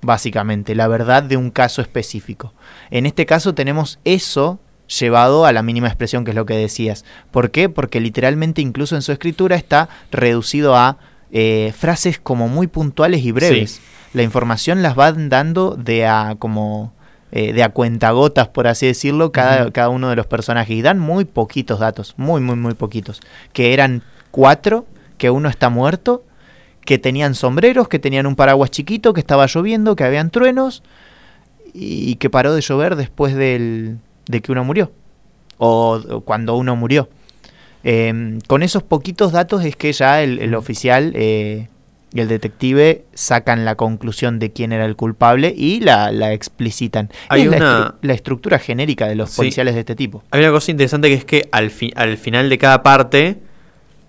básicamente, 0.00 0.74
la 0.74 0.86
verdad 0.86 1.22
de 1.22 1.36
un 1.36 1.50
caso 1.50 1.80
específico. 1.82 2.52
En 2.90 3.06
este 3.06 3.26
caso 3.26 3.54
tenemos 3.54 3.98
eso 4.04 4.60
llevado 4.86 5.46
a 5.46 5.52
la 5.52 5.62
mínima 5.62 5.88
expresión, 5.88 6.24
que 6.24 6.32
es 6.32 6.36
lo 6.36 6.44
que 6.44 6.54
decías. 6.56 7.06
¿Por 7.30 7.50
qué? 7.50 7.70
Porque 7.70 8.00
literalmente 8.00 8.60
incluso 8.60 8.94
en 8.96 9.02
su 9.02 9.12
escritura 9.12 9.56
está 9.56 9.88
reducido 10.12 10.76
a 10.76 10.98
eh, 11.30 11.72
frases 11.76 12.18
como 12.18 12.48
muy 12.48 12.66
puntuales 12.66 13.24
y 13.24 13.32
breves. 13.32 13.72
Sí. 13.72 13.82
La 14.12 14.22
información 14.22 14.82
las 14.82 14.94
van 14.94 15.28
dando 15.28 15.76
de 15.76 16.06
a 16.06 16.36
como 16.38 16.92
eh, 17.32 17.52
de 17.52 17.64
a 17.64 17.70
cuentagotas, 17.70 18.46
por 18.46 18.68
así 18.68 18.86
decirlo, 18.86 19.32
cada, 19.32 19.72
cada 19.72 19.88
uno 19.88 20.08
de 20.08 20.14
los 20.14 20.26
personajes. 20.26 20.76
Y 20.76 20.82
dan 20.82 21.00
muy 21.00 21.24
poquitos 21.24 21.80
datos, 21.80 22.14
muy, 22.16 22.40
muy, 22.40 22.54
muy 22.54 22.74
poquitos. 22.74 23.20
Que 23.52 23.74
eran 23.74 24.04
cuatro, 24.30 24.86
que 25.18 25.30
uno 25.30 25.48
está 25.48 25.68
muerto, 25.68 26.24
que 26.84 26.98
tenían 26.98 27.34
sombreros, 27.34 27.88
que 27.88 27.98
tenían 27.98 28.26
un 28.26 28.36
paraguas 28.36 28.70
chiquito, 28.70 29.12
que 29.14 29.20
estaba 29.20 29.46
lloviendo, 29.46 29.96
que 29.96 30.04
habían 30.04 30.30
truenos 30.30 30.84
y 31.72 32.14
que 32.16 32.30
paró 32.30 32.54
de 32.54 32.60
llover 32.60 32.94
después 32.94 33.34
del, 33.34 33.98
de 34.26 34.40
que 34.40 34.52
uno 34.52 34.62
murió. 34.62 34.92
O, 35.58 36.00
o 36.08 36.20
cuando 36.20 36.56
uno 36.56 36.76
murió. 36.76 37.08
Eh, 37.84 38.38
con 38.48 38.62
esos 38.62 38.82
poquitos 38.82 39.32
datos 39.32 39.64
es 39.64 39.76
que 39.76 39.92
ya 39.92 40.22
el, 40.22 40.38
el 40.38 40.54
oficial 40.54 41.12
eh, 41.14 41.68
y 42.12 42.20
el 42.20 42.28
detective 42.28 43.04
sacan 43.14 43.64
la 43.64 43.74
conclusión 43.74 44.38
de 44.38 44.52
quién 44.52 44.72
era 44.72 44.84
el 44.86 44.96
culpable 44.96 45.52
y 45.56 45.80
la, 45.80 46.10
la 46.12 46.32
explicitan. 46.32 47.10
Hay 47.28 47.42
es 47.42 47.48
la, 47.50 47.56
una- 47.56 47.66
estru- 47.88 47.94
la 48.02 48.12
estructura 48.14 48.58
genérica 48.58 49.06
de 49.08 49.16
los 49.16 49.30
Sí. 49.30 49.36
policiales 49.36 49.74
de 49.74 49.80
este 49.80 49.94
tipo. 49.96 50.22
Hay 50.30 50.40
una 50.40 50.50
cosa 50.52 50.70
interesante 50.70 51.08
que 51.08 51.14
es 51.14 51.24
que 51.24 51.48
al, 51.52 51.70
fi- 51.70 51.92
al 51.96 52.16
final 52.16 52.48
de 52.48 52.56
cada 52.58 52.82
parte 52.82 53.38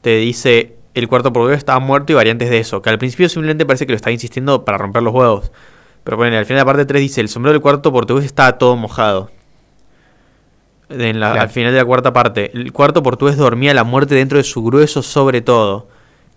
te 0.02 0.18
dice 0.18 0.76
el 0.94 1.08
cuarto 1.10 1.34
portugués 1.34 1.58
estaba 1.58 1.80
muerto 1.80 2.14
y 2.14 2.16
variantes 2.16 2.50
de 2.50 2.60
eso. 2.60 2.82
Que 2.82 2.90
al 2.92 2.98
principio 3.00 3.28
simplemente 3.28 3.66
parece 3.66 3.86
que 3.86 3.92
lo 3.92 3.98
está 3.98 4.12
insistiendo 4.12 4.64
para 4.64 4.78
romper 4.78 5.04
los 5.04 5.14
huevos. 5.14 5.52
Pero 6.06 6.16
bueno, 6.18 6.38
al 6.38 6.46
final 6.46 6.58
de 6.60 6.62
la 6.62 6.66
parte 6.66 6.86
3 6.86 7.02
dice 7.02 7.20
el 7.22 7.28
sombrero 7.28 7.54
del 7.54 7.62
cuarto 7.62 7.92
portugués 7.92 8.24
estaba 8.26 8.58
todo 8.60 8.76
mojado. 8.78 9.32
En 10.90 11.20
la- 11.20 11.28
Claro. 11.32 11.42
Al 11.42 11.50
final 11.50 11.72
de 11.74 11.80
la 11.80 11.86
cuarta 11.86 12.14
parte. 12.14 12.52
El 12.54 12.72
cuarto 12.72 13.02
portugués 13.04 13.38
dormía 13.38 13.74
la 13.74 13.84
muerte 13.84 14.16
dentro 14.16 14.38
de 14.38 14.44
su 14.44 14.64
grueso 14.64 15.02
sobre 15.02 15.42
todo. 15.42 15.88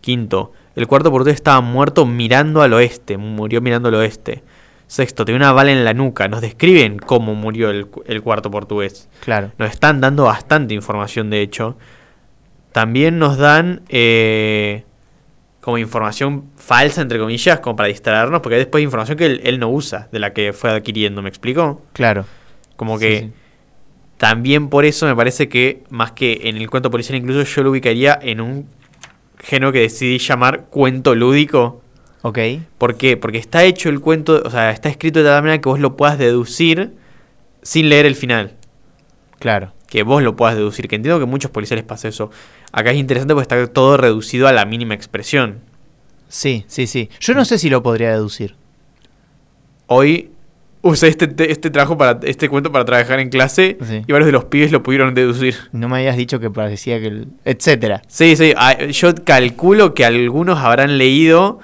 Quinto, 0.01 0.53
el 0.77 0.87
cuarto 0.87 1.11
portugués 1.11 1.35
estaba 1.35 1.61
muerto 1.61 2.07
mirando 2.07 2.63
al 2.63 2.73
oeste. 2.73 3.19
Murió 3.19 3.61
mirando 3.61 3.89
al 3.89 3.95
oeste. 3.97 4.43
Sexto, 4.87 5.25
tenía 5.27 5.37
una 5.37 5.53
bala 5.53 5.71
en 5.73 5.85
la 5.85 5.93
nuca. 5.93 6.29
Nos 6.29 6.41
describen 6.41 6.99
cómo 6.99 7.35
murió 7.35 7.69
el, 7.71 7.89
el 8.07 8.23
cuarto 8.23 8.51
portugués. 8.51 9.09
Claro. 9.21 9.53
Nos 9.59 9.71
están 9.71 10.01
dando 10.01 10.25
bastante 10.25 10.73
información, 10.73 11.29
de 11.29 11.43
hecho. 11.43 11.77
También 12.73 13.19
nos 13.19 13.37
dan 13.39 13.83
eh, 13.89 14.85
como 15.61 15.79
información 15.79 16.45
falsa, 16.57 17.03
entre 17.03 17.19
comillas, 17.19 17.61
como 17.61 17.77
para 17.77 17.89
distraernos, 17.89 18.41
porque 18.41 18.55
hay 18.55 18.61
después 18.61 18.83
información 18.83 19.19
que 19.19 19.27
él, 19.27 19.41
él 19.45 19.59
no 19.59 19.69
usa, 19.69 20.09
de 20.13 20.19
la 20.21 20.33
que 20.33 20.53
fue 20.53 20.71
adquiriendo, 20.71 21.21
¿me 21.23 21.29
explico? 21.29 21.83
Claro. 21.93 22.25
Como 22.77 22.99
Sí, 22.99 23.05
que 23.05 23.19
sí. 23.21 23.33
También 24.19 24.69
por 24.69 24.85
eso 24.85 25.07
me 25.07 25.17
parece 25.17 25.49
que, 25.49 25.85
más 25.91 26.13
que 26.13 26.41
en 26.45 26.57
el 26.57 26.69
cuento 26.69 26.91
policial, 26.91 27.17
incluso 27.17 27.43
yo 27.45 27.63
lo 27.63 27.71
ubicaría 27.71 28.19
en 28.21 28.41
un 28.41 28.69
género 29.39 29.73
que 29.73 29.81
decidí 29.81 30.19
llamar 30.19 30.67
cuento 30.67 31.15
lúdico. 31.15 31.83
Ok. 32.23 32.39
¿Por 32.79 32.97
qué? 32.97 33.17
Porque 33.17 33.39
está 33.39 33.63
hecho 33.63 33.89
el 33.89 34.01
cuento, 34.01 34.43
o 34.45 34.51
sea, 34.51 34.73
está 34.73 34.89
escrito 34.89 35.21
de 35.21 35.27
tal 35.27 35.43
manera 35.43 35.61
que 35.61 35.69
vos 35.69 35.79
lo 35.79 35.97
puedas 35.97 36.19
deducir 36.19 36.95
sin 37.63 37.89
leer 37.89 38.07
el 38.07 38.17
final. 38.17 38.55
Claro. 39.39 39.73
que 39.87 40.03
vos 40.03 40.21
lo 40.21 40.35
puedas 40.35 40.57
deducir. 40.57 40.89
Que 40.89 40.97
entiendo 40.97 41.21
que 41.21 41.27
muchos 41.27 41.53
policiales 41.53 41.85
pasa 41.85 42.09
eso. 42.09 42.31
Acá 42.73 42.91
es 42.91 42.99
interesante 42.99 43.35
porque 43.35 43.43
está 43.43 43.73
todo 43.73 43.97
reducido 43.97 44.49
a 44.49 44.53
la 44.53 44.65
mínima 44.67 44.95
expresión. 44.95 45.61
Sí, 46.29 46.65
sí, 46.67 46.89
sí. 46.89 47.09
Yo 47.21 47.35
no 47.35 47.45
sé 47.45 47.57
si 47.57 47.71
lo 47.71 47.85
podría 47.85 48.11
deducir. 48.11 48.57
Hoy 49.87 50.33
usé 50.83 51.09
este, 51.09 51.27
te- 51.27 51.51
este 51.51 51.71
trabajo 51.71 51.97
para 51.99 52.19
este 52.25 52.49
cuento 52.49 52.71
para 52.73 52.85
trabajar 52.85 53.21
en 53.21 53.29
clase 53.31 53.77
Sí. 53.83 54.03
y 54.07 54.13
varios 54.13 54.27
de 54.27 54.33
los 54.33 54.45
pibes 54.47 54.71
lo 54.73 54.83
pudieron 54.83 55.15
deducir. 55.15 55.55
No 55.73 55.89
me 55.89 55.99
habías 55.99 56.17
dicho 56.17 56.39
que 56.41 56.51
parecía 56.51 57.01
que... 57.01 57.07
el- 57.09 57.29
etcétera. 57.45 58.03
Sí, 58.09 58.37
sí, 58.37 58.53
ah, 58.57 58.85
yo 58.87 59.15
calculo 59.25 59.95
que 59.95 60.05
algunos 60.05 60.59
habrán 60.59 60.99
leído 60.99 61.59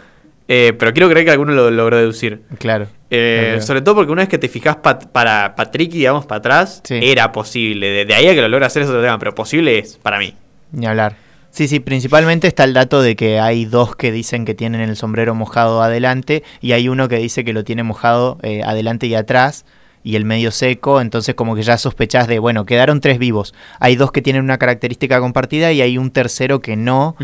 Eh, 0.46 0.74
pero 0.78 0.92
quiero 0.92 1.08
creer 1.08 1.24
que 1.24 1.30
alguno 1.32 1.52
lo 1.52 1.70
logró 1.70 1.96
deducir. 1.96 2.42
Claro. 2.58 2.86
Eh. 3.08 3.56
Sobre 3.62 3.80
todo 3.80 3.94
porque 3.94 4.12
una 4.12 4.20
vez 4.20 4.28
que 4.28 4.36
te 4.36 4.48
fijas 4.50 4.76
pa- 4.76 4.98
para 4.98 5.54
Patrick, 5.56 5.90
digamos, 5.90 6.26
para 6.26 6.40
atrás, 6.40 6.82
Sí. 6.84 6.98
era 7.02 7.32
posible. 7.32 7.86
De, 7.88 8.04
de 8.04 8.14
ahí 8.14 8.28
a 8.28 8.34
que 8.34 8.42
lo 8.42 8.48
logra 8.48 8.66
hacer 8.66 8.82
es 8.82 8.88
otro 8.90 9.00
tema, 9.00 9.18
pero 9.18 9.34
posible 9.34 9.78
es 9.78 9.96
para 10.02 10.18
mí. 10.18 10.34
Ni 10.70 10.84
hablar. 10.84 11.16
Sí, 11.54 11.68
sí, 11.68 11.78
principalmente 11.78 12.48
está 12.48 12.64
el 12.64 12.74
dato 12.74 13.00
de 13.00 13.14
que 13.14 13.38
hay 13.38 13.64
dos 13.64 13.94
que 13.94 14.10
dicen 14.10 14.44
que 14.44 14.54
tienen 14.54 14.80
el 14.80 14.96
sombrero 14.96 15.36
mojado 15.36 15.82
adelante 15.82 16.42
y 16.60 16.72
hay 16.72 16.88
uno 16.88 17.06
que 17.06 17.18
dice 17.18 17.44
que 17.44 17.52
lo 17.52 17.62
tiene 17.62 17.84
mojado 17.84 18.38
eh, 18.42 18.64
adelante 18.64 19.06
y 19.06 19.14
atrás 19.14 19.64
y 20.02 20.16
el 20.16 20.24
medio 20.24 20.50
seco, 20.50 21.00
entonces 21.00 21.36
como 21.36 21.54
que 21.54 21.62
ya 21.62 21.78
sospechás 21.78 22.26
de, 22.26 22.40
bueno, 22.40 22.66
quedaron 22.66 23.00
tres 23.00 23.20
vivos. 23.20 23.54
Hay 23.78 23.94
dos 23.94 24.10
que 24.10 24.20
tienen 24.20 24.42
una 24.42 24.58
característica 24.58 25.20
compartida 25.20 25.70
y 25.70 25.80
hay 25.80 25.96
un 25.96 26.10
tercero 26.10 26.60
que 26.60 26.74
no, 26.74 27.14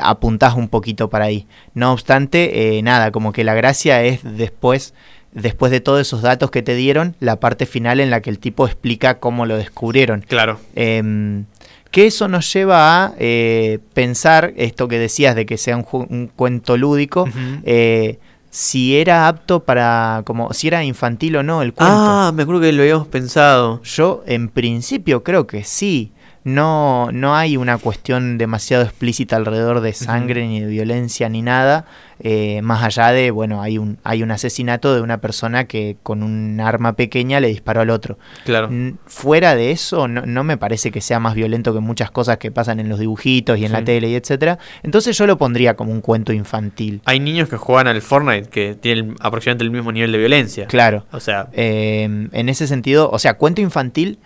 apuntás 0.00 0.54
un 0.54 0.68
poquito 0.68 1.10
para 1.10 1.24
ahí. 1.24 1.48
No 1.74 1.92
obstante, 1.92 2.78
eh, 2.78 2.82
nada, 2.82 3.10
como 3.10 3.32
que 3.32 3.42
la 3.42 3.54
gracia 3.54 4.04
es 4.04 4.20
después, 4.22 4.94
después 5.32 5.72
de 5.72 5.80
todos 5.80 6.00
esos 6.00 6.22
datos 6.22 6.52
que 6.52 6.62
te 6.62 6.76
dieron, 6.76 7.16
la 7.18 7.40
parte 7.40 7.66
final 7.66 7.98
en 7.98 8.10
la 8.10 8.20
que 8.20 8.30
el 8.30 8.38
tipo 8.38 8.64
explica 8.64 9.18
cómo 9.18 9.44
lo 9.44 9.56
descubrieron. 9.56 10.20
Claro. 10.20 10.60
Em, 10.76 11.46
que 11.90 12.06
eso 12.06 12.28
nos 12.28 12.52
lleva 12.52 13.04
a 13.04 13.14
eh, 13.18 13.78
pensar 13.94 14.52
esto 14.56 14.88
que 14.88 14.98
decías 14.98 15.34
de 15.34 15.46
que 15.46 15.56
sea 15.58 15.76
un, 15.76 16.30
cuento 16.34 16.76
lúdico, 16.76 17.28
eh, 17.64 18.18
si 18.50 18.96
era 18.96 19.28
apto 19.28 19.60
para, 19.60 20.22
como, 20.24 20.52
si 20.52 20.68
era 20.68 20.84
infantil 20.84 21.36
o 21.36 21.42
no 21.42 21.62
el 21.62 21.72
cuento. 21.72 21.94
Ah, 21.96 22.32
me 22.34 22.42
acuerdo 22.42 22.62
que 22.62 22.72
lo 22.72 22.82
habíamos 22.82 23.08
pensado. 23.08 23.82
Yo 23.82 24.22
en 24.26 24.48
principio 24.48 25.22
creo 25.22 25.46
que 25.46 25.64
sí. 25.64 26.12
No, 26.44 27.10
no 27.12 27.36
hay 27.36 27.56
una 27.58 27.76
cuestión 27.78 28.38
demasiado 28.38 28.82
explícita 28.82 29.36
alrededor 29.36 29.80
de 29.82 29.92
sangre 29.92 30.46
ni 30.46 30.60
de 30.60 30.66
violencia 30.66 31.28
ni 31.28 31.42
nada. 31.42 31.84
eh, 32.22 32.60
más 32.62 32.82
allá 32.84 33.12
de, 33.12 33.30
bueno, 33.30 33.62
hay 33.62 33.78
un, 33.78 33.96
hay 34.04 34.22
un 34.22 34.30
asesinato 34.30 34.94
de 34.94 35.00
una 35.00 35.22
persona 35.22 35.64
que 35.64 35.96
con 36.02 36.22
un 36.22 36.60
arma 36.60 36.92
pequeña 36.94 37.40
le 37.40 37.48
disparó 37.48 37.80
al 37.80 37.88
otro. 37.88 38.18
Claro. 38.44 38.68
N- 38.68 38.96
Fuera 39.06 39.54
de 39.54 39.70
eso, 39.70 40.06
no, 40.06 40.26
no 40.26 40.44
me 40.44 40.58
parece 40.58 40.90
que 40.90 41.00
sea 41.00 41.18
más 41.18 41.34
violento 41.34 41.72
que 41.72 41.80
muchas 41.80 42.10
cosas 42.10 42.36
que 42.36 42.50
pasan 42.50 42.78
en 42.78 42.90
los 42.90 42.98
dibujitos 42.98 43.58
y 43.58 43.64
en 43.64 43.72
la 43.72 43.84
tele 43.84 44.08
y 44.10 44.14
etcétera. 44.16 44.58
Entonces 44.82 45.16
yo 45.16 45.26
lo 45.26 45.38
pondría 45.38 45.76
como 45.76 45.92
un 45.92 46.02
cuento 46.02 46.32
infantil. 46.34 47.00
Hay 47.06 47.20
niños 47.20 47.48
que 47.48 47.56
juegan 47.56 47.86
al 47.86 48.02
Fortnite 48.02 48.50
que 48.50 48.74
tienen 48.74 49.14
aproximadamente 49.20 49.64
el 49.64 49.70
mismo 49.70 49.90
nivel 49.90 50.12
de 50.12 50.18
violencia. 50.18 50.66
Claro. 50.66 51.06
O 51.12 51.20
sea, 51.20 51.48
Eh, 51.52 52.02
en 52.32 52.48
ese 52.50 52.66
sentido, 52.66 53.08
o 53.10 53.18
sea, 53.18 53.34
cuento 53.38 53.62
infantil 53.62 54.18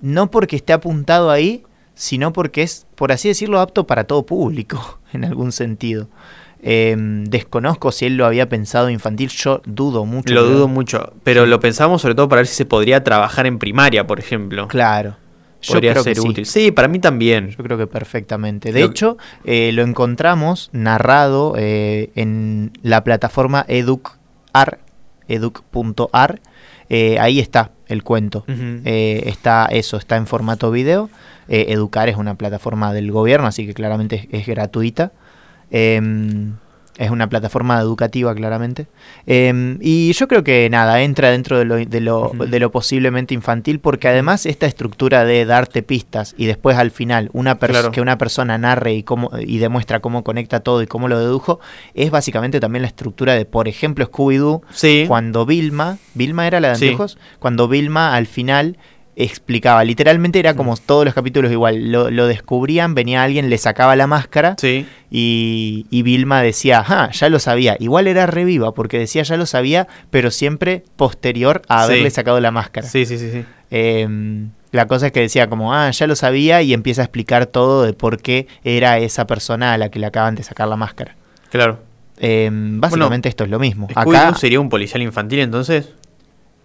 no 0.00 0.30
porque 0.30 0.56
esté 0.56 0.72
apuntado 0.72 1.30
ahí, 1.30 1.62
sino 1.94 2.32
porque 2.32 2.62
es, 2.62 2.86
por 2.94 3.10
así 3.12 3.28
decirlo, 3.28 3.60
apto 3.60 3.86
para 3.86 4.04
todo 4.04 4.24
público, 4.24 5.00
en 5.12 5.24
algún 5.24 5.52
sentido. 5.52 6.08
Eh, 6.60 6.96
desconozco 6.98 7.92
si 7.92 8.06
él 8.06 8.16
lo 8.16 8.26
había 8.26 8.48
pensado 8.48 8.90
infantil, 8.90 9.28
yo 9.28 9.62
dudo 9.64 10.04
mucho. 10.04 10.34
lo 10.34 10.42
dudo 10.44 10.66
mucho. 10.68 11.12
Pero 11.22 11.44
Sí. 11.44 11.50
lo 11.50 11.60
pensamos 11.60 12.02
sobre 12.02 12.14
todo 12.16 12.28
para 12.28 12.40
ver 12.40 12.46
si 12.48 12.54
se 12.56 12.64
podría 12.66 13.04
trabajar 13.04 13.46
en 13.46 13.58
primaria, 13.60 14.06
por 14.06 14.18
ejemplo. 14.18 14.66
Claro. 14.68 15.16
Yo 15.60 15.74
Podría 15.74 15.90
creo 15.92 16.04
ser 16.04 16.14
que 16.14 16.20
sí. 16.20 16.28
útil. 16.28 16.46
Sí, 16.46 16.70
para 16.70 16.86
mí 16.86 17.00
también. 17.00 17.50
Yo 17.50 17.64
creo 17.64 17.76
que 17.78 17.88
perfectamente. 17.88 18.72
De 18.72 18.80
Lo- 18.80 18.86
hecho, 18.86 19.18
eh, 19.44 19.72
lo 19.72 19.82
encontramos 19.82 20.70
narrado 20.72 21.54
eh, 21.58 22.10
en 22.14 22.72
la 22.82 23.02
plataforma 23.02 23.64
educar, 23.68 24.78
educ.ar. 25.26 26.40
Eh, 26.88 27.18
ahí 27.18 27.38
está 27.40 27.72
el 27.86 28.02
cuento. 28.02 28.44
Eh, 28.46 29.22
está 29.26 29.66
eso, 29.66 29.96
está 29.96 30.16
en 30.16 30.26
formato 30.26 30.70
video. 30.70 31.10
Eh, 31.48 31.66
Educar 31.68 32.08
es 32.08 32.16
una 32.16 32.34
plataforma 32.34 32.92
del 32.92 33.10
gobierno, 33.10 33.46
así 33.46 33.66
que 33.66 33.74
claramente 33.74 34.28
es, 34.30 34.40
es 34.40 34.46
gratuita. 34.46 35.12
Es 36.98 37.10
una 37.10 37.28
plataforma 37.28 37.78
educativa, 37.80 38.34
claramente. 38.34 38.86
Em, 39.26 39.78
y 39.80 40.12
yo 40.14 40.26
creo 40.26 40.42
que 40.42 40.68
nada, 40.68 41.00
entra 41.02 41.30
dentro 41.30 41.56
de 41.58 41.64
lo, 41.64 41.76
de, 41.76 42.00
lo, 42.00 42.32
de 42.34 42.58
lo 42.58 42.72
posiblemente 42.72 43.34
infantil, 43.34 43.78
porque 43.78 44.08
además 44.08 44.46
esta 44.46 44.66
estructura 44.66 45.24
de 45.24 45.44
darte 45.46 45.82
pistas 45.84 46.34
y 46.36 46.46
después 46.46 46.76
al 46.76 46.90
final 46.90 47.30
una 47.32 47.56
Claro. 47.56 47.92
que 47.92 48.00
una 48.00 48.18
persona 48.18 48.58
narre 48.58 48.94
y, 48.94 49.02
cómo, 49.04 49.30
y 49.38 49.58
demuestra 49.58 50.00
cómo 50.00 50.24
conecta 50.24 50.60
todo 50.60 50.82
y 50.82 50.86
cómo 50.86 51.06
lo 51.08 51.18
dedujo, 51.18 51.60
es 51.94 52.10
básicamente 52.10 52.60
también 52.60 52.82
la 52.82 52.88
estructura 52.88 53.34
de, 53.34 53.44
por 53.44 53.68
ejemplo, 53.68 54.04
Scooby-Doo, 54.10 54.62
Sí. 54.70 55.04
cuando 55.06 55.46
Vilma, 55.46 55.98
Vilma 56.14 56.46
era 56.48 56.58
la 56.60 56.70
de 56.70 56.74
Sí. 56.76 56.84
anteojos, 56.86 57.18
cuando 57.38 57.68
Vilma 57.68 58.14
al 58.16 58.26
final 58.26 58.76
explicaba, 59.20 59.82
literalmente 59.84 60.38
era 60.38 60.54
como 60.54 60.76
todos 60.76 61.04
los 61.04 61.12
capítulos 61.12 61.50
igual, 61.50 61.90
lo, 61.90 62.08
lo 62.08 62.26
descubrían, 62.28 62.94
venía 62.94 63.24
alguien, 63.24 63.50
le 63.50 63.58
sacaba 63.58 63.96
la 63.96 64.06
máscara 64.06 64.54
Sí. 64.58 64.86
y, 65.10 65.86
y 65.90 66.02
Vilma 66.02 66.40
decía, 66.40 66.78
ajá, 66.78 67.10
ya 67.10 67.28
lo 67.28 67.40
sabía, 67.40 67.76
igual 67.80 68.06
era 68.06 68.26
reviva 68.28 68.72
porque 68.72 68.96
decía 68.98 69.24
ya 69.24 69.36
lo 69.36 69.44
sabía, 69.44 69.88
pero 70.10 70.30
siempre 70.30 70.84
posterior 70.96 71.62
a 71.68 71.78
Sí. 71.80 71.84
haberle 71.92 72.10
sacado 72.10 72.38
la 72.40 72.52
máscara. 72.52 72.86
Sí, 72.86 73.04
sí, 73.06 73.18
sí, 73.18 73.30
sí. 73.32 73.44
Em, 73.70 74.50
la 74.70 74.86
cosa 74.86 75.06
es 75.06 75.12
que 75.12 75.20
decía 75.20 75.48
como, 75.48 75.74
ah, 75.74 75.90
ya 75.90 76.06
lo 76.06 76.14
sabía 76.14 76.62
y 76.62 76.72
empieza 76.72 77.02
a 77.02 77.04
explicar 77.06 77.46
todo 77.46 77.82
de 77.82 77.94
por 77.94 78.22
qué 78.22 78.46
era 78.62 78.98
esa 78.98 79.26
persona 79.26 79.72
a 79.72 79.78
la 79.78 79.88
que 79.90 79.98
le 79.98 80.06
acaban 80.06 80.36
de 80.36 80.44
sacar 80.44 80.68
la 80.68 80.76
máscara. 80.76 81.16
Claro. 81.50 81.80
Em, 82.20 82.80
básicamente 82.80 83.28
esto 83.28 83.42
es 83.44 83.50
lo 83.50 83.58
mismo. 83.58 83.88
Acá, 83.90 84.02
¿Scooby-Doo 84.04 84.34
sería 84.36 84.60
un 84.60 84.68
policial 84.68 85.02
infantil 85.02 85.40
entonces? 85.40 85.88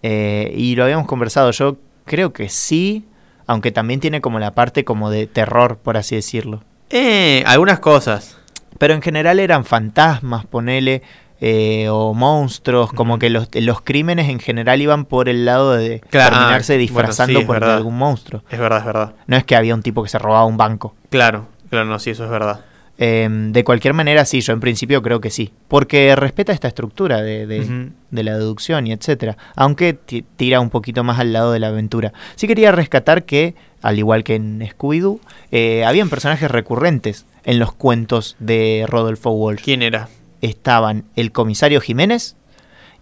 Eh, 0.03 0.53
y 0.55 0.75
lo 0.75 0.83
habíamos 0.83 1.07
conversado, 1.07 1.49
yo 1.51 1.77
creo 2.05 2.33
que 2.33 2.49
sí, 2.49 3.05
aunque 3.47 3.71
también 3.71 3.99
tiene 3.99 4.21
como 4.21 4.39
la 4.39 4.51
parte 4.51 4.83
como 4.85 5.09
de 5.09 5.27
terror, 5.27 5.77
por 5.77 5.97
así 5.97 6.15
decirlo. 6.15 6.63
Eh, 6.89 7.43
algunas 7.47 7.79
cosas. 7.79 8.37
Pero 8.77 8.93
en 8.93 9.01
general 9.01 9.39
eran 9.39 9.65
fantasmas, 9.65 10.45
ponele, 10.45 11.01
eh, 11.39 11.87
o 11.89 12.13
monstruos, 12.13 12.91
como 12.93 13.19
que 13.19 13.29
los, 13.29 13.49
los 13.53 13.81
crímenes 13.81 14.29
en 14.29 14.39
general 14.39 14.81
iban 14.81 15.05
por 15.05 15.27
el 15.29 15.45
lado 15.45 15.73
de 15.73 15.99
Claro, 16.09 16.35
terminarse 16.37 16.75
ah, 16.75 16.77
disfrazando 16.77 17.33
bueno, 17.33 17.39
sí, 17.39 17.43
es 17.43 17.47
por 17.47 17.59
verdad. 17.59 17.77
algún 17.77 17.97
monstruo. 17.97 18.43
Es 18.49 18.59
verdad, 18.59 18.79
es 18.79 18.85
verdad. 18.85 19.13
No 19.27 19.35
es 19.35 19.43
que 19.43 19.55
había 19.55 19.75
un 19.75 19.81
tipo 19.83 20.03
que 20.03 20.09
se 20.09 20.19
robaba 20.19 20.45
un 20.45 20.57
banco. 20.57 20.95
Claro, 21.09 21.47
claro, 21.69 21.85
no, 21.85 21.99
sí, 21.99 22.11
eso 22.11 22.23
es 22.23 22.29
verdad. 22.29 22.61
Eh, 23.05 23.27
de 23.29 23.63
cualquier 23.65 23.93
manera, 23.93 24.23
sí, 24.23 24.39
yo 24.39 24.53
en 24.53 24.61
principio 24.61 25.01
creo 25.01 25.19
que 25.19 25.29
sí. 25.29 25.51
Porque 25.67 26.15
respeta 26.15 26.53
esta 26.53 26.69
estructura 26.69 27.21
de, 27.21 27.45
de- 27.47 27.59
Ujú. 27.59 27.89
de 28.11 28.23
la 28.23 28.37
deducción 28.37 28.87
y 28.87 28.93
etcétera. 28.93 29.35
Aunque 29.57 29.91
ti- 29.93 30.23
tira 30.37 30.61
un 30.61 30.69
poquito 30.69 31.03
más 31.03 31.19
al 31.19 31.33
lado 31.33 31.51
de 31.51 31.59
la 31.59 31.67
aventura. 31.67 32.13
Sí 32.35 32.47
quería 32.47 32.71
rescatar 32.71 33.25
que, 33.25 33.55
al 33.81 33.99
igual 33.99 34.23
que 34.23 34.35
en 34.35 34.61
Scooby-Doo, 34.61 35.19
eh, 35.51 35.83
habían 35.83 36.09
personajes 36.09 36.49
recurrentes 36.49 37.25
en 37.43 37.59
los 37.59 37.73
cuentos 37.73 38.37
de 38.39 38.85
Rodolfo 38.87 39.31
Walsh. 39.31 39.61
¿Quién 39.63 39.81
era? 39.81 40.07
Estaban 40.41 41.03
el 41.17 41.33
comisario 41.33 41.81
Jiménez 41.81 42.37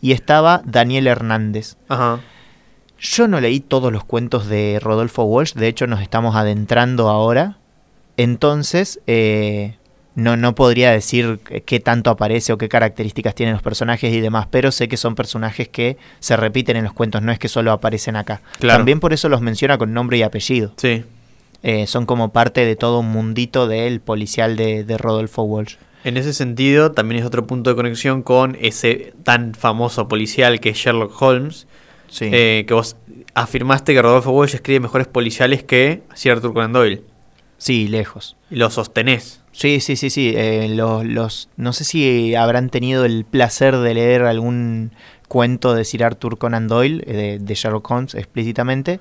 y 0.02 0.14
estaba 0.14 0.64
Daniel 0.66 1.06
Hernández. 1.06 1.76
Ajá. 1.90 2.22
Yo 3.00 3.28
no 3.28 3.40
leí 3.40 3.60
todos 3.60 3.92
los 3.94 4.04
cuentos 4.04 4.48
de 4.48 4.80
Rodolfo 4.82 5.24
Walsh, 5.26 5.54
de 5.54 5.68
hecho 5.68 5.86
nos 5.86 6.02
estamos 6.02 6.36
adentrando 6.36 7.08
ahora. 7.10 7.58
Entonces, 8.18 9.00
eh, 9.08 9.76
no, 10.16 10.36
no 10.38 10.56
podría 10.56 10.92
decir 10.92 11.40
qué- 11.66 11.80
tanto 11.80 12.10
aparece 12.10 12.52
o 12.54 12.58
qué 12.58 12.68
características 12.70 13.34
tienen 13.36 13.54
los 13.54 13.62
personajes 13.64 14.14
y 14.14 14.20
demás, 14.20 14.48
pero 14.52 14.72
sé 14.72 14.88
que 14.88 14.98
son 14.98 15.16
personajes 15.16 15.68
que 15.70 15.98
se 16.20 16.36
repiten 16.36 16.76
en 16.78 16.84
los 16.84 16.94
cuentos, 16.94 17.22
no 17.22 17.32
es 17.32 17.40
que 17.40 17.48
solo 17.48 17.72
aparecen 17.72 18.16
acá. 18.16 18.42
Claro. 18.60 18.80
También 18.80 19.00
por 19.00 19.14
eso 19.14 19.30
los 19.30 19.42
menciona 19.42 19.78
con 19.78 19.94
nombre 19.94 20.18
y 20.18 20.24
apellido. 20.24 20.74
Sí. 20.78 21.04
Eh, 21.64 21.86
son 21.88 22.06
como 22.06 22.34
parte 22.34 22.66
de 22.66 22.76
todo 22.76 23.00
un 23.00 23.10
mundito 23.12 23.68
del 23.68 24.02
policial 24.02 24.56
de, 24.58 24.84
de 24.84 24.98
Rodolfo 24.98 25.44
Walsh. 25.44 25.76
En 26.04 26.18
ese 26.18 26.34
sentido, 26.34 26.92
también 26.94 27.22
es 27.22 27.28
otro 27.28 27.46
punto 27.46 27.70
de 27.70 27.76
conexión 27.76 28.24
con 28.24 28.58
ese 28.60 29.14
tan 29.24 29.54
famoso 29.54 30.08
policial 30.08 30.60
que 30.60 30.70
es 30.70 30.78
Sherlock 30.78 31.22
Holmes, 31.22 31.68
Sí. 32.10 32.30
eh, 32.34 32.66
que 32.68 32.74
vos 32.74 32.98
afirmaste 33.36 33.94
que 33.94 34.02
Rodolfo 34.02 34.32
Walsh 34.32 34.56
escribe 34.56 34.80
mejores 34.82 35.08
policiales 35.08 35.64
que 35.64 36.02
Sir 36.16 36.32
Arthur 36.34 36.54
Conan 36.54 36.74
Doyle. 36.74 37.04
sí, 37.58 37.88
lejos. 37.88 38.36
Y 38.50 38.56
lo 38.56 38.70
sostenés. 38.72 39.41
Sí, 39.52 39.80
sí, 39.82 39.96
sí, 39.96 40.10
sí. 40.10 40.34
eh, 40.36 40.68
los, 40.70 41.06
los, 41.06 41.50
no 41.58 41.74
sé 41.74 41.84
si 41.84 42.36
habrán 42.36 42.70
tenido 42.70 43.06
el 43.06 43.26
placer 43.26 43.78
de 43.78 43.94
leer 43.94 44.24
algún 44.24 44.92
cuento 45.28 45.74
de 45.74 45.84
Sir 45.86 46.04
Arthur 46.04 46.38
Conan 46.38 46.68
Doyle, 46.68 47.04
eh, 47.06 47.14
de, 47.14 47.40
de 47.40 47.56
Sherlock 47.56 47.90
Holmes 47.92 48.16
explícitamente. 48.16 49.00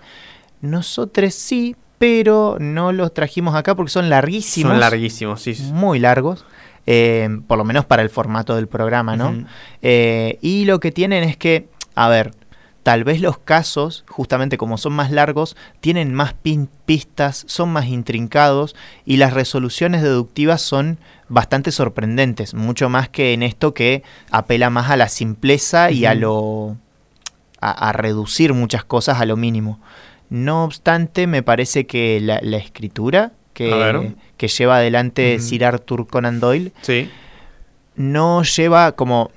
Nosotros 0.60 1.34
sí, 1.34 1.76
pero 1.98 2.56
no 2.60 2.92
los 2.92 3.14
trajimos 3.14 3.54
acá 3.54 3.74
porque 3.74 3.90
son 3.90 4.10
larguísimos. 4.10 4.72
Son 4.72 4.80
larguísimos, 4.80 5.40
sí. 5.42 5.54
sí. 5.54 5.70
Muy 5.72 5.98
largos. 5.98 6.44
eh, 6.86 7.28
por 7.46 7.58
lo 7.58 7.64
menos 7.64 7.84
para 7.84 8.02
el 8.02 8.10
formato 8.10 8.56
del 8.56 8.66
programa, 8.66 9.16
¿no? 9.16 9.44
Eh, 9.82 10.38
y 10.40 10.64
lo 10.64 10.80
que 10.80 10.90
tienen 10.92 11.22
es 11.24 11.36
que, 11.36 11.68
a 11.94 12.08
ver, 12.08 12.32
tal 12.82 13.04
vez 13.04 13.20
los 13.20 13.38
casos, 13.38 14.04
justamente 14.08 14.56
como 14.56 14.78
son 14.78 14.94
más 14.94 15.10
largos, 15.10 15.56
tienen 15.80 16.14
más 16.14 16.34
pistas, 16.86 17.44
son 17.46 17.70
más 17.72 17.86
intrincados 17.86 18.74
y 19.04 19.16
las 19.18 19.32
resoluciones 19.34 20.02
deductivas 20.02 20.62
son 20.62 20.98
bastante 21.28 21.72
sorprendentes, 21.72 22.54
mucho 22.54 22.88
más 22.88 23.08
que 23.08 23.32
en 23.34 23.42
esto 23.42 23.74
que 23.74 24.02
apela 24.30 24.70
más 24.70 24.90
a 24.90 24.96
la 24.96 25.08
simpleza 25.08 25.90
y 25.90 26.06
a 26.06 26.14
lo 26.14 26.76
a, 27.60 27.88
a 27.88 27.92
reducir 27.92 28.54
muchas 28.54 28.84
cosas 28.84 29.20
a 29.20 29.26
lo 29.26 29.36
mínimo. 29.36 29.78
No 30.30 30.64
obstante, 30.64 31.26
me 31.26 31.42
parece 31.42 31.86
que 31.86 32.20
la, 32.20 32.40
la 32.42 32.56
escritura 32.56 33.32
que, 33.52 34.14
que 34.38 34.48
lleva 34.48 34.76
adelante. 34.76 35.38
Sir 35.40 35.64
Arthur 35.66 36.06
Conan 36.06 36.40
Doyle 36.40 36.72
Sí. 36.82 37.10
no 37.96 38.42
lleva 38.42 38.92
como, 38.92 39.30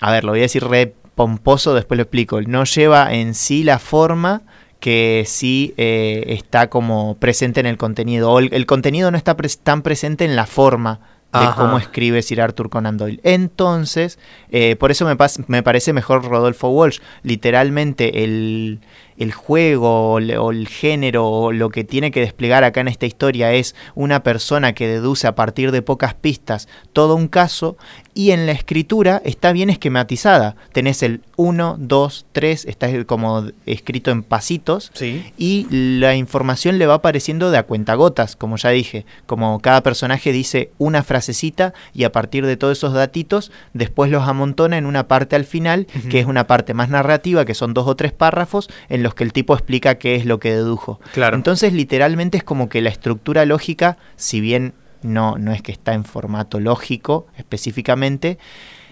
a 0.00 0.10
ver, 0.10 0.24
lo 0.24 0.32
voy 0.32 0.40
a 0.40 0.42
decir 0.42 0.64
re 0.64 0.94
pomposo, 1.14 1.74
después 1.74 1.96
lo 1.96 2.02
explico, 2.02 2.40
no 2.42 2.64
lleva 2.64 3.12
en 3.12 3.34
sí 3.34 3.64
la 3.64 3.78
forma 3.78 4.42
que 4.80 5.24
sí 5.26 5.74
eh, 5.76 6.24
está 6.28 6.68
como 6.68 7.16
presente 7.16 7.60
en 7.60 7.66
el 7.66 7.76
contenido, 7.76 8.30
o 8.32 8.38
el, 8.38 8.52
el 8.52 8.66
contenido 8.66 9.10
no 9.10 9.16
está 9.16 9.36
tan 9.62 9.82
presente 9.82 10.24
en 10.24 10.34
la 10.34 10.46
forma 10.46 11.00
de 11.32 11.38
Ajá. 11.38 11.54
cómo 11.54 11.78
escribe 11.78 12.20
Sir 12.20 12.42
Arthur 12.42 12.68
Conan 12.68 12.98
Doyle. 12.98 13.18
Entonces, 13.22 14.18
eh, 14.50 14.76
por 14.76 14.90
eso 14.90 15.06
me, 15.06 15.16
me 15.46 15.62
parece 15.62 15.94
mejor 15.94 16.24
Rodolfo 16.24 16.68
Walsh. 16.68 16.98
Literalmente 17.22 18.22
el, 18.22 18.80
el 19.18 19.32
juego 19.32 20.12
o 20.12 20.18
el, 20.18 20.36
o 20.36 20.50
el 20.50 20.68
género 20.68 21.28
o 21.28 21.52
lo 21.52 21.70
que 21.70 21.84
tiene 21.84 22.10
que 22.10 22.20
desplegar 22.20 22.64
acá 22.64 22.80
en 22.80 22.88
esta 22.88 23.06
historia 23.06 23.52
es 23.52 23.74
una 23.94 24.22
persona 24.22 24.72
que 24.74 24.88
deduce 24.88 25.26
a 25.26 25.34
partir 25.34 25.70
de 25.72 25.82
pocas 25.82 26.14
pistas 26.14 26.68
todo 26.92 27.14
un 27.14 27.28
caso 27.28 27.76
y 28.14 28.30
en 28.32 28.46
la 28.46 28.52
escritura 28.52 29.22
está 29.24 29.52
bien 29.52 29.70
esquematizada. 29.70 30.56
Tenés 30.72 31.02
el 31.02 31.22
1, 31.36 31.76
2, 31.78 32.26
3, 32.32 32.64
está 32.66 33.04
como 33.04 33.44
escrito 33.66 34.10
en 34.10 34.22
pasitos 34.22 34.90
Sí. 34.94 35.32
y 35.38 35.66
la 35.70 36.14
información 36.14 36.78
le 36.78 36.86
va 36.86 36.94
apareciendo 36.94 37.50
de 37.50 37.58
a 37.58 37.62
cuentagotas, 37.62 38.36
como 38.36 38.56
ya 38.56 38.70
dije, 38.70 39.06
como 39.26 39.60
cada 39.60 39.82
personaje 39.82 40.32
dice 40.32 40.70
una 40.78 41.02
frasecita 41.02 41.72
y 41.94 42.04
a 42.04 42.12
partir 42.12 42.44
de 42.46 42.56
todos 42.56 42.78
esos 42.78 42.92
datitos 42.92 43.50
después 43.72 44.10
los 44.10 44.28
amontona 44.28 44.76
en 44.78 44.86
una 44.86 45.08
parte 45.08 45.36
al 45.36 45.44
final, 45.44 45.86
que 46.10 46.20
es 46.20 46.26
una 46.26 46.46
parte 46.46 46.74
más 46.74 46.88
narrativa, 46.88 47.44
que 47.44 47.54
son 47.54 47.74
dos 47.74 47.86
o 47.86 47.96
tres 47.96 48.12
párrafos 48.12 48.68
en 48.88 49.02
los 49.02 49.11
que 49.14 49.24
el 49.24 49.32
tipo 49.32 49.54
explica 49.54 49.96
qué 49.96 50.14
es 50.14 50.24
lo 50.24 50.38
que 50.38 50.52
dedujo. 50.52 51.00
Claro. 51.12 51.36
Entonces 51.36 51.72
literalmente 51.72 52.38
es 52.38 52.44
como 52.44 52.68
que 52.68 52.80
la 52.80 52.90
estructura 52.90 53.44
lógica, 53.46 53.98
si 54.16 54.40
bien 54.40 54.74
no, 55.02 55.38
no 55.38 55.52
es 55.52 55.62
que 55.62 55.72
está 55.72 55.94
en 55.94 56.04
formato 56.04 56.60
lógico 56.60 57.26
específicamente, 57.36 58.38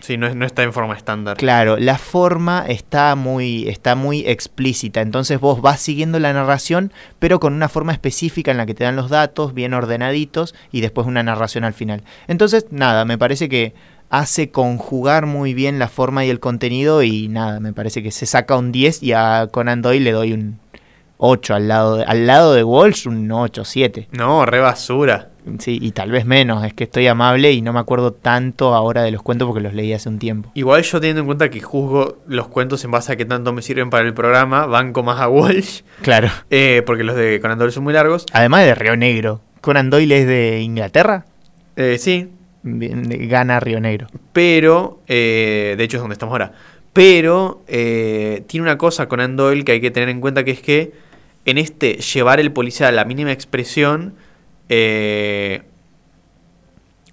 Sí, 0.01 0.17
no, 0.17 0.35
no 0.35 0.47
está 0.47 0.63
en 0.63 0.73
forma 0.73 0.95
estándar. 0.95 1.37
Claro, 1.37 1.77
la 1.77 1.99
forma 1.99 2.65
está 2.67 3.15
muy, 3.15 3.69
está 3.69 3.95
muy 3.95 4.27
explícita, 4.27 5.03
entonces 5.03 5.39
vos 5.39 5.61
vas 5.61 5.81
siguiendo 5.81 6.19
la 6.19 6.33
narración, 6.33 6.93
pero 7.19 7.39
con 7.39 7.53
una 7.53 7.69
forma 7.69 7.93
específica 7.93 8.51
en 8.51 8.57
la 8.57 8.67
que 8.67 8.75
te 8.75 8.85
dan 8.85 8.97
los 8.97 9.11
datos, 9.11 9.55
bien 9.55 9.75
ordenaditos, 9.75 10.55
y 10.73 10.81
después 10.81 11.07
una 11.07 11.23
narración 11.23 11.65
al 11.65 11.75
final. 11.75 12.03
Entonces, 12.29 12.67
nada, 12.71 13.05
me 13.05 13.19
parece 13.19 13.49
que 13.49 13.75
hace 14.11 14.51
conjugar 14.51 15.27
muy 15.27 15.55
bien 15.55 15.79
la 15.79 15.89
forma 15.89 16.25
y 16.25 16.31
el 16.31 16.41
contenido, 16.41 17.03
y 17.03 17.29
nada, 17.29 17.61
me 17.61 17.73
parece 17.73 18.03
que 18.03 18.11
se 18.11 18.27
saca 18.27 18.57
un 18.57 18.73
10 18.73 19.03
y 19.03 19.13
a 19.13 19.49
Conan 19.51 19.83
Doyle 19.83 20.05
le 20.05 20.13
doy 20.13 20.33
un 20.33 20.59
8 21.19 21.55
al 21.55 21.69
lado 21.69 21.97
de, 21.97 22.05
al 22.05 22.27
lado 22.27 22.55
de 22.55 22.65
Walsh, 22.65 23.07
un 23.07 23.31
8, 23.31 23.65
7. 23.65 24.09
No, 24.13 24.45
re 24.47 24.59
basura. 24.59 25.29
Sí, 25.59 25.79
y 25.81 25.93
tal 25.93 26.11
vez 26.11 26.27
menos, 26.27 26.65
es 26.65 26.75
que 26.75 26.85
estoy 26.85 27.07
amable 27.07 27.51
y 27.53 27.63
no 27.63 27.73
me 27.73 27.79
acuerdo 27.81 28.13
tanto 28.13 28.75
ahora 28.75 29.03
de 29.03 29.11
los 29.11 29.23
cuentos 29.23 29.47
porque 29.49 29.63
los 29.63 29.73
leí 29.73 29.93
hace 29.93 30.09
un 30.09 30.19
tiempo. 30.19 30.51
Igual 30.55 30.83
yo 30.83 31.01
teniendo 31.01 31.21
en 31.21 31.27
cuenta 31.27 31.49
que 31.49 31.61
juzgo 31.61 32.19
los 32.27 32.49
cuentos 32.49 32.85
en 32.85 32.91
base 32.91 33.13
a 33.13 33.17
qué 33.17 33.25
tanto 33.25 33.53
me 33.53 33.63
sirven 33.63 33.89
para 33.91 34.07
el 34.07 34.13
programa, 34.13 34.67
banco 34.67 35.03
más 35.03 35.19
a 35.21 35.29
Walsh, 35.29 35.81
Claro. 36.03 36.29
eh, 36.51 36.83
porque 36.85 37.05
los 37.05 37.17
de 37.17 37.41
Conan 37.41 37.59
Doyle 37.59 37.73
son 37.73 37.85
muy 37.85 37.95
largos. 37.95 38.27
Además 38.33 38.65
de 38.65 38.75
Río 38.75 38.97
Negro. 38.97 39.41
Conan 39.63 39.89
Doyle 39.89 40.21
es 40.21 40.27
de 40.27 40.61
Inglaterra. 40.61 41.25
Eh, 41.77 41.97
sí, 41.99 42.29
Gana 42.63 43.61
Río 43.61 43.81
Negro. 43.81 44.09
pero, 44.33 45.01
eh, 45.09 45.75
de 45.79 45.85
hecho 45.85 45.97
es 45.97 46.03
donde 46.03 46.15
estamos 46.15 46.33
ahora. 46.33 46.53
Pero 46.93 47.63
eh, 47.69 48.43
tiene 48.49 48.63
una 48.63 48.77
cosa 48.77 49.09
Conan 49.09 49.37
Doyle 49.37 49.65
que 49.65 49.73
hay 49.73 49.81
que 49.81 49.91
tener 49.91 50.09
en 50.09 50.21
cuenta 50.21 50.45
que 50.45 50.51
es 50.51 50.61
que 50.61 50.93
en 51.45 51.59
este 51.59 51.95
llevar 51.95 52.41
el 52.41 52.53
policial 52.53 52.89
a 52.89 52.93
la 52.93 53.05
mínima 53.05 53.33
expresión, 53.33 54.15
eh, 54.69 55.63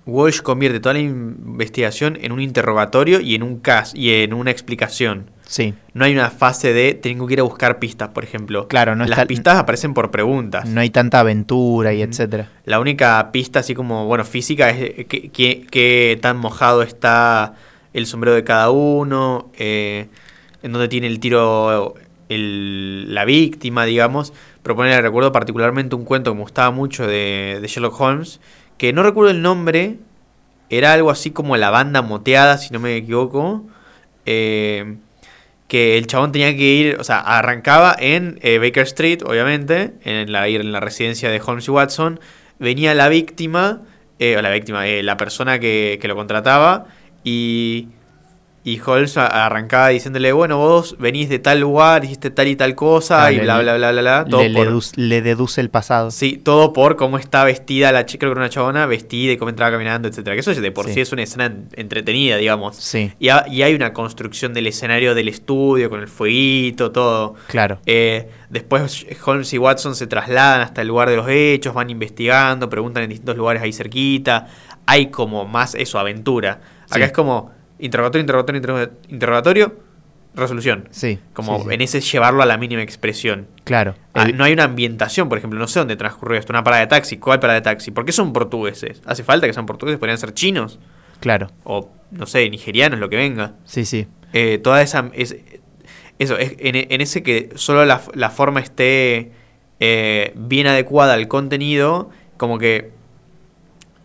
Walsh 0.07 0.41
convierte 0.41 0.79
toda 0.79 0.93
la 0.93 0.99
investigación 1.01 2.17
en 2.21 2.31
un 2.31 2.41
interrogatorio 2.41 3.19
y 3.19 3.35
en 3.35 3.43
un 3.43 3.59
caso 3.59 3.95
y 3.95 4.11
en 4.11 4.33
una 4.33 4.51
explicación. 4.51 5.29
Sí. 5.45 5.73
No 5.93 6.03
hay 6.05 6.13
una 6.13 6.29
fase 6.29 6.73
de 6.73 6.93
tengo 6.93 7.27
que 7.27 7.33
ir 7.33 7.39
a 7.39 7.43
buscar 7.43 7.79
pistas, 7.79 8.09
por 8.09 8.23
ejemplo. 8.23 8.67
Claro, 8.67 8.95
no 8.95 9.03
Las 9.05 9.11
está- 9.19 9.25
pistas 9.27 9.57
aparecen 9.57 9.93
por 9.93 10.11
preguntas. 10.11 10.67
No 10.67 10.81
hay 10.81 10.89
tanta 10.89 11.19
aventura 11.19 11.93
y 11.93 12.01
etcétera. 12.01 12.49
La 12.65 12.79
única 12.79 13.29
pista, 13.31 13.59
así 13.59 13.73
como, 13.75 14.05
bueno, 14.07 14.25
física, 14.25 14.69
es 14.69 15.05
qué, 15.07 15.29
qué- 15.29 15.65
qué 15.69 16.17
tan 16.21 16.37
mojado 16.37 16.81
está 16.81 17.53
el 17.93 18.05
sombrero 18.07 18.35
de 18.35 18.43
cada 18.43 18.71
uno, 18.71 19.51
eh, 19.57 20.07
en 20.63 20.71
dónde 20.73 20.87
tiene 20.87 21.07
el 21.07 21.19
tiro 21.19 21.95
el- 22.29 23.13
la 23.15 23.23
víctima, 23.25 23.85
digamos. 23.85 24.33
Proponer, 24.63 25.01
recuerdo 25.01 25.31
particularmente 25.31 25.95
un 25.95 26.03
cuento 26.03 26.31
que 26.31 26.35
me 26.35 26.41
gustaba 26.41 26.71
mucho 26.71 27.07
de, 27.07 27.59
de 27.61 27.67
Sherlock 27.67 27.99
Holmes, 28.01 28.41
que 28.77 28.93
no 28.93 29.03
recuerdo 29.03 29.31
el 29.31 29.41
nombre, 29.41 29.97
era 30.69 30.93
algo 30.93 31.09
así 31.11 31.31
como 31.31 31.57
La 31.57 31.69
Banda 31.69 32.01
Moteada, 32.01 32.57
si 32.57 32.73
no 32.73 32.79
me 32.79 32.95
equivoco. 32.97 33.65
eh, 34.25 34.97
que 35.67 35.97
el 35.97 36.07
chabón 36.07 36.31
tenía 36.31 36.55
que 36.55 36.63
ir, 36.63 36.97
o 36.99 37.03
sea, 37.03 37.19
arrancaba 37.19 37.95
en 37.99 38.39
eh, 38.41 38.57
Baker 38.57 38.83
Street, 38.83 39.21
obviamente, 39.25 39.93
en 40.05 40.31
la, 40.31 40.47
en 40.47 40.71
la 40.71 40.79
residencia 40.79 41.29
de 41.29 41.41
Holmes 41.45 41.67
y 41.67 41.71
Watson, 41.71 42.19
venía 42.59 42.93
la 42.95 43.09
víctima, 43.09 43.81
eh, 44.19 44.37
o 44.37 44.41
la 44.41 44.49
víctima, 44.49 44.85
la 44.85 45.17
persona 45.17 45.59
que, 45.59 45.99
que 46.01 46.07
lo 46.07 46.15
contrataba, 46.15 46.85
y, 47.23 47.89
y 48.67 48.81
Holmes 48.85 49.15
arrancaba 49.15 49.87
diciéndole, 49.89 50.33
bueno, 50.33 50.57
vos 50.57 50.97
venís 50.99 51.29
de 51.29 51.39
tal 51.39 51.61
lugar, 51.61 52.03
hiciste 52.03 52.31
tal 52.31 52.47
y 52.47 52.57
tal 52.57 52.75
cosa, 52.75 53.23
Ah, 53.25 53.31
y 53.31 53.37
le- 53.37 53.43
bla, 53.43 53.59
bla, 53.61 53.77
bla, 53.77 53.91
bla, 53.93 54.01
bla, 54.01 54.25
todo 54.29 54.43
Le, 54.43 54.53
por- 54.53 54.65
deduce, 54.65 54.91
le 54.99 55.21
deduce 55.21 55.61
el 55.61 55.69
pasado. 55.69 56.11
Sí, 56.11 56.37
todo 56.37 56.73
por 56.73 56.97
cómo 56.97 57.17
está 57.17 57.45
vestida 57.45 57.93
la 57.93 58.05
chica, 58.05 58.19
creo 58.25 58.31
que 58.33 58.39
era 58.39 58.41
una 58.41 58.49
chabona, 58.49 58.85
vestida 58.85 59.31
y 59.31 59.37
cómo 59.37 59.49
entraba 59.49 59.71
caminando, 59.71 60.09
etcétera. 60.09 60.35
Que 60.35 60.41
eso 60.41 60.53
de 60.53 60.71
por 60.73 60.85
sí, 60.87 60.95
Sí. 60.95 60.99
es 60.99 61.13
una 61.13 61.23
escena 61.23 61.45
en- 61.45 61.69
entretenida, 61.75 62.35
digamos. 62.35 62.75
Sí, 62.75 63.13
Y, 63.19 63.29
ha- 63.29 63.45
y 63.49 63.61
hay 63.61 63.73
una 63.73 63.93
construcción 63.93 64.53
del 64.53 64.67
escenario 64.67 65.15
del 65.15 65.29
estudio 65.29 65.89
con 65.89 66.01
el 66.01 66.09
fueguito, 66.09 66.91
todo. 66.91 67.35
claro. 67.47 67.79
Eh, 67.85 68.27
después 68.49 69.05
Holmes 69.25 69.53
y 69.53 69.57
Watson 69.57 69.95
se 69.95 70.07
trasladan 70.07 70.59
hasta 70.59 70.81
el 70.81 70.89
lugar 70.89 71.09
de 71.09 71.15
los 71.15 71.27
hechos, 71.29 71.73
van 71.73 71.89
investigando, 71.89 72.69
preguntan 72.69 73.03
en 73.03 73.09
distintos 73.11 73.37
lugares 73.37 73.61
ahí 73.63 73.71
cerquita. 73.71 74.47
Hay 74.85 75.07
como 75.09 75.45
más 75.45 75.73
eso, 75.75 75.99
aventura. 75.99 76.59
Acá 76.89 76.95
Sí. 76.95 77.01
es 77.03 77.11
como 77.13 77.55
interrogatorio, 77.79 78.21
interrogatorio, 78.21 78.57
interrogatorio, 78.57 78.99
interrogatorio, 79.09 79.75
resolución. 80.35 80.87
Sí. 80.91 81.19
Como 81.33 81.57
sí, 81.57 81.65
sí. 81.67 81.73
en 81.73 81.81
ese 81.81 82.01
llevarlo 82.01 82.43
a 82.43 82.45
la 82.45 82.57
mínima 82.57 82.81
expresión. 82.81 83.47
Claro. 83.63 83.95
Ah, 84.13 84.27
no 84.27 84.43
hay 84.43 84.53
una 84.53 84.65
ambientación, 84.65 85.29
por 85.29 85.37
ejemplo, 85.37 85.59
no 85.59 85.67
sé 85.67 85.79
dónde 85.79 85.95
transcurrió 85.95 86.39
esto, 86.39 86.53
una 86.53 86.63
parada 86.63 86.81
de 86.81 86.87
taxi, 86.87 87.17
¿cuál 87.17 87.39
parada 87.39 87.59
de 87.59 87.63
taxi? 87.63 87.91
¿Por 87.91 88.05
qué 88.05 88.11
son 88.11 88.33
portugueses? 88.33 89.01
¿Hace 89.05 89.23
falta 89.23 89.47
que 89.47 89.53
sean 89.53 89.65
portugueses? 89.65 89.99
¿Podrían 89.99 90.17
ser 90.17 90.33
chinos? 90.33 90.79
Claro. 91.19 91.49
O, 91.63 91.89
no 92.11 92.27
sé, 92.27 92.49
nigerianos, 92.49 92.99
lo 92.99 93.09
que 93.09 93.15
venga. 93.15 93.55
Sí, 93.65 93.83
sí. 93.85 94.07
Eh, 94.33 94.59
toda 94.59 94.81
esa... 94.81 95.09
Es, 95.13 95.35
eso, 96.19 96.37
es, 96.37 96.55
en, 96.59 96.75
en 96.75 97.01
ese 97.01 97.23
que 97.23 97.49
solo 97.55 97.85
la, 97.85 98.01
la 98.13 98.29
forma 98.29 98.59
esté 98.59 99.31
eh, 99.79 100.33
bien 100.35 100.67
adecuada 100.67 101.13
al 101.13 101.27
contenido, 101.27 102.11
como 102.37 102.59
que... 102.59 102.91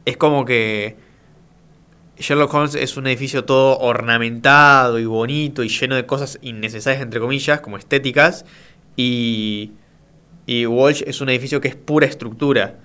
Es 0.07 0.17
como 0.17 0.45
que... 0.45 0.97
Sherlock 2.23 2.53
Holmes 2.55 2.75
es 2.75 2.97
un 2.97 3.07
edificio 3.07 3.45
todo 3.45 3.79
ornamentado 3.79 4.99
y 4.99 5.05
bonito 5.05 5.63
y 5.63 5.69
lleno 5.69 5.95
de 5.97 6.07
cosas 6.07 6.39
innecesarias, 6.43 7.03
entre 7.03 7.21
comillas, 7.21 7.61
como 7.61 7.77
estéticas. 7.77 8.45
Y, 8.97 9.73
y 10.47 10.67
Walsh 10.67 11.03
es 11.07 11.21
un 11.21 11.29
edificio 11.29 11.61
que 11.61 11.69
es 11.69 11.77
pura 11.77 12.07
estructura. 12.07 12.77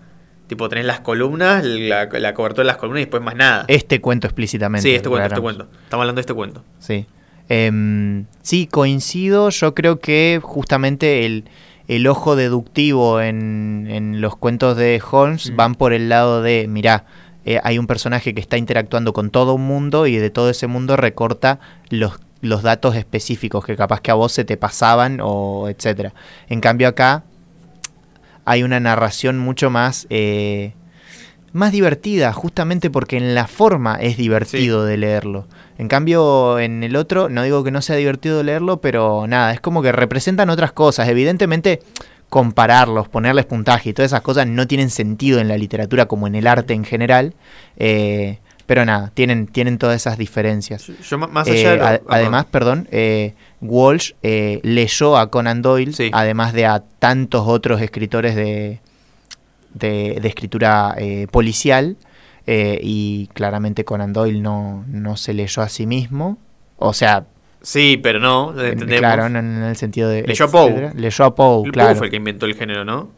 Tipo, 0.48 0.70
tenés 0.70 0.86
las 0.86 1.02
columnas, 1.02 1.66
la, 1.66 2.06
la 2.06 2.34
cobertura 2.34 2.64
de 2.64 2.68
las 2.68 2.78
columnas 2.78 3.02
y 3.02 3.06
después 3.06 3.22
más 3.22 3.36
nada. 3.36 3.66
Este 3.68 4.00
cuento 4.00 4.28
explícitamente. 4.28 4.88
sí, 4.88 4.96
este 4.96 5.10
cuento, 5.10 5.28
este 5.28 5.42
cuento. 5.42 5.68
Estamos 5.84 6.04
hablando 6.04 6.20
de 6.20 6.22
este 6.22 6.34
cuento. 6.34 6.64
Sí. 6.80 7.06
Em, 7.50 8.26
sí, 8.42 8.68
coincido. 8.68 9.50
Yo 9.50 9.74
creo 9.76 10.00
que 10.00 10.40
justamente 10.42 11.26
el, 11.26 11.46
el 11.90 12.08
ojo 12.08 12.36
deductivo 12.38 13.20
en, 13.20 13.88
en 13.90 14.22
los 14.22 14.38
cuentos 14.38 14.78
de 14.78 15.02
Holmes 15.12 15.52
Mm. 15.52 15.56
van 15.58 15.76
por 15.76 15.92
el 15.94 16.08
lado 16.08 16.42
de, 16.42 16.68
mirá, 16.70 17.06
eh, 17.48 17.62
hay 17.64 17.80
un 17.80 17.88
personaje 17.88 18.36
que 18.36 18.42
está 18.42 18.58
interactuando 18.58 19.14
con 19.14 19.30
todo 19.32 19.54
un 19.54 19.66
mundo 19.66 20.06
y 20.06 20.18
de 20.18 20.30
todo 20.30 20.50
ese 20.50 20.68
mundo 20.68 20.98
recorta 20.98 21.60
los, 21.90 22.20
los 22.42 22.62
datos 22.62 22.96
específicos 22.98 23.64
que 23.64 23.78
capaz 23.78 24.02
que 24.02 24.12
a 24.12 24.16
vos 24.16 24.34
se 24.34 24.44
te 24.44 24.58
pasaban 24.58 25.20
o 25.22 25.70
etcétera. 25.70 26.14
En 26.50 26.60
cambio 26.60 26.90
acá 26.90 27.24
hay 28.44 28.64
una 28.64 28.82
narración 28.82 29.40
mucho 29.40 29.70
más... 29.70 30.08
eh, 30.10 30.74
más 31.54 31.72
divertida, 31.72 32.34
justamente 32.34 32.92
porque 32.92 33.18
en 33.18 33.34
la 33.34 33.48
forma 33.48 33.96
es 33.96 34.18
divertido 34.18 34.86
de 34.86 34.98
leerlo. 34.98 35.48
En 35.80 35.88
cambio, 35.88 36.60
en 36.60 36.84
el 36.84 36.96
otro, 36.96 37.30
no 37.30 37.42
digo 37.42 37.64
que 37.64 37.72
no 37.72 37.82
sea 37.82 37.96
divertido 37.96 38.44
leerlo, 38.44 38.80
pero 38.80 39.26
nada, 39.26 39.54
es 39.54 39.62
como 39.62 39.82
que 39.82 39.92
representan 39.92 40.50
otras 40.50 40.72
cosas. 40.74 41.08
Evidentemente, 41.08 41.82
compararlos, 42.30 43.08
ponerles 43.08 43.46
puntaje 43.46 43.90
y 43.90 43.94
todas 43.94 44.12
esas 44.12 44.22
cosas 44.22 44.48
no 44.48 44.68
tienen 44.68 44.90
sentido 44.90 45.40
en 45.40 45.48
la 45.48 45.58
literatura 45.58 46.08
como 46.08 46.28
en 46.28 46.36
el 46.36 46.48
arte 46.48 46.74
en 46.74 46.84
general. 46.86 47.34
eh, 47.78 48.40
pero 48.66 48.84
nada, 48.84 49.12
tienen, 49.14 49.48
tienen 49.48 49.78
todas 49.78 49.96
esas 49.96 50.18
diferencias. 50.18 50.88
Yo, 50.88 51.18
Eh, 51.46 51.64
de 51.70 51.78
lo- 51.78 52.02
además, 52.10 52.46
perdón, 52.52 52.90
eh, 52.92 53.34
Walsh 53.62 54.12
eh, 54.24 54.60
leyó 54.62 55.16
a 55.18 55.30
Conan 55.32 55.62
Doyle, 55.62 55.94
Sí. 55.94 56.10
además 56.12 56.52
de 56.52 56.66
a 56.66 56.84
tantos 57.00 57.44
otros 57.48 57.80
escritores 57.82 58.36
de, 58.36 58.82
de, 59.74 60.20
de 60.22 60.28
escritura 60.28 60.98
policial. 61.32 61.96
y 62.46 63.30
claramente 63.34 63.86
Conan 63.86 64.12
Doyle 64.12 64.42
no, 64.42 64.84
no 64.88 65.16
se 65.18 65.34
leyó 65.34 65.62
a 65.62 65.70
sí 65.70 65.86
mismo. 65.86 66.38
O 66.78 66.92
sea, 66.94 67.26
Sí, 67.68 68.00
pero 68.02 68.22
no, 68.22 68.52
en- 68.58 68.66
entendemos. 68.66 69.00
claro, 69.02 69.28
no 69.28 69.40
en 69.40 69.62
el 69.62 69.76
sentido 69.76 70.08
de... 70.08 70.22
Leyó 70.24 70.46
a 70.46 70.48
Poe. 70.50 70.92
Leyó 70.96 71.26
a 71.26 71.36
Poe, 71.36 71.70
claro. 71.70 71.90
Poe 71.90 71.96
fue 71.98 72.08
el 72.08 72.12
que 72.12 72.16
inventó 72.16 72.46
el 72.46 72.56
género, 72.56 72.86
¿no? 72.86 73.10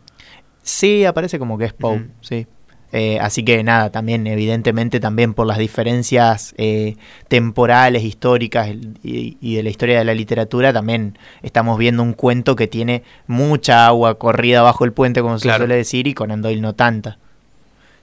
Sí, 0.63 1.05
aparece 1.05 1.37
como 1.37 1.59
que 1.59 1.65
es 1.65 1.73
Poe, 1.73 2.07
sí. 2.21 2.47
Eh, 2.91 3.19
así 3.19 3.45
que 3.45 3.63
nada, 3.63 3.91
también 3.91 4.25
evidentemente 4.25 4.99
también 4.99 5.35
por 5.35 5.45
las 5.45 5.59
diferencias 5.59 6.55
eh, 6.57 6.95
temporales, 7.27 8.01
históricas 8.03 8.69
y, 9.03 9.37
y 9.39 9.55
de 9.57 9.61
la 9.61 9.69
historia 9.69 9.99
de 9.99 10.03
la 10.05 10.15
literatura, 10.15 10.73
también 10.73 11.19
estamos 11.43 11.77
viendo 11.77 12.01
un 12.01 12.13
cuento 12.13 12.55
que 12.55 12.65
tiene 12.65 13.03
mucha 13.27 13.85
agua 13.85 14.17
corrida 14.17 14.63
bajo 14.63 14.83
el 14.83 14.93
puente, 14.93 15.21
como 15.21 15.37
se 15.37 15.55
suele 15.55 15.75
decir, 15.75 16.07
y 16.07 16.15
Conan 16.15 16.41
Doyle 16.41 16.61
no 16.61 16.73
tanta. 16.73 17.19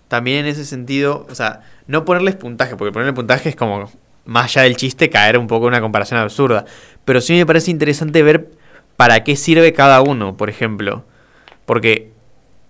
También 0.07 0.44
en 0.44 0.47
ese 0.47 0.64
sentido, 0.64 1.26
o 1.28 1.34
sea, 1.34 1.62
no 1.88 2.05
ponerles 2.05 2.36
puntaje, 2.36 2.76
porque 2.76 2.92
ponerle 2.92 3.12
puntaje 3.14 3.49
es 3.49 3.57
como, 3.57 3.90
más 4.27 4.47
allá 4.47 4.62
del 4.62 4.77
chiste, 4.77 5.09
caer 5.11 5.39
un 5.39 5.47
poco 5.47 5.66
en 5.66 5.74
una 5.74 5.81
comparación 5.81 6.20
absurda. 6.20 6.64
Pero 7.05 7.20
sí 7.20 7.35
me 7.35 7.47
parece 7.47 7.70
interesante 7.70 8.22
ver 8.22 8.51
para 8.97 9.24
qué 9.24 9.37
sirve 9.37 9.72
cada 9.72 10.01
uno, 10.03 10.37
por 10.37 10.51
ejemplo. 10.51 11.05
Porque 11.64 12.11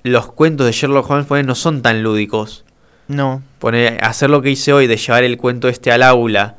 los 0.02 0.30
cuentos 0.32 0.66
de 0.66 0.72
Sherlock 0.72 1.10
Holmes 1.10 1.46
no 1.46 1.54
son 1.54 1.82
tan 1.82 2.02
lúdicos. 2.02 2.64
No, 3.08 3.42
Poner, 3.58 4.02
hacer 4.02 4.30
lo 4.30 4.42
que 4.42 4.50
hice 4.50 4.72
hoy 4.72 4.86
de 4.86 4.96
llevar 4.96 5.22
el 5.22 5.36
cuento 5.36 5.68
este 5.68 5.92
al 5.92 6.02
aula 6.02 6.56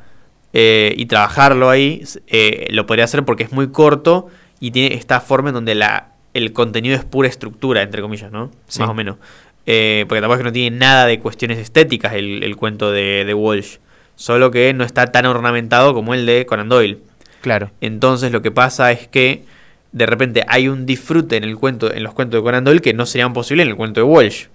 eh, 0.53 0.93
y 0.95 1.05
trabajarlo 1.07 1.69
ahí, 1.69 2.03
eh, 2.27 2.67
lo 2.69 2.85
podría 2.85 3.03
hacer 3.03 3.25
porque 3.25 3.43
es 3.43 3.51
muy 3.51 3.69
corto 3.71 4.27
y 4.61 4.71
tiene 4.71 4.95
esta 4.95 5.19
forma 5.19 5.49
en 5.49 5.55
donde 5.55 5.75
la, 5.75 6.13
el 6.33 6.53
contenido 6.53 6.95
es 6.95 7.03
pura 7.03 7.27
estructura, 7.27 7.81
entre 7.81 8.01
comillas, 8.01 8.31
¿no? 8.31 8.51
Sí. 8.67 8.79
Más 8.79 8.89
o 8.89 8.93
menos. 8.93 9.17
Eh, 9.65 10.05
porque 10.07 10.21
tampoco 10.21 10.35
es 10.35 10.39
que 10.39 10.45
no 10.45 10.53
tiene 10.53 10.77
nada 10.77 11.05
de 11.05 11.19
cuestiones 11.19 11.57
estéticas 11.57 12.13
el, 12.13 12.41
el 12.43 12.55
cuento 12.55 12.91
de, 12.91 13.25
de 13.25 13.33
Walsh. 13.33 13.77
Solo 14.17 14.51
que 14.51 14.73
no 14.73 14.83
está 14.83 15.07
tan 15.07 15.25
ornamentado 15.25 15.93
como 15.93 16.13
el 16.13 16.25
de 16.25 16.45
Conan 16.45 16.67
Doyle. 16.67 16.99
claro. 17.39 17.71
Entonces 17.79 18.33
lo 18.33 18.41
que 18.41 18.51
pasa 18.51 18.91
es 18.91 19.07
que 19.07 19.43
de 19.91 20.05
repente 20.05 20.43
hay 20.47 20.67
un 20.67 20.85
disfrute 20.85 21.37
en 21.37 21.43
el 21.43 21.55
cuento, 21.55 21.93
en 21.93 22.03
los 22.03 22.13
cuentos 22.13 22.39
de 22.39 22.43
Conan 22.43 22.63
Doyle 22.65 22.81
que 22.81 22.93
no 22.93 23.05
serían 23.05 23.33
posibles 23.33 23.65
en 23.65 23.69
el 23.69 23.77
cuento 23.77 24.01
de 24.01 24.05
Walsh. 24.05 24.47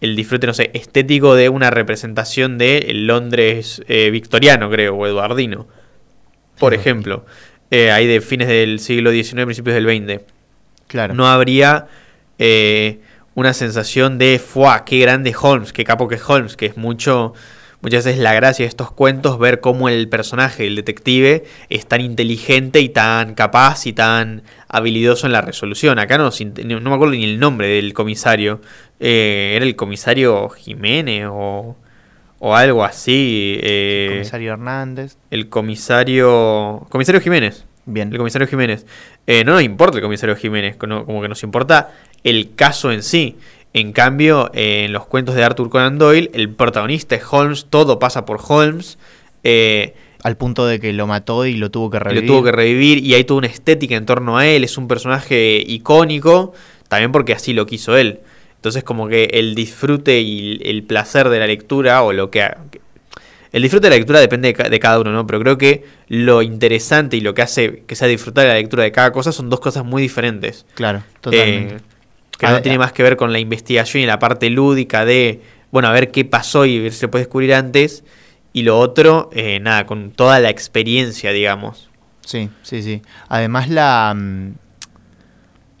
El 0.00 0.16
disfrute, 0.16 0.46
no 0.46 0.54
sé, 0.54 0.70
estético 0.72 1.34
de 1.34 1.50
una 1.50 1.70
representación 1.70 2.56
de 2.56 2.78
el 2.88 3.06
Londres 3.06 3.82
eh, 3.86 4.08
victoriano, 4.10 4.70
creo, 4.70 4.94
o 4.94 5.06
eduardino. 5.06 5.66
Por 6.58 6.72
ejemplo, 6.72 7.26
eh, 7.70 7.90
ahí 7.90 8.06
de 8.06 8.20
fines 8.20 8.48
del 8.48 8.80
siglo 8.80 9.10
XIX, 9.10 9.44
principios 9.44 9.74
del 9.74 9.84
XX. 9.84 10.22
Claro. 10.86 11.14
No 11.14 11.28
habría 11.28 11.86
eh, 12.38 13.00
una 13.34 13.52
sensación 13.52 14.18
de, 14.18 14.38
¡fuah! 14.38 14.84
¡Qué 14.84 14.98
grande 14.98 15.34
Holmes! 15.38 15.72
¡Qué 15.72 15.84
capo 15.84 16.08
que 16.08 16.14
es 16.14 16.22
Holmes! 16.26 16.56
Que 16.56 16.66
es 16.66 16.76
mucho, 16.76 17.34
muchas 17.82 18.04
veces 18.04 18.20
la 18.20 18.34
gracia 18.34 18.64
de 18.64 18.68
estos 18.68 18.90
cuentos, 18.92 19.38
ver 19.38 19.60
cómo 19.60 19.88
el 19.88 20.08
personaje, 20.08 20.66
el 20.66 20.76
detective, 20.76 21.44
es 21.68 21.86
tan 21.86 22.00
inteligente 22.00 22.80
y 22.80 22.88
tan 22.88 23.34
capaz 23.34 23.86
y 23.86 23.92
tan 23.92 24.42
habilidoso 24.68 25.26
en 25.26 25.32
la 25.32 25.40
resolución. 25.40 25.98
Acá 25.98 26.18
no, 26.18 26.30
me 26.30 26.94
acuerdo 26.94 27.12
ni 27.14 27.24
el 27.24 27.38
nombre 27.40 27.68
del 27.68 27.92
comisario. 27.94 28.60
Eh, 29.00 29.52
era 29.56 29.64
el 29.64 29.76
comisario 29.76 30.48
Jiménez 30.50 31.26
o, 31.30 31.76
o 32.38 32.54
algo 32.56 32.84
así. 32.84 33.58
eh, 33.62 34.08
Comisario 34.12 34.52
Hernández. 34.52 35.16
el 35.30 35.48
comisario. 35.48 36.86
Comisario 36.90 37.20
Jiménez. 37.20 37.64
Bien. 37.86 38.10
El 38.12 38.18
comisario 38.18 38.46
Jiménez. 38.46 38.86
Eh, 39.26 39.42
no 39.44 39.52
nos 39.54 39.62
importa 39.62 39.96
el 39.96 40.02
comisario 40.02 40.36
Jiménez, 40.36 40.76
como 40.76 41.22
que 41.22 41.28
nos 41.28 41.42
importa 41.42 41.92
el 42.22 42.54
caso 42.54 42.92
en 42.92 43.02
sí. 43.02 43.36
En 43.72 43.92
cambio, 43.92 44.50
eh, 44.52 44.84
en 44.86 44.92
los 44.92 45.06
cuentos 45.06 45.34
de 45.34 45.44
Arthur 45.44 45.70
Conan 45.70 45.98
Doyle, 45.98 46.30
el 46.34 46.50
protagonista 46.50 47.14
es 47.14 47.22
Holmes, 47.30 47.66
todo 47.70 47.98
pasa 47.98 48.24
por 48.26 48.40
Holmes. 48.46 48.98
eh, 49.44 49.94
Al 50.22 50.36
punto 50.36 50.66
de 50.66 50.80
que 50.80 50.92
lo 50.92 51.06
mató 51.06 51.46
y 51.46 51.54
lo 51.54 51.70
tuvo 51.70 51.88
que 51.88 51.98
lo 51.98 52.04
revivir. 52.04 52.26
tuvo 52.26 52.42
que 52.42 52.52
revivir 52.52 52.98
y 52.98 53.14
hay 53.14 53.24
toda 53.24 53.38
una 53.38 53.46
estética 53.46 53.96
en 53.96 54.04
torno 54.06 54.36
a 54.36 54.46
él. 54.46 54.64
Es 54.64 54.76
un 54.76 54.86
personaje 54.88 55.62
icónico, 55.66 56.52
también 56.88 57.10
porque 57.12 57.32
así 57.32 57.52
lo 57.52 57.64
quiso 57.64 57.96
él. 57.96 58.20
Entonces, 58.56 58.84
como 58.84 59.08
que 59.08 59.24
el 59.32 59.54
disfrute 59.54 60.20
y 60.20 60.60
el 60.64 60.82
placer 60.82 61.30
de 61.30 61.38
la 61.38 61.46
lectura, 61.46 62.02
o 62.02 62.12
lo 62.12 62.30
que. 62.30 62.46
El 63.52 63.62
disfrute 63.62 63.86
de 63.86 63.90
la 63.90 63.96
lectura 63.96 64.20
depende 64.20 64.52
de 64.52 64.78
cada 64.78 65.00
uno, 65.00 65.10
¿no? 65.10 65.26
Pero 65.26 65.40
creo 65.40 65.56
que 65.58 65.84
lo 66.08 66.42
interesante 66.42 67.16
y 67.16 67.20
lo 67.20 67.32
que 67.34 67.42
hace 67.42 67.82
que 67.86 67.94
sea 67.96 68.06
disfrutar 68.06 68.42
de 68.44 68.48
la 68.50 68.54
lectura 68.56 68.82
de 68.84 68.92
cada 68.92 69.12
cosa 69.12 69.32
son 69.32 69.48
dos 69.48 69.60
cosas 69.60 69.84
muy 69.84 70.02
diferentes. 70.02 70.66
Claro, 70.74 71.02
totalmente. 71.22 71.76
Eh, 71.76 71.78
que 72.40 72.46
A 72.46 72.48
no 72.48 72.54
ver, 72.56 72.62
tiene 72.62 72.76
a- 72.76 72.78
más 72.78 72.92
que 72.92 73.02
ver 73.02 73.18
con 73.18 73.32
la 73.34 73.38
investigación 73.38 74.02
y 74.02 74.06
la 74.06 74.18
parte 74.18 74.48
lúdica 74.48 75.04
de, 75.04 75.42
bueno, 75.70 75.88
a 75.88 75.92
ver 75.92 76.10
qué 76.10 76.24
pasó 76.24 76.64
y 76.64 76.78
ver 76.78 76.90
si 76.92 77.00
se 77.00 77.08
puede 77.08 77.26
descubrir 77.26 77.52
antes. 77.52 78.02
Y 78.54 78.62
lo 78.62 78.78
otro, 78.78 79.28
eh, 79.34 79.60
nada, 79.60 79.84
con 79.84 80.10
toda 80.10 80.40
la 80.40 80.48
experiencia, 80.48 81.32
digamos. 81.32 81.90
Sí, 82.24 82.48
sí, 82.62 82.82
sí. 82.82 83.02
Además, 83.28 83.68
la, 83.68 84.14
mm, 84.16 84.52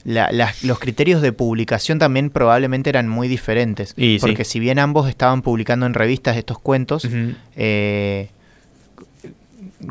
la- 0.04 0.30
los 0.62 0.78
criterios 0.78 1.22
de 1.22 1.32
publicación 1.32 1.98
también 1.98 2.28
probablemente 2.30 2.90
eran 2.90 3.08
muy 3.08 3.26
diferentes. 3.26 3.94
Y 3.96 4.18
sí. 4.18 4.20
porque 4.20 4.44
si 4.44 4.60
bien 4.60 4.78
ambos 4.78 5.08
estaban 5.08 5.40
publicando 5.42 5.86
en 5.86 5.94
revistas 5.94 6.36
estos 6.36 6.58
cuentos, 6.58 7.08
eh, 7.56 8.28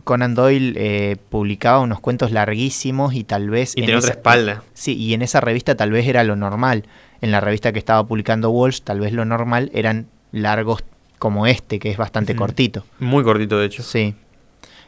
Conan 0.04 0.36
Doyle 0.36 0.74
eh, 0.76 1.18
publicaba 1.30 1.80
unos 1.80 2.00
cuentos 2.00 2.32
larguísimos 2.32 3.14
y 3.14 3.24
tal 3.24 3.50
vez... 3.50 3.74
Y 3.76 3.82
en 3.82 3.86
tiene 3.88 4.00
otra 4.00 4.12
espalda. 4.12 4.64
Sí, 4.74 4.96
y 4.96 5.14
en 5.14 5.22
esa 5.22 5.42
revista 5.42 5.76
tal 5.76 5.92
vez 5.92 6.08
era 6.08 6.24
lo 6.24 6.36
normal. 6.36 6.86
En 7.22 7.32
la 7.32 7.40
revista 7.42 7.72
que 7.74 7.80
estaba 7.80 8.04
publicando 8.06 8.50
Walsh, 8.52 8.82
tal 8.82 9.00
vez 9.00 9.14
lo 9.14 9.26
normal 9.26 9.72
eran 9.74 10.08
largos 10.32 10.84
como 11.18 11.48
este, 11.48 11.80
que 11.80 11.90
es 11.90 11.98
bastante 11.98 12.36
cortito. 12.36 12.86
Muy 13.00 13.24
cortito, 13.24 13.58
de 13.60 13.66
hecho. 13.66 13.84
Sí. 13.84 14.14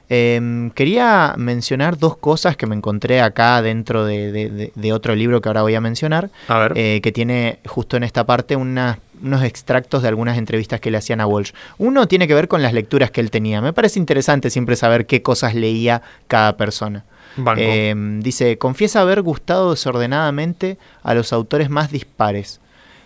Em, 0.09 0.71
quería 0.71 1.35
mencionar 1.37 1.97
dos 1.97 2.17
cosas 2.17 2.57
que 2.57 2.67
me 2.67 2.75
encontré 2.75 3.21
acá 3.21 3.61
dentro 3.61 4.03
de, 4.05 4.31
de- 4.31 4.49
de- 4.49 4.71
de 4.75 4.93
otro 4.93 5.15
libro 5.15 5.39
que 5.41 5.47
ahora 5.47 5.61
voy 5.61 5.73
a 5.75 5.79
mencionar, 5.81 6.29
A 6.49 6.59
ver. 6.59 6.73
eh, 6.75 6.99
que 7.01 7.13
tiene 7.13 7.59
justo 7.65 7.95
en 7.95 8.03
esta 8.03 8.25
parte 8.25 8.57
una- 8.57 8.99
unos 9.23 9.43
extractos 9.43 10.01
de 10.01 10.07
algunas 10.07 10.37
entrevistas 10.37 10.79
que 10.79 10.91
le 10.91 10.97
hacían 10.97 11.21
a 11.21 11.27
Walsh. 11.27 11.51
Uno 11.77 12.07
tiene 12.07 12.27
que 12.27 12.33
ver 12.33 12.47
con 12.47 12.61
las 12.61 12.73
lecturas 12.73 13.11
que 13.11 13.21
él 13.21 13.31
tenía. 13.31 13.61
Me 13.61 13.73
parece 13.73 13.99
interesante 13.99 14.49
siempre 14.49 14.75
saber 14.75 15.05
qué 15.05 15.21
cosas 15.21 15.55
leía 15.55 16.01
cada 16.27 16.57
persona. 16.57 17.05
Banco. 17.37 17.61
Em, 17.61 18.21
dice, 18.21 18.57
confiesa 18.57 19.01
haber 19.01 19.21
gustado 19.21 19.71
desordenadamente 19.71 20.77
a 21.03 21.13
los 21.13 21.31
autores 21.33 21.69
más 21.69 21.91
dispares. 21.91 22.59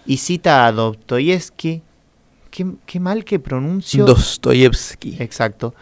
Y 0.05 0.17
cita 0.17 0.65
a 0.65 0.71
Dostoyevsky. 0.71 1.81
Qué, 2.49 2.65
qué 2.85 2.99
mal 2.99 3.25
que 3.25 3.39
pronuncio. 3.39 4.05
Dostoyevsky. 4.05 5.17
Exacto. 5.19 5.75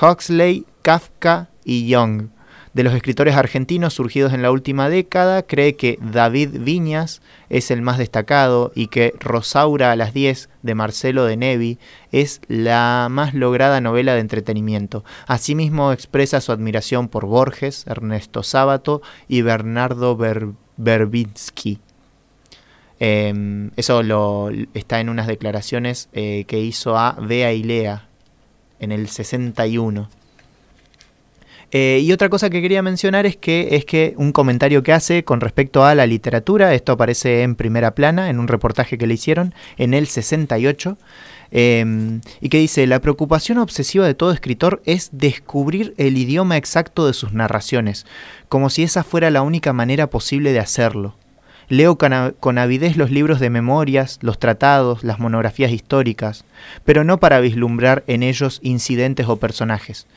Huxley, 0.00 0.66
Kafka 0.82 1.48
y 1.64 1.86
Young. 1.86 2.28
De 2.72 2.84
los 2.84 2.94
escritores 2.94 3.34
argentinos 3.34 3.94
surgidos 3.94 4.32
en 4.32 4.42
la 4.42 4.52
última 4.52 4.88
década, 4.88 5.42
cree 5.42 5.74
que 5.74 5.98
David 6.00 6.50
Viñas 6.60 7.20
es 7.48 7.72
el 7.72 7.82
más 7.82 7.98
destacado 7.98 8.70
y 8.76 8.86
que 8.86 9.12
Rosaura 9.18 9.90
a 9.90 9.96
las 9.96 10.14
10 10.14 10.48
de 10.62 10.74
Marcelo 10.76 11.24
de 11.24 11.36
Nevi 11.36 11.78
es 12.12 12.40
la 12.46 13.08
más 13.10 13.34
lograda 13.34 13.80
novela 13.80 14.14
de 14.14 14.20
entretenimiento. 14.20 15.04
Asimismo 15.26 15.90
expresa 15.92 16.40
su 16.40 16.52
admiración 16.52 17.08
por 17.08 17.26
Borges, 17.26 17.84
Ernesto 17.88 18.44
Sábato 18.44 19.02
y 19.26 19.42
Bernardo 19.42 20.16
Ber- 20.16 20.52
Berbinsky. 20.76 21.80
Em, 23.00 23.70
eso 23.76 24.02
lo, 24.04 24.50
está 24.74 25.00
en 25.00 25.08
unas 25.08 25.26
declaraciones 25.26 26.08
eh, 26.12 26.44
que 26.46 26.60
hizo 26.60 26.96
a 26.96 27.12
Bea 27.20 27.52
y 27.52 27.62
Lea 27.64 28.06
en 28.78 28.92
el 28.92 29.08
61. 29.08 30.08
Eh, 31.72 32.00
y 32.02 32.12
otra 32.12 32.28
cosa 32.28 32.50
que 32.50 32.60
quería 32.60 32.82
mencionar 32.82 33.26
es 33.26 33.36
que 33.36 33.68
es 33.76 33.84
que 33.84 34.14
un 34.16 34.32
comentario 34.32 34.82
que 34.82 34.92
hace 34.92 35.22
con 35.22 35.40
respecto 35.40 35.84
a 35.84 35.94
la 35.94 36.06
literatura, 36.06 36.74
esto 36.74 36.92
aparece 36.92 37.42
en 37.42 37.54
primera 37.54 37.94
plana 37.94 38.28
en 38.28 38.40
un 38.40 38.48
reportaje 38.48 38.98
que 38.98 39.06
le 39.06 39.14
hicieron 39.14 39.54
en 39.76 39.94
el 39.94 40.08
68, 40.08 40.98
eh, 41.52 42.20
y 42.40 42.48
que 42.48 42.58
dice, 42.58 42.86
la 42.86 43.00
preocupación 43.00 43.58
obsesiva 43.58 44.06
de 44.06 44.14
todo 44.14 44.32
escritor 44.32 44.82
es 44.84 45.10
descubrir 45.12 45.94
el 45.96 46.16
idioma 46.16 46.56
exacto 46.56 47.06
de 47.06 47.12
sus 47.12 47.32
narraciones, 47.32 48.06
como 48.48 48.70
si 48.70 48.82
esa 48.82 49.02
fuera 49.02 49.30
la 49.30 49.42
única 49.42 49.72
manera 49.72 50.08
posible 50.08 50.52
de 50.52 50.60
hacerlo. 50.60 51.16
Leo 51.68 51.98
con 51.98 52.58
avidez 52.58 52.96
los 52.96 53.12
libros 53.12 53.38
de 53.38 53.48
memorias, 53.48 54.18
los 54.22 54.40
tratados, 54.40 55.04
las 55.04 55.20
monografías 55.20 55.70
históricas, 55.70 56.44
pero 56.84 57.04
no 57.04 57.20
para 57.20 57.38
vislumbrar 57.38 58.02
en 58.08 58.24
ellos 58.24 58.58
incidentes 58.64 59.28
o 59.28 59.36
personajes. 59.36 60.08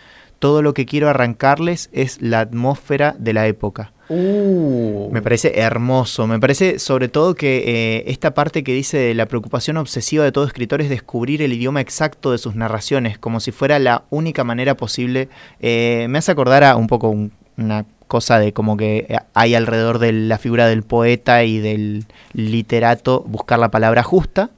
Todo 0.44 0.62
lo 0.62 0.74
que 0.74 0.86
quiero 0.86 1.08
arrancarles 1.08 1.89
es 1.94 2.22
la 2.22 2.41
atmósfera 2.41 3.16
de 3.18 3.32
la 3.32 3.48
época. 3.48 3.94
Uh. 4.10 5.08
Me 5.10 5.22
parece 5.22 5.58
hermoso, 5.58 6.28
me 6.28 6.38
parece 6.38 6.80
sobre 6.80 7.08
todo 7.08 7.34
que 7.34 7.64
eh, 7.66 8.04
esta 8.08 8.34
parte 8.34 8.62
que 8.62 8.74
dice 8.74 8.98
de 8.98 9.14
la 9.14 9.28
preocupación 9.28 9.78
obsesiva 9.78 10.26
de 10.26 10.34
todo 10.34 10.44
escritor 10.46 10.82
es 10.82 10.89
descubrir 10.89 11.41
el 11.41 11.54
idioma 11.54 11.80
exacto 11.80 12.34
de 12.34 12.39
sus 12.39 12.56
narraciones, 12.56 13.18
como 13.18 13.39
si 13.39 13.54
fuera 13.54 13.80
la 13.80 14.04
única 14.10 14.44
manera 14.44 14.76
posible. 14.76 15.30
Eh, 15.62 16.08
me 16.10 16.18
hace 16.18 16.34
acordar 16.34 16.66
a 16.66 16.76
un 16.76 16.88
poco 16.88 17.08
un- 17.08 17.32
una 17.56 17.86
cosa 18.10 18.38
de 18.38 18.52
como 18.52 18.76
que 18.76 19.06
eh, 19.08 19.20
hay 19.34 19.56
alrededor 19.56 19.98
de 20.00 20.12
la 20.12 20.38
figura 20.39 20.68
del 20.68 20.84
poeta 20.84 21.46
y 21.46 21.60
del 21.60 22.04
literato 22.34 23.24
buscar 23.26 23.60
la 23.60 23.72
palabra 23.72 24.04
justa. 24.04 24.50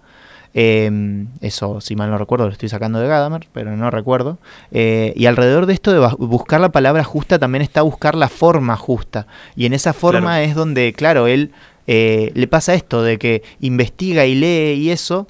Eh, 0.58 1.26
eso, 1.42 1.82
si 1.82 1.96
mal 1.98 2.10
no 2.10 2.18
recuerdo, 2.18 2.46
lo 2.46 2.52
estoy 2.54 2.70
sacando 2.70 3.00
de 3.00 3.08
Gadamer, 3.10 3.48
pero 3.52 3.76
no 3.76 3.92
recuerdo. 3.92 4.38
Eh, 4.72 5.12
y 5.18 5.26
alrededor 5.26 5.66
de 5.66 5.74
esto 5.74 5.92
de 5.92 6.00
buscar 6.18 6.62
la 6.62 6.70
palabra 6.72 7.04
justa 7.04 7.38
también 7.38 7.62
está 7.62 7.82
buscar 7.82 8.16
la 8.16 8.30
forma 8.30 8.78
justa. 8.78 9.28
Y 9.58 9.66
en 9.66 9.74
esa 9.74 9.92
forma 9.94 10.20
Claro. 10.38 10.46
es 10.46 10.56
donde, 10.56 10.94
claro, 10.94 11.28
él 11.28 11.52
eh, 11.88 12.32
le 12.36 12.48
pasa 12.48 12.74
esto 12.74 13.04
de 13.04 13.20
que 13.20 13.44
investiga 13.60 14.26
y 14.26 14.34
lee 14.36 14.74
y 14.82 14.92
eso. 14.92 15.28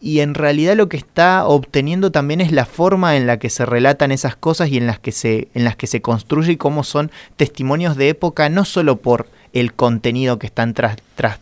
Y 0.00 0.20
en 0.20 0.34
realidad 0.34 0.76
lo 0.76 0.88
que 0.88 0.96
está 0.96 1.46
obteniendo 1.46 2.10
también 2.10 2.40
es 2.40 2.52
la 2.52 2.64
forma 2.64 3.16
en 3.16 3.26
la 3.26 3.38
que 3.38 3.50
se 3.50 3.66
relatan 3.66 4.12
esas 4.12 4.34
cosas 4.36 4.68
y 4.70 4.76
en 4.78 4.86
las 4.86 4.98
que 5.00 5.12
se, 5.12 5.48
en 5.52 5.64
las 5.64 5.76
que 5.76 5.86
se 5.88 6.00
construye 6.00 6.52
y 6.52 6.56
cómo 6.56 6.84
son 6.84 7.10
testimonios 7.36 7.96
de 7.96 8.08
época, 8.08 8.48
no 8.48 8.64
solo 8.64 8.96
por 8.96 9.26
el 9.52 9.74
contenido 9.74 10.38
que 10.38 10.46
están 10.46 10.72
tras, 10.74 10.96
tras- 11.16 11.38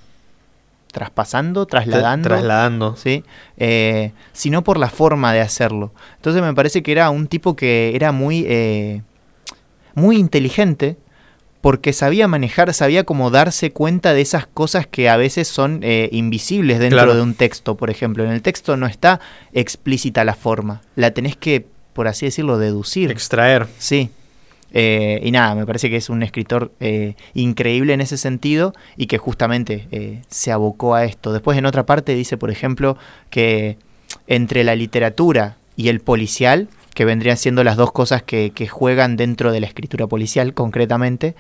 traspasando, 0.98 1.64
trasladando. 1.66 2.28
Trasladando. 2.28 2.96
¿sí? 2.96 3.22
Eh, 3.56 4.10
sino 4.32 4.64
por 4.64 4.78
la 4.78 4.90
forma 4.90 5.32
de 5.32 5.40
hacerlo. 5.40 5.92
Entonces 6.16 6.42
me 6.42 6.52
parece 6.54 6.82
que 6.82 6.90
era 6.90 7.08
un 7.10 7.28
tipo 7.28 7.54
que 7.54 7.92
era 7.94 8.10
muy, 8.10 8.44
eh, 8.48 9.02
muy 9.94 10.16
inteligente 10.16 10.96
porque 11.60 11.92
sabía 11.92 12.26
manejar, 12.26 12.74
sabía 12.74 13.04
como 13.04 13.30
darse 13.30 13.70
cuenta 13.70 14.12
de 14.12 14.22
esas 14.22 14.46
cosas 14.48 14.88
que 14.88 15.08
a 15.08 15.16
veces 15.16 15.46
son 15.46 15.80
eh, 15.82 16.08
invisibles 16.10 16.80
dentro 16.80 16.98
Claro. 16.98 17.14
de 17.14 17.22
un 17.22 17.34
texto, 17.34 17.76
por 17.76 17.90
ejemplo. 17.90 18.24
En 18.24 18.30
el 18.32 18.42
texto 18.42 18.76
no 18.76 18.86
está 18.86 19.20
explícita 19.52 20.24
la 20.24 20.34
forma, 20.34 20.80
la 20.96 21.12
tenés 21.12 21.36
que, 21.36 21.64
por 21.92 22.08
así 22.08 22.26
decirlo, 22.26 22.58
deducir. 22.58 23.10
Extraer. 23.12 23.68
Sí. 23.78 24.10
Eh, 24.72 25.20
y 25.22 25.30
nada, 25.30 25.54
me 25.54 25.64
parece 25.66 25.88
que 25.88 25.96
es 25.96 26.10
un 26.10 26.22
escritor 26.22 26.72
eh, 26.80 27.14
increíble 27.34 27.94
en 27.94 28.00
ese 28.00 28.16
sentido 28.18 28.74
y 28.96 29.06
que 29.06 29.18
justamente 29.18 29.88
eh, 29.90 30.22
se 30.28 30.52
abocó 30.52 30.94
a 30.94 31.04
esto. 31.04 31.32
Después 31.32 31.56
en 31.58 31.66
otra 31.66 31.86
parte 31.86 32.14
dice, 32.14 32.36
por 32.36 32.50
ejemplo, 32.50 32.96
que 33.30 33.78
entre 34.26 34.64
la 34.64 34.74
literatura 34.74 35.56
y 35.76 35.88
el 35.88 36.00
policial, 36.00 36.68
que 36.94 37.04
vendrían 37.04 37.36
siendo 37.36 37.64
las 37.64 37.76
dos 37.76 37.92
cosas 37.92 38.22
que, 38.22 38.50
que 38.50 38.66
juegan 38.66 39.16
dentro 39.16 39.52
de 39.52 39.60
la 39.60 39.66
escritura 39.66 40.06
policial 40.06 40.52
concretamente, 40.54 41.34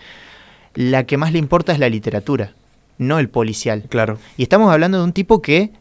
la 0.74 1.04
que 1.04 1.16
más 1.16 1.32
le 1.32 1.38
importa 1.38 1.72
es 1.72 1.78
la 1.78 1.88
literatura, 1.88 2.52
no 2.98 3.18
el 3.18 3.28
policial. 3.28 3.84
Claro. 3.88 4.18
Y 4.36 4.42
estamos 4.42 4.72
hablando 4.72 4.98
de 4.98 5.04
un 5.04 5.12
tipo 5.12 5.42
que, 5.42 5.72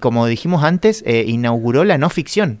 como 0.00 0.26
dijimos 0.26 0.62
antes, 0.62 1.02
inauguró 1.06 1.84
la 1.84 1.98
no 1.98 2.08
ficción. 2.08 2.60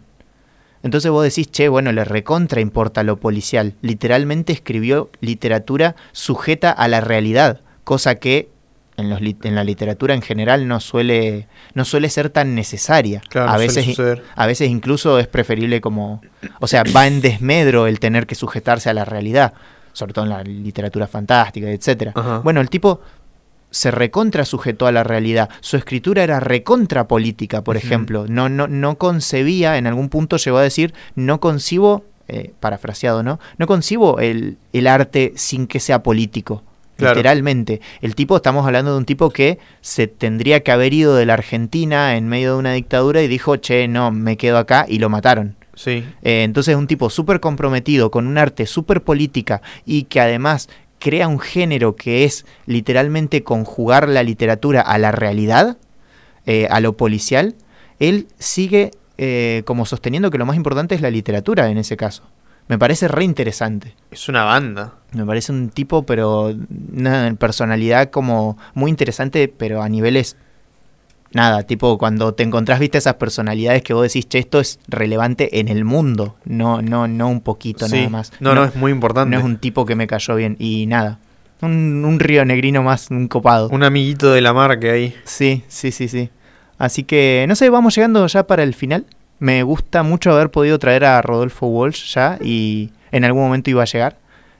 Entonces 0.82 1.10
vos 1.10 1.24
decís, 1.24 1.50
che, 1.50 1.68
bueno, 1.68 1.92
le 1.92 2.04
recontra 2.04 2.60
importa 2.60 3.02
lo 3.02 3.16
policial. 3.16 3.74
Literalmente 3.82 4.52
escribió 4.52 5.10
literatura 5.20 5.96
sujeta 6.12 6.70
a 6.70 6.86
la 6.88 7.00
realidad, 7.00 7.60
cosa 7.84 8.14
que 8.16 8.48
en, 8.96 9.10
los 9.10 9.20
lit- 9.20 9.44
en 9.44 9.54
la 9.54 9.64
literatura 9.64 10.14
en 10.14 10.22
general 10.22 10.66
no 10.66 10.80
suele, 10.80 11.46
no 11.74 11.84
suele 11.84 12.10
ser 12.10 12.30
tan 12.30 12.54
necesaria. 12.54 13.22
Claro, 13.28 13.50
a, 13.50 13.56
veces, 13.56 13.96
a 14.34 14.46
veces 14.46 14.70
incluso 14.70 15.18
es 15.18 15.26
preferible 15.28 15.80
como... 15.80 16.20
O 16.60 16.66
sea, 16.66 16.82
va 16.96 17.06
en 17.06 17.20
desmedro 17.20 17.86
el 17.86 18.00
tener 18.00 18.26
que 18.26 18.34
sujetarse 18.34 18.90
a 18.90 18.94
la 18.94 19.04
realidad, 19.04 19.52
sobre 19.92 20.12
todo 20.12 20.24
en 20.24 20.30
la 20.30 20.42
literatura 20.42 21.06
fantástica. 21.06 21.66
Ajá. 22.14 22.38
Bueno, 22.38 22.60
el 22.60 22.70
tipo 22.70 23.00
se 23.70 23.90
recontra 23.90 24.44
sujetó 24.44 24.86
a 24.86 24.92
la 24.92 25.04
realidad. 25.04 25.48
Su 25.60 25.76
escritura 25.76 26.22
era 26.22 26.40
recontra 26.40 27.08
política, 27.08 27.62
por 27.62 27.76
ejemplo. 27.76 28.26
No, 28.28 28.48
no, 28.48 28.68
no 28.68 28.96
concebía, 28.96 29.78
en 29.78 29.86
algún 29.86 30.08
punto 30.08 30.36
llegó 30.36 30.58
a 30.58 30.62
decir, 30.62 30.94
no 31.14 31.40
concibo, 31.40 32.04
eh, 32.28 32.52
parafraseado, 32.60 33.22
¿no? 33.22 33.40
No 33.58 33.66
concibo 33.66 34.20
el, 34.20 34.58
el 34.72 34.86
arte 34.86 35.32
sin 35.36 35.66
que 35.66 35.80
sea 35.80 36.02
político. 36.02 36.62
Claro. 36.96 37.14
Literalmente. 37.14 37.80
El 38.00 38.16
tipo, 38.16 38.36
estamos 38.36 38.66
hablando 38.66 38.90
de 38.90 38.98
un 38.98 39.04
tipo 39.04 39.30
que 39.30 39.58
se 39.80 40.08
tendría 40.08 40.64
que 40.64 40.72
haber 40.72 40.92
ido 40.92 41.14
de 41.14 41.26
la 41.26 41.34
Argentina 41.34 42.16
en 42.16 42.26
medio 42.26 42.54
de 42.54 42.58
una 42.58 42.72
dictadura 42.72 43.22
y 43.22 43.28
dijo, 43.28 43.56
che, 43.56 43.86
no, 43.86 44.10
me 44.10 44.36
quedo 44.36 44.58
acá 44.58 44.84
y 44.88 44.98
lo 44.98 45.08
mataron. 45.08 45.54
Sí. 45.74 46.04
Eh, 46.22 46.42
entonces 46.42 46.72
es 46.72 46.78
un 46.78 46.88
tipo 46.88 47.08
súper 47.08 47.38
comprometido, 47.38 48.10
con 48.10 48.26
un 48.26 48.36
arte 48.36 48.66
súper 48.66 49.04
política 49.04 49.62
y 49.86 50.04
que 50.04 50.20
además 50.20 50.68
crea 50.98 51.28
un 51.28 51.38
género 51.38 51.96
que 51.96 52.24
es 52.24 52.44
literalmente 52.66 53.42
conjugar 53.44 54.08
la 54.08 54.22
literatura 54.22 54.80
a 54.80 54.98
la 54.98 55.12
realidad, 55.12 55.78
eh, 56.46 56.66
a 56.70 56.80
lo 56.80 56.96
policial, 56.96 57.54
él 57.98 58.28
sigue 58.38 58.90
eh, 59.16 59.62
como 59.64 59.86
sosteniendo 59.86 60.30
que 60.30 60.38
lo 60.38 60.46
más 60.46 60.56
importante 60.56 60.94
es 60.94 61.00
la 61.00 61.10
literatura 61.10 61.68
en 61.70 61.78
ese 61.78 61.96
caso. 61.96 62.22
Me 62.68 62.78
parece 62.78 63.08
re 63.08 63.24
interesante. 63.24 63.94
Es 64.10 64.28
una 64.28 64.44
banda. 64.44 64.94
Me 65.12 65.24
parece 65.24 65.52
un 65.52 65.70
tipo, 65.70 66.04
pero 66.04 66.54
una 66.92 67.34
personalidad 67.38 68.10
como 68.10 68.58
muy 68.74 68.90
interesante, 68.90 69.48
pero 69.48 69.82
a 69.82 69.88
niveles 69.88 70.36
nada, 71.32 71.62
tipo 71.64 71.98
cuando 71.98 72.32
te 72.34 72.42
encontrás, 72.42 72.80
viste 72.80 72.98
esas 72.98 73.14
personalidades 73.14 73.82
que 73.82 73.92
vos 73.94 74.02
decís, 74.02 74.28
che, 74.28 74.38
esto 74.38 74.60
es 74.60 74.78
relevante 74.88 75.60
en 75.60 75.68
el 75.68 75.84
mundo, 75.84 76.36
no, 76.44 76.82
no, 76.82 77.06
no 77.08 77.28
un 77.28 77.40
poquito 77.40 77.86
Sí. 77.88 77.96
nada 77.96 78.08
más. 78.10 78.32
No, 78.40 78.54
no, 78.54 78.64
es 78.64 78.74
muy 78.76 78.92
importante. 78.92 79.30
no 79.32 79.38
es 79.38 79.44
un 79.44 79.58
tipo 79.58 79.84
que 79.86 79.94
me 79.94 80.06
cayó 80.06 80.34
bien 80.36 80.56
y 80.58 80.86
nada. 80.86 81.18
Un, 81.60 82.04
un 82.04 82.20
río 82.20 82.44
negrino 82.44 82.82
más, 82.82 83.10
un 83.10 83.26
copado. 83.28 83.68
Un 83.70 83.82
amiguito 83.82 84.32
de 84.32 84.40
la 84.40 84.52
mar 84.52 84.78
que 84.78 84.90
hay. 84.90 85.14
Sí, 85.24 85.64
sí, 85.68 85.90
sí, 85.90 86.06
sí. 86.08 86.30
Así 86.78 87.02
que, 87.02 87.44
no 87.48 87.56
sé, 87.56 87.68
vamos 87.70 87.94
llegando 87.96 88.24
ya 88.28 88.46
para 88.46 88.62
el 88.62 88.74
final. 88.74 89.04
Me 89.40 89.64
gusta 89.64 90.02
mucho 90.04 90.30
haber 90.32 90.50
podido 90.50 90.78
traer 90.78 91.04
a 91.04 91.20
Rodolfo 91.22 91.66
Walsh 91.66 92.14
ya 92.14 92.38
y 92.40 92.90
en 93.10 93.24
algún 93.24 93.42
momento 93.42 93.70
iba 93.70 93.82
a 93.82 93.86
llegar. 93.86 94.16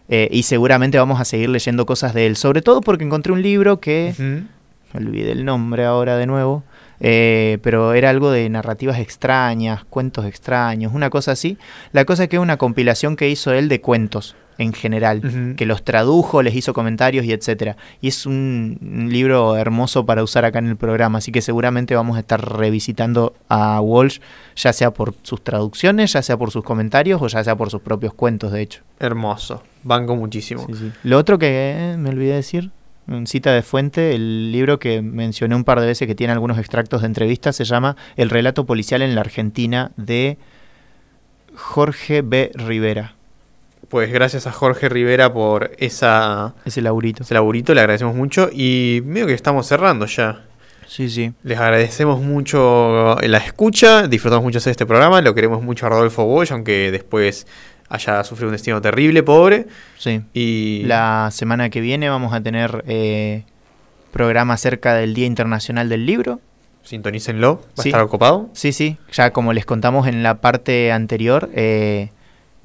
Eh, 0.08 0.28
y 0.32 0.42
seguramente 0.44 0.98
vamos 0.98 1.20
a 1.20 1.24
seguir 1.24 1.50
leyendo 1.50 1.86
cosas 1.86 2.14
de 2.14 2.26
él. 2.26 2.36
Sobre 2.36 2.62
todo 2.62 2.80
porque 2.80 3.04
encontré 3.04 3.32
un 3.32 3.42
libro 3.42 3.78
que... 3.78 4.42
olvidé 4.94 5.32
el 5.32 5.44
nombre 5.44 5.84
ahora 5.84 6.16
de 6.16 6.26
nuevo. 6.26 6.62
eh, 7.00 7.58
pero 7.62 7.92
era 7.94 8.10
algo 8.10 8.30
de 8.30 8.48
narrativas 8.48 8.98
extrañas, 8.98 9.84
cuentos 9.84 10.24
extraños, 10.24 10.92
una 10.94 11.10
cosa 11.10 11.32
así. 11.32 11.56
La 11.92 12.04
cosa 12.04 12.24
es 12.24 12.28
que 12.28 12.36
es 12.36 12.42
una 12.42 12.56
compilación 12.56 13.14
que 13.16 13.28
hizo 13.28 13.52
él 13.52 13.68
de 13.68 13.80
cuentos 13.80 14.34
en 14.60 14.72
general, 14.72 15.54
que 15.56 15.66
los 15.66 15.84
tradujo, 15.84 16.42
les 16.42 16.56
hizo 16.56 16.74
comentarios 16.74 17.24
y 17.24 17.32
etcétera. 17.32 17.76
Y 18.00 18.08
es 18.08 18.26
un, 18.26 18.76
un 18.82 19.08
libro 19.12 19.56
hermoso 19.56 20.04
para 20.04 20.24
usar 20.24 20.44
acá 20.44 20.58
en 20.58 20.66
el 20.66 20.76
programa, 20.76 21.18
así 21.18 21.30
que 21.30 21.42
seguramente 21.42 21.94
vamos 21.94 22.16
a 22.16 22.20
estar 22.20 22.58
revisitando 22.58 23.34
a 23.48 23.80
Walsh, 23.80 24.18
ya 24.56 24.72
sea 24.72 24.90
por 24.90 25.14
sus 25.22 25.44
traducciones, 25.44 26.12
ya 26.14 26.22
sea 26.22 26.36
por 26.36 26.50
sus 26.50 26.64
comentarios 26.64 27.22
o 27.22 27.28
ya 27.28 27.44
sea 27.44 27.54
por 27.54 27.70
sus 27.70 27.82
propios 27.82 28.12
cuentos, 28.14 28.50
de 28.50 28.62
hecho. 28.62 28.82
Hermoso. 28.98 29.62
Banco 29.84 30.16
muchísimo. 30.16 30.66
Sí, 30.66 30.74
sí. 30.74 30.92
Lo 31.04 31.18
otro 31.18 31.38
que 31.38 31.76
eh, 31.76 31.96
me 31.96 32.08
olvidé 32.10 32.34
decir, 32.34 32.72
cita 33.26 33.52
de 33.52 33.62
fuente, 33.62 34.14
el 34.14 34.52
libro 34.52 34.78
que 34.78 35.02
mencioné 35.02 35.54
un 35.54 35.64
par 35.64 35.80
de 35.80 35.86
veces 35.86 36.06
que 36.06 36.14
tiene 36.14 36.32
algunos 36.32 36.58
extractos 36.58 37.00
de 37.02 37.06
entrevistas 37.06 37.56
se 37.56 37.64
llama 37.64 37.96
El 38.16 38.30
relato 38.30 38.66
policial 38.66 39.02
en 39.02 39.14
la 39.14 39.22
Argentina 39.22 39.92
de 39.96 40.38
Jorge 41.54 42.22
B. 42.22 42.50
Rivera. 42.54 43.14
Pues 43.88 44.12
gracias 44.12 44.46
a 44.46 44.52
Jorge 44.52 44.88
Rivera 44.88 45.32
por 45.32 45.70
esa, 45.78 46.54
Ese 46.64 46.82
laurito. 46.82 47.22
ese 47.22 47.34
laburito, 47.34 47.72
le 47.72 47.80
agradecemos 47.80 48.14
mucho. 48.14 48.50
Y 48.52 49.00
medio 49.04 49.26
que 49.26 49.32
estamos 49.32 49.66
cerrando 49.66 50.04
ya. 50.06 50.44
Sí, 50.86 51.08
sí. 51.08 51.32
Les 51.42 51.58
agradecemos 51.58 52.20
mucho 52.20 53.16
la 53.22 53.38
escucha, 53.38 54.06
disfrutamos 54.08 54.42
mucho 54.42 54.58
hacer 54.58 54.70
este 54.70 54.86
programa, 54.86 55.20
lo 55.20 55.34
queremos 55.34 55.62
mucho 55.62 55.86
a 55.86 55.90
Rodolfo 55.90 56.24
Bosch, 56.24 56.50
aunque 56.52 56.90
después 56.90 57.46
haya 57.88 58.22
sufrido 58.24 58.48
un 58.48 58.52
destino 58.52 58.80
terrible, 58.80 59.22
pobre. 59.22 59.66
Sí. 59.98 60.22
Y 60.34 60.82
La 60.84 61.28
semana 61.32 61.70
que 61.70 61.80
viene 61.80 62.08
vamos 62.08 62.32
a 62.32 62.40
tener 62.40 62.84
eh, 62.86 63.44
programa 64.12 64.54
acerca 64.54 64.94
del 64.94 65.14
Día 65.14 65.26
Internacional 65.26 65.88
del 65.88 66.06
Libro. 66.06 66.40
sintonícenlo, 66.82 67.56
va 67.78 67.82
a 67.82 67.86
estar 67.86 68.02
ocupado. 68.02 68.48
Sí, 68.52 68.72
sí, 68.72 68.96
ya 69.12 69.32
como 69.32 69.52
les 69.52 69.64
contamos 69.66 70.06
en 70.06 70.22
la 70.22 70.40
parte 70.40 70.90
anterior, 70.92 71.50
eh, 71.54 72.10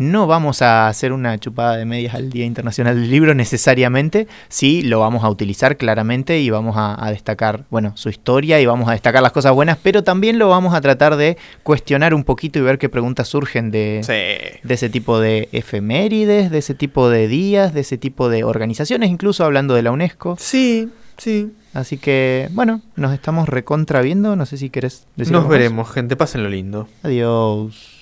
no 0.04 0.28
vamos 0.28 0.62
a 0.62 0.88
hacer 0.88 1.12
una 1.14 1.38
chupada 1.40 1.78
de 1.78 1.86
medias 1.86 2.14
al 2.14 2.30
Día 2.30 2.46
Internacional 2.46 2.96
del 3.00 3.10
Libro 3.10 3.34
necesariamente, 3.34 4.28
sí 4.50 4.82
lo 4.84 5.00
vamos 5.00 5.24
a 5.24 5.30
utilizar 5.30 5.78
claramente 5.78 6.40
y 6.40 6.50
vamos 6.50 6.76
a, 6.78 7.04
a 7.04 7.10
destacar, 7.12 7.66
bueno, 7.70 7.94
su 7.96 8.10
historia 8.10 8.60
y 8.62 8.66
vamos 8.66 8.88
a 8.90 8.92
destacar 8.92 9.24
las 9.24 9.32
cosas 9.32 9.54
buenas, 9.54 9.78
pero 9.82 10.04
también 10.04 10.38
lo 10.38 10.50
vamos 10.50 10.74
a 10.74 10.82
tratar 10.82 11.16
de 11.16 11.38
cuestionar 11.64 12.14
un 12.14 12.24
poquito 12.24 12.60
y 12.60 12.62
ver 12.62 12.78
qué 12.78 12.90
preguntas 12.90 13.28
surgen 13.28 13.72
de, 13.72 14.02
Sí. 14.04 14.60
de 14.68 14.74
ese 14.74 14.90
tipo 14.90 15.20
de 15.20 15.50
efemérides, 15.52 16.52
de 16.52 16.58
ese 16.60 16.74
tipo 16.76 17.10
de 17.10 17.28
días, 17.28 17.74
de 17.74 17.82
ese 17.82 17.98
tipo 17.98 18.30
de 18.30 18.44
organizaciones, 18.44 19.10
incluso 19.10 19.44
hablando 19.46 19.74
de 19.74 19.82
la 19.82 19.92
UNESCO. 19.92 20.36
Sí, 20.40 20.90
sí. 21.18 21.52
Así 21.74 21.98
que, 21.98 22.50
bueno, 22.52 22.82
nos 22.96 23.14
estamos 23.14 23.50
recontra 23.50 24.02
viendo, 24.02 24.36
no 24.36 24.46
sé 24.46 24.58
si 24.58 24.70
querés 24.70 25.08
decir 25.16 25.32
Nos 25.32 25.40
algo 25.42 25.50
más. 25.50 25.58
veremos, 25.58 25.92
gente. 25.92 26.16
Pásenlo 26.16 26.48
lindo. 26.50 26.88
Adiós. 27.02 27.93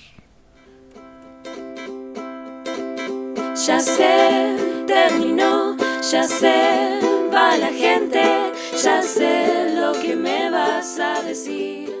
Ya 3.54 3.80
se 3.80 4.56
terminó, 4.86 5.76
ya 6.10 6.24
se 6.24 6.98
va 7.32 7.56
la 7.58 7.68
gente, 7.68 8.52
ya 8.82 9.02
sé 9.02 9.74
lo 9.76 9.92
que 9.92 10.16
me 10.16 10.50
vas 10.50 10.98
a 10.98 11.22
decir. 11.22 11.91